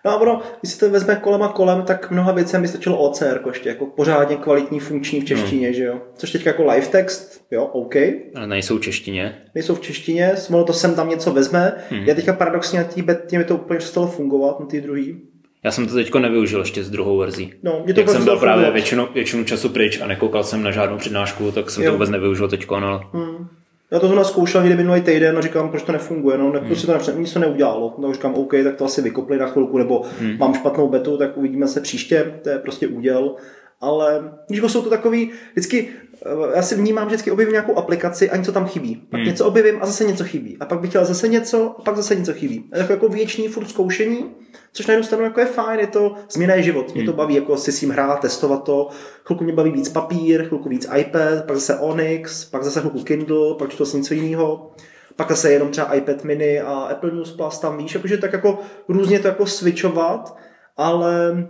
No 0.06 0.12
a 0.12 0.16
ono, 0.16 0.42
když 0.62 0.74
si 0.74 0.80
to 0.80 0.90
vezme 0.90 1.16
kolem 1.16 1.44
a 1.44 1.48
kolem, 1.48 1.82
tak 1.82 2.12
mnoha 2.12 2.32
věcem 2.32 2.62
by 2.62 2.68
stačilo 2.68 2.98
OCR, 2.98 3.42
ještě 3.48 3.70
jako 3.70 3.86
pořádně 3.86 4.36
kvalitní 4.36 4.80
funkční 4.80 5.22
v 5.22 5.26
češtině, 5.26 5.68
hmm. 5.68 5.76
že 5.76 5.84
jo. 5.84 6.02
Což 6.16 6.32
teď 6.32 6.46
jako 6.46 6.64
live 6.64 6.88
text, 6.88 7.46
jo, 7.52 7.66
OK. 7.66 7.96
Ale 8.36 8.48
nejsou 8.48 8.78
v 8.78 8.82
češtině. 8.82 9.42
Nejsou 9.56 9.76
v 9.76 9.82
češtině, 9.82 10.32
ono 10.50 10.64
to 10.64 10.74
sem 10.74 10.96
tam 10.96 11.10
něco 11.10 11.32
vezme. 11.32 11.74
Hmm. 11.90 12.04
Já 12.04 12.16
teďka 12.16 12.34
paradoxně 12.34 12.80
na 12.80 12.86
té 12.86 13.02
betě 13.02 13.38
mi 13.38 13.44
to 13.44 13.56
úplně 13.56 13.78
přestalo 13.78 14.08
fungovat, 14.08 14.60
na 14.60 14.66
té 14.66 14.82
druhý. 14.82 15.22
Já 15.64 15.72
jsem 15.72 15.88
to 15.88 15.94
teďko 15.94 16.20
nevyužil 16.20 16.60
ještě 16.60 16.84
s 16.84 16.90
druhou 16.90 17.18
verzí. 17.18 17.54
No, 17.64 17.82
mě 17.86 17.94
to 17.94 18.00
Jak 18.00 18.10
jsem 18.10 18.24
byl 18.24 18.40
právě 18.40 18.72
většinu, 18.72 19.08
většinu 19.14 19.44
času 19.44 19.70
pryč 19.70 20.02
a 20.02 20.08
nekoukal 20.08 20.44
jsem 20.44 20.64
na 20.64 20.72
žádnou 20.72 20.98
přednášku, 20.98 21.52
tak 21.52 21.70
jsem 21.70 21.84
jo. 21.84 21.90
to 21.90 21.94
vůbec 21.94 22.10
nevyužil 22.10 22.50
teďko, 22.50 22.80
no. 22.80 23.02
Hmm. 23.14 23.48
Já 23.92 24.00
to 24.00 24.08
zrovna 24.08 24.24
zkoušel 24.24 24.62
někdy 24.62 24.78
minulý 24.78 25.02
týden 25.02 25.38
a 25.38 25.42
říkám, 25.42 25.70
proč 25.70 25.84
to 25.84 25.92
nefunguje. 25.92 26.38
No, 26.38 26.52
ne, 26.52 26.60
hmm. 26.60 26.68
prostě 26.68 26.88
to 26.88 26.94
nepře- 26.94 27.20
nic 27.20 27.34
to 27.34 27.40
neudělalo. 27.40 27.90
Tak 28.02 28.14
říkám, 28.14 28.34
OK, 28.34 28.54
tak 28.64 28.76
to 28.76 28.86
asi 28.86 29.02
vykopli 29.02 29.38
na 29.38 29.48
chvilku, 29.48 29.78
nebo 29.78 30.06
hmm. 30.20 30.38
mám 30.38 30.54
špatnou 30.54 30.90
betu, 30.90 31.18
tak 31.18 31.38
uvidíme 31.38 31.68
se 31.68 31.82
příště, 31.82 32.40
to 32.44 32.50
je 32.50 32.60
prostě 32.60 32.88
úděl. 32.88 33.36
Ale 33.82 34.32
když 34.48 34.72
jsou 34.72 34.82
to 34.82 34.90
takový, 34.90 35.32
vždycky 35.52 35.90
Eh, 36.26 36.56
já 36.56 36.62
si 36.62 36.76
vnímám, 36.76 37.10
že 37.10 37.16
vždycky 37.16 37.32
objevím 37.32 37.52
nějakou 37.52 37.76
aplikaci 37.76 38.30
a 38.30 38.38
něco 38.38 38.52
tam 38.52 38.68
chybí. 38.68 38.96
Pak 38.96 39.20
hmm. 39.20 39.30
něco 39.30 39.46
objevím 39.46 39.78
a 39.82 39.86
zase 39.86 40.04
něco 40.04 40.24
chybí. 40.24 40.58
A 40.60 40.66
pak 40.66 40.80
bych 40.80 40.90
chtěl 40.90 41.06
zase 41.06 41.28
něco 41.28 41.76
a 41.80 41.82
pak 41.82 41.96
zase 41.96 42.16
něco 42.16 42.34
chybí. 42.34 42.70
A 42.72 42.78
jako, 42.78 42.94
jako 42.94 43.10
věčný 43.10 43.48
furt 43.48 43.70
zkoušení, 43.70 44.26
což 44.74 44.88
na 44.88 44.94
jednu 44.94 45.06
stranu 45.06 45.24
jako 45.24 45.40
je 45.40 45.46
fajn, 45.46 45.80
je 45.80 45.88
to 45.88 46.16
změna 46.32 46.54
je 46.56 46.64
život. 46.64 46.96
Mě 46.96 47.04
to 47.04 47.12
hmm. 47.12 47.18
baví 47.18 47.36
jako 47.36 47.58
si 47.58 47.72
s 47.72 47.80
tím 47.80 47.90
hrát, 47.90 48.20
testovat 48.20 48.64
to. 48.64 48.90
Chvilku 49.26 49.44
mě 49.44 49.54
baví 49.54 49.72
víc 49.72 49.90
papír, 49.90 50.48
chvilku 50.48 50.70
víc 50.70 50.88
iPad, 50.98 51.46
pak 51.46 51.56
zase 51.56 51.80
Onyx, 51.80 52.46
pak 52.46 52.64
zase 52.64 52.80
chvilku 52.80 53.04
Kindle, 53.04 53.56
pak 53.56 53.76
to 53.76 53.98
něco 53.98 54.14
jiného. 54.14 54.72
Pak 55.16 55.30
zase 55.30 55.52
jenom 55.52 55.70
třeba 55.70 55.94
iPad 55.94 56.24
mini 56.24 56.62
a 56.62 56.74
Apple 56.74 57.12
News 57.12 57.32
Plus 57.32 57.60
tam 57.60 57.78
víš, 57.78 57.94
jakože 57.94 58.18
tak 58.18 58.34
jako 58.34 58.60
různě 58.88 59.20
to 59.20 59.28
jako 59.28 59.46
switchovat, 59.46 60.38
ale 60.78 61.44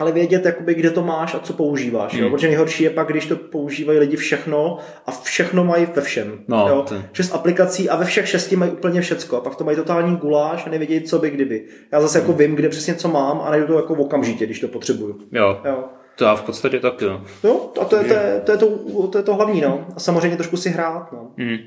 ale 0.00 0.12
vědět, 0.12 0.44
jakoby, 0.44 0.74
kde 0.74 0.90
to 0.90 1.02
máš 1.02 1.34
a 1.34 1.38
co 1.38 1.52
používáš. 1.52 2.12
Hmm. 2.14 2.22
Jo? 2.22 2.30
Protože 2.30 2.46
nejhorší 2.46 2.84
je 2.84 2.90
pak, 2.90 3.08
když 3.08 3.26
to 3.26 3.36
používají 3.36 3.98
lidi 3.98 4.16
všechno 4.16 4.78
a 5.06 5.10
všechno 5.10 5.64
mají 5.64 5.86
ve 5.94 6.02
všem. 6.02 6.38
No, 6.48 6.68
jo? 6.68 6.84
Šest 7.12 7.34
aplikací 7.34 7.88
a 7.88 7.96
ve 7.96 8.04
všech 8.04 8.28
šesti 8.28 8.56
mají 8.56 8.70
úplně 8.70 9.00
všecko. 9.00 9.36
A 9.36 9.40
pak 9.40 9.56
to 9.56 9.64
mají 9.64 9.76
totální 9.76 10.16
guláš 10.16 10.66
a 10.66 10.70
nevědějí, 10.70 11.00
co 11.00 11.18
by 11.18 11.30
kdyby. 11.30 11.64
Já 11.92 12.00
zase 12.00 12.18
jako 12.18 12.32
vím, 12.32 12.54
kde 12.54 12.68
přesně 12.68 12.94
co 12.94 13.08
mám 13.08 13.40
a 13.40 13.50
najdu 13.50 13.66
to 13.66 13.76
jako 13.76 13.94
v 13.94 14.00
okamžitě, 14.00 14.46
když 14.46 14.60
to 14.60 14.68
potřebuju. 14.68 15.18
Jo. 15.32 15.60
jo. 15.64 15.84
To 16.16 16.24
já 16.24 16.34
v 16.34 16.42
podstatě 16.42 16.80
taky. 16.80 17.04
Jo, 17.04 17.20
jo 17.44 17.70
a 17.80 17.84
to 17.84 17.96
je 17.96 18.04
to, 18.04 18.14
je, 18.14 18.42
to, 18.44 18.52
je 18.52 18.58
to, 18.58 18.68
to, 19.08 19.18
je 19.18 19.24
to 19.24 19.34
hlavní. 19.34 19.60
No. 19.60 19.86
A 19.96 20.00
samozřejmě 20.00 20.36
trošku 20.36 20.56
si 20.56 20.70
hrát. 20.70 21.12
No. 21.12 21.30
Hmm. 21.38 21.58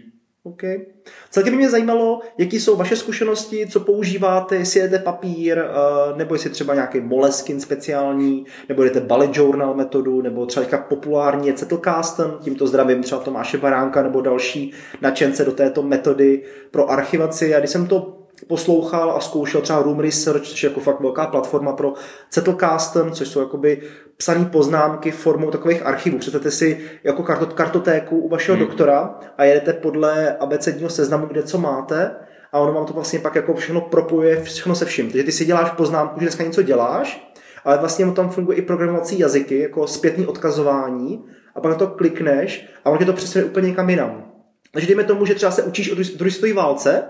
OK. 0.46 0.64
Celkem 1.30 1.56
mě 1.56 1.70
zajímalo, 1.70 2.22
jaký 2.38 2.60
jsou 2.60 2.76
vaše 2.76 2.96
zkušenosti, 2.96 3.68
co 3.68 3.80
používáte, 3.80 4.56
jestli 4.56 4.80
jedete 4.80 5.04
papír, 5.04 5.60
eh, 5.60 6.18
nebo 6.18 6.36
jestli 6.36 6.50
třeba 6.50 6.74
nějaký 6.74 7.00
Moleskin 7.00 7.60
speciální, 7.60 8.46
nebo 8.70 8.84
jdete 8.84 9.00
bullet 9.00 9.38
journal 9.38 9.74
metodu, 9.74 10.22
nebo 10.22 10.46
třeba 10.46 10.64
teďka 10.64 10.78
populární 10.78 11.48
je 11.48 11.58
Zettelkasten, 11.58 12.32
tímto 12.42 12.68
zdravím 12.68 13.04
třeba 13.04 13.22
Tomáše 13.22 13.58
Baránka 13.58 14.04
nebo 14.04 14.22
další 14.22 14.74
načence 15.02 15.46
do 15.46 15.52
této 15.52 15.84
metody 15.84 16.44
pro 16.72 16.92
archivaci. 16.92 17.56
A 17.56 17.60
když 17.60 17.72
jsem 17.72 17.88
to 17.88 18.23
poslouchal 18.48 19.12
a 19.12 19.20
zkoušel 19.20 19.62
třeba 19.62 19.82
Room 19.82 20.00
Research, 20.00 20.44
což 20.44 20.64
je 20.64 20.70
jako 20.70 20.80
fakt 20.80 21.00
velká 21.00 21.26
platforma 21.26 21.74
pro 21.74 21.94
Zettelkasten, 22.34 23.12
což 23.12 23.28
jsou 23.28 23.40
jakoby 23.40 23.82
psané 24.18 24.46
poznámky 24.46 25.12
formou 25.12 25.52
takových 25.52 25.86
archivů. 25.86 26.18
Představte 26.18 26.52
si 26.52 26.82
jako 27.04 27.24
kartotéku 27.56 28.18
u 28.18 28.30
vašeho 28.30 28.58
hmm. 28.58 28.68
doktora 28.68 29.20
a 29.38 29.44
jedete 29.44 29.74
podle 29.74 30.38
abecedního 30.38 30.90
seznamu, 30.90 31.26
kde 31.26 31.44
co 31.44 31.58
máte 31.58 32.16
a 32.52 32.60
ono 32.60 32.74
vám 32.74 32.86
to 32.86 32.94
vlastně 32.94 33.20
pak 33.20 33.36
jako 33.36 33.54
všechno 33.54 33.82
propojuje, 33.82 34.42
všechno 34.42 34.76
se 34.76 34.86
vším. 34.86 35.12
Takže 35.12 35.24
ty 35.24 35.32
si 35.32 35.46
děláš 35.46 35.72
poznámku, 35.72 36.20
že 36.20 36.26
dneska 36.26 36.44
něco 36.44 36.62
děláš, 36.62 37.34
ale 37.64 37.78
vlastně 37.78 38.12
tam 38.12 38.30
funguje 38.30 38.58
i 38.58 38.62
programovací 38.62 39.20
jazyky, 39.20 39.60
jako 39.60 39.88
zpětný 39.88 40.28
odkazování 40.28 41.26
a 41.56 41.62
pak 41.62 41.72
na 41.72 41.78
to 41.78 41.88
klikneš 41.88 42.68
a 42.86 42.90
on 42.90 42.98
tě 42.98 43.06
to 43.06 43.14
přesune 43.14 43.46
úplně 43.46 43.68
někam 43.68 43.90
jinam. 43.90 44.26
Takže 44.72 44.88
dejme 44.88 45.04
tomu, 45.04 45.26
že 45.26 45.36
třeba 45.36 45.52
se 45.52 45.64
učíš 45.64 45.92
o 45.92 45.96
druhé 46.18 46.54
válce 46.54 47.04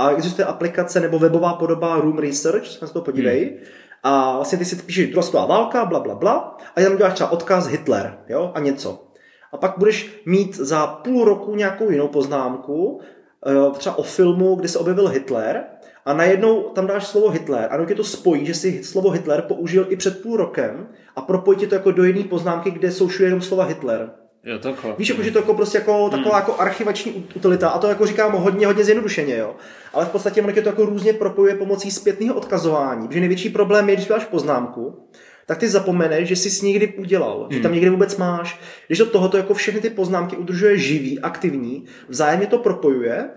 a 0.00 0.10
existuje 0.10 0.46
aplikace 0.46 1.00
nebo 1.00 1.18
webová 1.18 1.54
podoba 1.54 1.96
Room 1.96 2.18
Research, 2.18 2.66
se 2.66 2.84
na 2.84 2.90
to 2.90 3.00
podívej, 3.00 3.44
hmm. 3.44 3.58
a 4.02 4.36
vlastně 4.36 4.58
ty 4.58 4.64
si 4.64 4.76
píšeš 4.76 5.10
druhá 5.10 5.46
válka, 5.46 5.84
bla, 5.84 6.00
bla, 6.00 6.14
bla, 6.14 6.56
a 6.76 6.80
tam 6.80 6.96
děláš 6.96 7.14
třeba 7.14 7.32
odkaz 7.32 7.66
Hitler, 7.66 8.18
jo, 8.28 8.52
a 8.54 8.60
něco. 8.60 9.06
A 9.52 9.56
pak 9.56 9.74
budeš 9.78 10.22
mít 10.26 10.56
za 10.56 10.86
půl 10.86 11.24
roku 11.24 11.54
nějakou 11.54 11.90
jinou 11.90 12.08
poznámku, 12.08 13.00
eh, 13.46 13.78
třeba 13.78 13.98
o 13.98 14.02
filmu, 14.02 14.54
kde 14.54 14.68
se 14.68 14.78
objevil 14.78 15.08
Hitler, 15.08 15.64
a 16.04 16.12
najednou 16.12 16.62
tam 16.62 16.86
dáš 16.86 17.06
slovo 17.06 17.30
Hitler 17.30 17.68
a 17.70 17.84
tě 17.84 17.94
to 17.94 18.04
spojí, 18.04 18.46
že 18.46 18.54
si 18.54 18.84
slovo 18.84 19.10
Hitler 19.10 19.42
použil 19.42 19.86
i 19.88 19.96
před 19.96 20.22
půl 20.22 20.36
rokem 20.36 20.88
a 21.16 21.22
propojí 21.22 21.58
ti 21.58 21.66
to 21.66 21.74
jako 21.74 21.90
do 21.90 22.04
jiné 22.04 22.24
poznámky, 22.24 22.70
kde 22.70 22.92
jsou 22.92 23.08
jenom 23.22 23.40
slova 23.40 23.64
Hitler. 23.64 24.10
Jo, 24.44 24.58
takhle. 24.58 24.94
Víš, 24.98 25.08
jako, 25.08 25.22
že 25.22 25.30
to 25.30 25.38
jako 25.38 25.54
prostě 25.54 25.78
jako, 25.78 26.02
hmm. 26.02 26.10
taková 26.10 26.36
jako 26.36 26.60
archivační 26.60 27.26
utilita 27.34 27.68
a 27.68 27.78
to 27.78 27.86
jako 27.86 28.06
říkám 28.06 28.32
hodně, 28.32 28.66
hodně 28.66 28.84
zjednodušeně, 28.84 29.36
jo. 29.36 29.56
Ale 29.92 30.06
v 30.06 30.08
podstatě 30.08 30.42
ono 30.42 30.52
to 30.52 30.68
jako 30.68 30.86
různě 30.86 31.12
propojuje 31.12 31.54
pomocí 31.54 31.90
zpětného 31.90 32.34
odkazování, 32.34 33.08
protože 33.08 33.20
největší 33.20 33.48
problém 33.48 33.88
je, 33.88 33.96
když 33.96 34.08
máš 34.08 34.24
poznámku, 34.24 35.08
tak 35.46 35.58
ty 35.58 35.68
zapomeneš, 35.68 36.28
že 36.28 36.36
jsi 36.36 36.50
s 36.50 36.62
někdy 36.62 36.88
udělal, 36.88 37.40
hmm. 37.40 37.52
že 37.52 37.60
tam 37.60 37.72
někde 37.72 37.90
vůbec 37.90 38.16
máš. 38.16 38.60
Když 38.86 38.98
to 38.98 39.06
tohoto 39.06 39.36
jako 39.36 39.54
všechny 39.54 39.80
ty 39.80 39.90
poznámky 39.90 40.36
udržuje 40.36 40.78
živý, 40.78 41.20
aktivní, 41.20 41.84
vzájemně 42.08 42.46
to 42.46 42.58
propojuje 42.58 43.30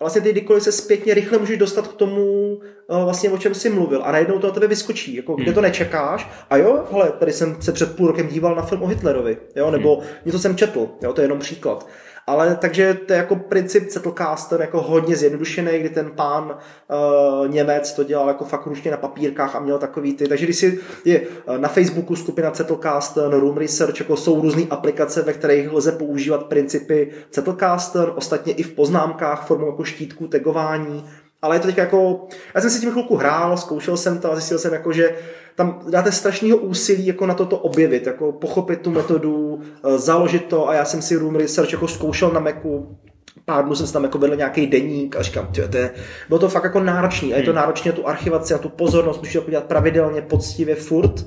a 0.00 0.04
vlastně 0.04 0.20
ty 0.20 0.32
kdykoliv 0.32 0.62
se 0.62 0.72
zpětně 0.72 1.14
rychle 1.14 1.38
můžeš 1.38 1.58
dostat 1.58 1.88
k 1.88 1.92
tomu, 1.94 2.60
vlastně 2.88 3.30
o 3.30 3.38
čem 3.38 3.54
jsi 3.54 3.70
mluvil 3.70 4.02
a 4.04 4.12
najednou 4.12 4.38
to 4.38 4.46
na 4.46 4.52
tebe 4.52 4.66
vyskočí, 4.66 5.14
jako 5.14 5.34
kde 5.34 5.52
to 5.52 5.60
hmm. 5.60 5.62
nečekáš 5.62 6.30
a 6.50 6.56
jo, 6.56 6.84
hele, 6.92 7.12
tady 7.18 7.32
jsem 7.32 7.56
se 7.62 7.72
před 7.72 7.96
půl 7.96 8.06
rokem 8.06 8.28
díval 8.28 8.54
na 8.54 8.62
film 8.62 8.82
o 8.82 8.86
Hitlerovi, 8.86 9.38
jo, 9.56 9.70
nebo 9.70 9.96
hmm. 9.96 10.06
něco 10.24 10.38
jsem 10.38 10.56
četl, 10.56 10.88
jo, 11.02 11.12
to 11.12 11.20
je 11.20 11.24
jenom 11.24 11.38
příklad. 11.38 11.86
Ale 12.28 12.56
takže 12.60 12.94
to 12.94 13.12
je 13.12 13.16
jako 13.16 13.36
princip 13.36 13.90
Zettelkasten 13.90 14.60
jako 14.60 14.82
hodně 14.82 15.16
zjednodušený, 15.16 15.78
kdy 15.78 15.88
ten 15.88 16.10
pán 16.10 16.44
uh, 16.50 17.48
Němec 17.48 17.92
to 17.92 18.04
dělal 18.04 18.28
jako 18.28 18.44
fakt 18.44 18.66
ručně 18.66 18.90
na 18.90 18.96
papírkách 18.96 19.56
a 19.56 19.60
měl 19.60 19.78
takový 19.78 20.14
ty. 20.14 20.28
Takže 20.28 20.44
když 20.44 20.56
si 20.56 20.78
je 21.04 21.20
eh, 21.20 21.58
na 21.58 21.68
Facebooku 21.68 22.16
skupina 22.16 22.54
Zettelkasten, 22.54 23.30
Room 23.30 23.56
Research, 23.56 24.00
jako 24.00 24.16
jsou 24.16 24.40
různé 24.40 24.62
aplikace, 24.70 25.22
ve 25.22 25.32
kterých 25.32 25.72
lze 25.72 25.92
používat 25.92 26.44
principy 26.44 27.10
Zettelkasten, 27.32 28.06
ostatně 28.14 28.52
i 28.52 28.62
v 28.62 28.72
poznámkách 28.72 29.46
formou 29.46 29.66
jako 29.66 29.84
štítků, 29.84 30.28
tagování, 30.28 31.04
ale 31.42 31.56
je 31.56 31.60
to 31.60 31.66
teď 31.66 31.78
jako, 31.78 32.26
já 32.54 32.60
jsem 32.60 32.70
si 32.70 32.80
tím 32.80 32.90
chvilku 32.90 33.16
hrál, 33.16 33.56
zkoušel 33.56 33.96
jsem 33.96 34.18
to 34.18 34.32
a 34.32 34.34
zjistil 34.34 34.58
jsem 34.58 34.72
jako, 34.72 34.92
že 34.92 35.14
tam 35.54 35.80
dáte 35.90 36.12
strašného 36.12 36.56
úsilí 36.56 37.06
jako 37.06 37.26
na 37.26 37.34
toto 37.34 37.58
objevit, 37.58 38.06
jako 38.06 38.32
pochopit 38.32 38.80
tu 38.80 38.90
metodu, 38.90 39.60
eh, 39.60 39.98
založit 39.98 40.44
to 40.44 40.68
a 40.68 40.74
já 40.74 40.84
jsem 40.84 41.02
si 41.02 41.16
Room 41.16 41.36
Research 41.36 41.72
jako 41.72 41.88
zkoušel 41.88 42.30
na 42.30 42.40
Macu, 42.40 42.98
pár 43.44 43.64
dnů 43.64 43.74
jsem 43.74 43.86
si 43.86 43.92
tam 43.92 44.04
jako 44.04 44.18
vedl 44.18 44.36
nějaký 44.36 44.66
deník 44.66 45.16
a 45.16 45.22
říkám, 45.22 45.46
tyjo, 45.46 45.68
to 45.68 45.76
je, 45.76 45.90
bylo 46.28 46.40
to 46.40 46.48
fakt 46.48 46.64
jako 46.64 46.80
náročný 46.80 47.34
a 47.34 47.36
je 47.36 47.42
to 47.42 47.52
náročné 47.52 47.92
na 47.92 47.96
tu 47.96 48.08
archivaci 48.08 48.54
a 48.54 48.58
tu 48.58 48.68
pozornost, 48.68 49.18
musíš 49.18 49.32
to 49.44 49.50
dělat 49.50 49.64
pravidelně, 49.64 50.22
poctivě, 50.22 50.74
furt, 50.74 51.26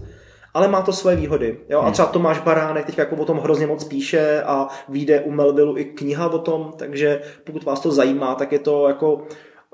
ale 0.53 0.67
má 0.67 0.81
to 0.81 0.93
svoje 0.93 1.15
výhody. 1.15 1.59
Jo? 1.69 1.81
A 1.81 1.91
třeba 1.91 2.07
Tomáš 2.07 2.39
Baránek 2.39 2.85
teď 2.85 2.97
jako 2.97 3.15
o 3.15 3.25
tom 3.25 3.37
hrozně 3.37 3.67
moc 3.67 3.83
píše 3.83 4.43
a 4.45 4.67
vyjde 4.89 5.19
u 5.19 5.31
Melvillu 5.31 5.77
i 5.77 5.85
kniha 5.85 6.29
o 6.29 6.39
tom, 6.39 6.73
takže 6.77 7.21
pokud 7.43 7.63
vás 7.63 7.79
to 7.79 7.91
zajímá, 7.91 8.35
tak 8.35 8.51
je 8.51 8.59
to 8.59 8.87
jako 8.87 9.21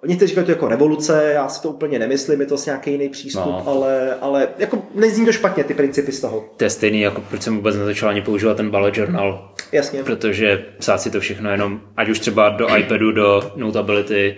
Někteří 0.06 0.30
říkají 0.30 0.46
to 0.46 0.52
jako 0.52 0.68
revoluce, 0.68 1.32
já 1.34 1.50
si 1.50 1.62
to 1.62 1.70
úplně 1.70 2.00
nemyslím, 2.00 2.42
je 2.42 2.48
to 2.48 2.56
nějaký 2.66 2.92
jiný 2.92 3.10
přístup, 3.10 3.46
no. 3.46 3.68
ale, 3.68 4.16
ale 4.22 4.48
jako 4.58 4.82
nezní 4.96 5.26
to 5.26 5.32
špatně 5.32 5.64
ty 5.64 5.74
principy 5.74 6.12
z 6.12 6.22
toho. 6.22 6.50
To 6.58 6.64
je 6.64 6.70
stejný, 6.70 7.02
jako 7.02 7.22
proč 7.22 7.42
jsem 7.42 7.56
vůbec 7.56 7.76
nezačal 7.76 8.10
ani 8.10 8.22
používat 8.22 8.58
ten 8.58 8.70
bullet 8.70 8.98
journal. 8.98 9.54
Jasně. 9.72 10.04
Protože 10.04 10.66
psát 10.78 10.98
si 11.02 11.12
to 11.12 11.20
všechno 11.20 11.52
jenom, 11.52 11.82
ať 11.98 12.10
už 12.10 12.20
třeba 12.20 12.50
do 12.50 12.76
iPadu, 12.76 13.12
do 13.12 13.52
Notability, 13.56 14.36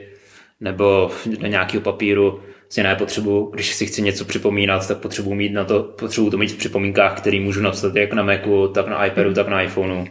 nebo 0.59 1.11
do 1.25 1.47
nějakého 1.47 1.81
papíru, 1.81 2.39
si 2.69 2.83
ne 2.83 2.95
potřebu, 2.95 3.51
když 3.53 3.75
si 3.75 3.85
chci 3.85 4.01
něco 4.01 4.25
připomínat, 4.25 4.87
tak 4.87 4.97
potřebuji 4.97 5.35
mít 5.35 5.53
na 5.53 5.63
to, 5.63 5.83
potřebuji 5.83 6.29
to 6.29 6.37
mít 6.37 6.51
v 6.51 6.57
připomínkách, 6.57 7.17
který 7.17 7.39
můžu 7.39 7.61
napsat 7.61 7.95
jak 7.95 8.13
na 8.13 8.23
Macu, 8.23 8.67
tak 8.67 8.87
na 8.87 9.05
iPadu, 9.05 9.29
hmm. 9.29 9.35
tak 9.35 9.47
na 9.47 9.61
iPhoneu. 9.61 10.05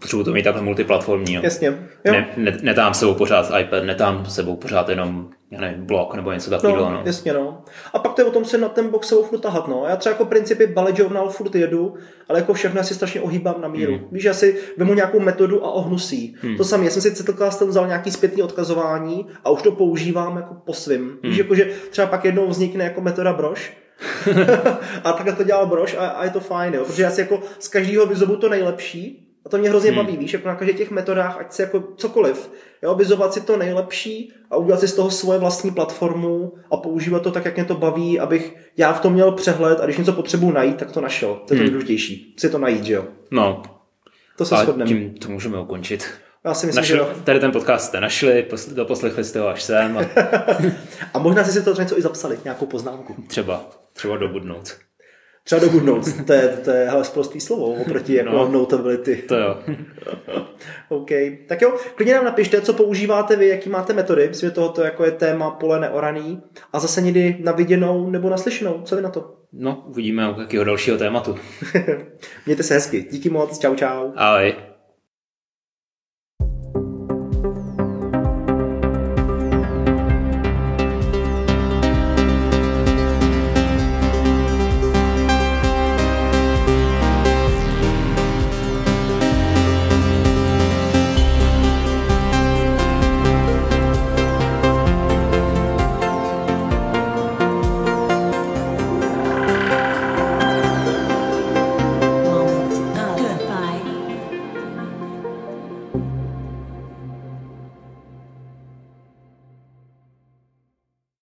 Potřebuji 0.00 0.24
to 0.24 0.32
mít 0.32 0.42
takhle 0.42 0.62
multiplatformní. 0.62 1.34
Jo. 1.34 1.40
Jasně. 1.44 1.66
Jo. 2.04 2.12
Ne, 2.12 2.28
ne, 2.36 2.58
netám 2.62 2.94
sebou 2.94 3.14
pořád 3.14 3.52
iPad, 3.60 3.84
netám 3.84 4.26
sebou 4.26 4.56
pořád 4.56 4.88
jenom 4.88 5.30
já 5.50 5.60
nevím, 5.60 5.86
blok 5.86 6.14
nebo 6.14 6.32
něco 6.32 6.50
takového. 6.50 6.90
No, 6.90 6.90
no, 6.90 7.02
jasně, 7.04 7.32
no. 7.32 7.62
A 7.92 7.98
pak 7.98 8.14
to 8.14 8.20
je 8.20 8.24
o 8.24 8.30
tom 8.30 8.44
se 8.44 8.58
na 8.58 8.68
ten 8.68 8.90
box 8.90 9.08
sebou 9.08 9.22
furt 9.22 9.38
tahat, 9.38 9.68
no. 9.68 9.84
Já 9.88 9.96
třeba 9.96 10.12
jako 10.12 10.24
principy 10.24 10.66
bullet 10.66 10.98
journal 10.98 11.28
furt 11.28 11.54
jedu, 11.54 11.94
ale 12.28 12.38
jako 12.38 12.54
všechno 12.54 12.84
si 12.84 12.94
strašně 12.94 13.20
ohýbám 13.20 13.60
na 13.60 13.68
míru. 13.68 13.92
Hmm. 13.92 14.08
Víš, 14.12 14.24
já 14.24 14.34
si 14.34 14.58
vemu 14.76 14.94
nějakou 14.94 15.20
metodu 15.20 15.64
a 15.64 15.70
ohnu 15.70 15.98
si. 15.98 16.32
Hmm. 16.42 16.56
To 16.56 16.64
samé, 16.64 16.84
já 16.84 16.90
jsem 16.90 17.02
si 17.02 17.10
Zettelcast 17.10 17.60
vzal 17.60 17.86
nějaký 17.86 18.10
zpětný 18.10 18.42
odkazování 18.42 19.26
a 19.44 19.50
už 19.50 19.62
to 19.62 19.72
používám 19.72 20.36
jako 20.36 20.54
po 20.54 20.74
svým. 20.74 21.00
Hmm. 21.00 21.18
Víš, 21.22 21.38
jako, 21.38 21.54
že 21.54 21.70
třeba 21.90 22.06
pak 22.06 22.24
jednou 22.24 22.48
vznikne 22.48 22.84
jako 22.84 23.00
metoda 23.00 23.32
brož, 23.32 23.76
a 25.04 25.12
takhle 25.12 25.32
to 25.32 25.44
dělal 25.44 25.66
brož 25.66 25.96
a, 25.98 26.06
a, 26.06 26.24
je 26.24 26.30
to 26.30 26.40
fajn, 26.40 26.74
jo. 26.74 26.84
protože 26.84 27.02
já 27.02 27.10
si 27.10 27.20
jako 27.20 27.40
z 27.58 27.68
každého 27.68 28.06
vyzobu 28.06 28.36
to 28.36 28.48
nejlepší 28.48 29.29
a 29.46 29.48
to 29.48 29.58
mě 29.58 29.68
hrozně 29.68 29.90
hmm. 29.90 29.96
baví, 29.96 30.16
víš, 30.16 30.32
jako 30.32 30.48
na 30.48 30.54
každých 30.54 30.76
těch 30.76 30.90
metodách, 30.90 31.38
ať 31.40 31.52
se 31.52 31.62
jako 31.62 31.82
cokoliv, 31.96 32.50
jo, 32.82 32.94
vyzovat 32.94 33.34
si 33.34 33.40
to 33.40 33.56
nejlepší 33.56 34.32
a 34.50 34.56
udělat 34.56 34.80
si 34.80 34.88
z 34.88 34.94
toho 34.94 35.10
svoje 35.10 35.38
vlastní 35.38 35.70
platformu 35.70 36.52
a 36.70 36.76
používat 36.76 37.22
to 37.22 37.30
tak, 37.30 37.44
jak 37.44 37.56
mě 37.56 37.64
to 37.64 37.74
baví, 37.74 38.20
abych 38.20 38.56
já 38.76 38.92
v 38.92 39.00
tom 39.00 39.12
měl 39.12 39.32
přehled 39.32 39.80
a 39.80 39.84
když 39.84 39.98
něco 39.98 40.12
potřebuji 40.12 40.50
najít, 40.50 40.76
tak 40.76 40.92
to 40.92 41.00
našel. 41.00 41.34
To 41.34 41.40
je 41.40 41.46
to 41.46 41.54
hmm. 41.54 41.62
nejdůležitější. 41.62 42.34
Si 42.38 42.50
to 42.50 42.58
najít, 42.58 42.84
že 42.84 42.94
jo? 42.94 43.04
No. 43.30 43.62
To 44.36 44.44
se 44.44 44.56
shodneme. 44.56 44.88
tím 44.88 45.14
to 45.14 45.28
můžeme 45.28 45.60
ukončit. 45.60 46.06
Já 46.44 46.54
si 46.54 46.66
myslím, 46.66 46.80
Našli, 46.80 46.94
že 46.94 46.98
jo. 46.98 47.08
Tady 47.24 47.40
ten 47.40 47.52
podcast 47.52 47.86
jste 47.86 48.00
našli, 48.00 48.46
doposlechli 48.74 49.24
jste 49.24 49.40
ho 49.40 49.48
až 49.48 49.62
sem. 49.62 49.98
A, 49.98 50.00
a 51.14 51.18
možná 51.18 51.44
si 51.44 51.52
si 51.52 51.62
to 51.62 51.74
něco 51.74 51.98
i 51.98 52.02
zapsali, 52.02 52.38
nějakou 52.44 52.66
poznámku. 52.66 53.16
Třeba, 53.28 53.70
třeba 53.92 54.16
dobudnout. 54.16 54.76
Třeba 55.50 55.72
do 55.72 55.80
Notes, 55.80 56.14
to 56.26 56.32
je, 56.32 56.48
to 56.48 56.70
je 56.70 56.90
hele, 56.90 57.04
prostý 57.14 57.40
slovo 57.40 57.64
oproti 57.64 58.14
jako 58.14 58.30
no, 58.30 58.48
notability. 58.48 59.16
To 59.16 59.36
jo. 59.36 59.58
OK. 60.88 61.10
Tak 61.46 61.62
jo, 61.62 61.76
klidně 61.94 62.14
nám 62.14 62.24
napište, 62.24 62.60
co 62.60 62.72
používáte 62.72 63.36
vy, 63.36 63.48
jaký 63.48 63.70
máte 63.70 63.92
metody. 63.92 64.28
Myslím, 64.28 64.48
že 64.50 64.54
tohoto 64.54 64.82
jako 64.82 65.04
je 65.04 65.10
téma 65.10 65.50
pole 65.50 65.80
neoraný. 65.80 66.42
A 66.72 66.80
zase 66.80 67.00
někdy 67.00 67.36
na 67.40 67.52
viděnou 67.52 68.10
nebo 68.10 68.30
naslyšenou. 68.30 68.80
Co 68.84 68.96
vy 68.96 69.02
na 69.02 69.10
to? 69.10 69.34
No, 69.52 69.84
uvidíme 69.88 70.32
u 70.32 70.40
jakého 70.40 70.64
dalšího 70.64 70.98
tématu. 70.98 71.38
Mějte 72.46 72.62
se 72.62 72.74
hezky. 72.74 73.06
Díky 73.10 73.30
moc. 73.30 73.58
Čau, 73.58 73.74
čau. 73.74 74.12
Ahoj. 74.16 74.69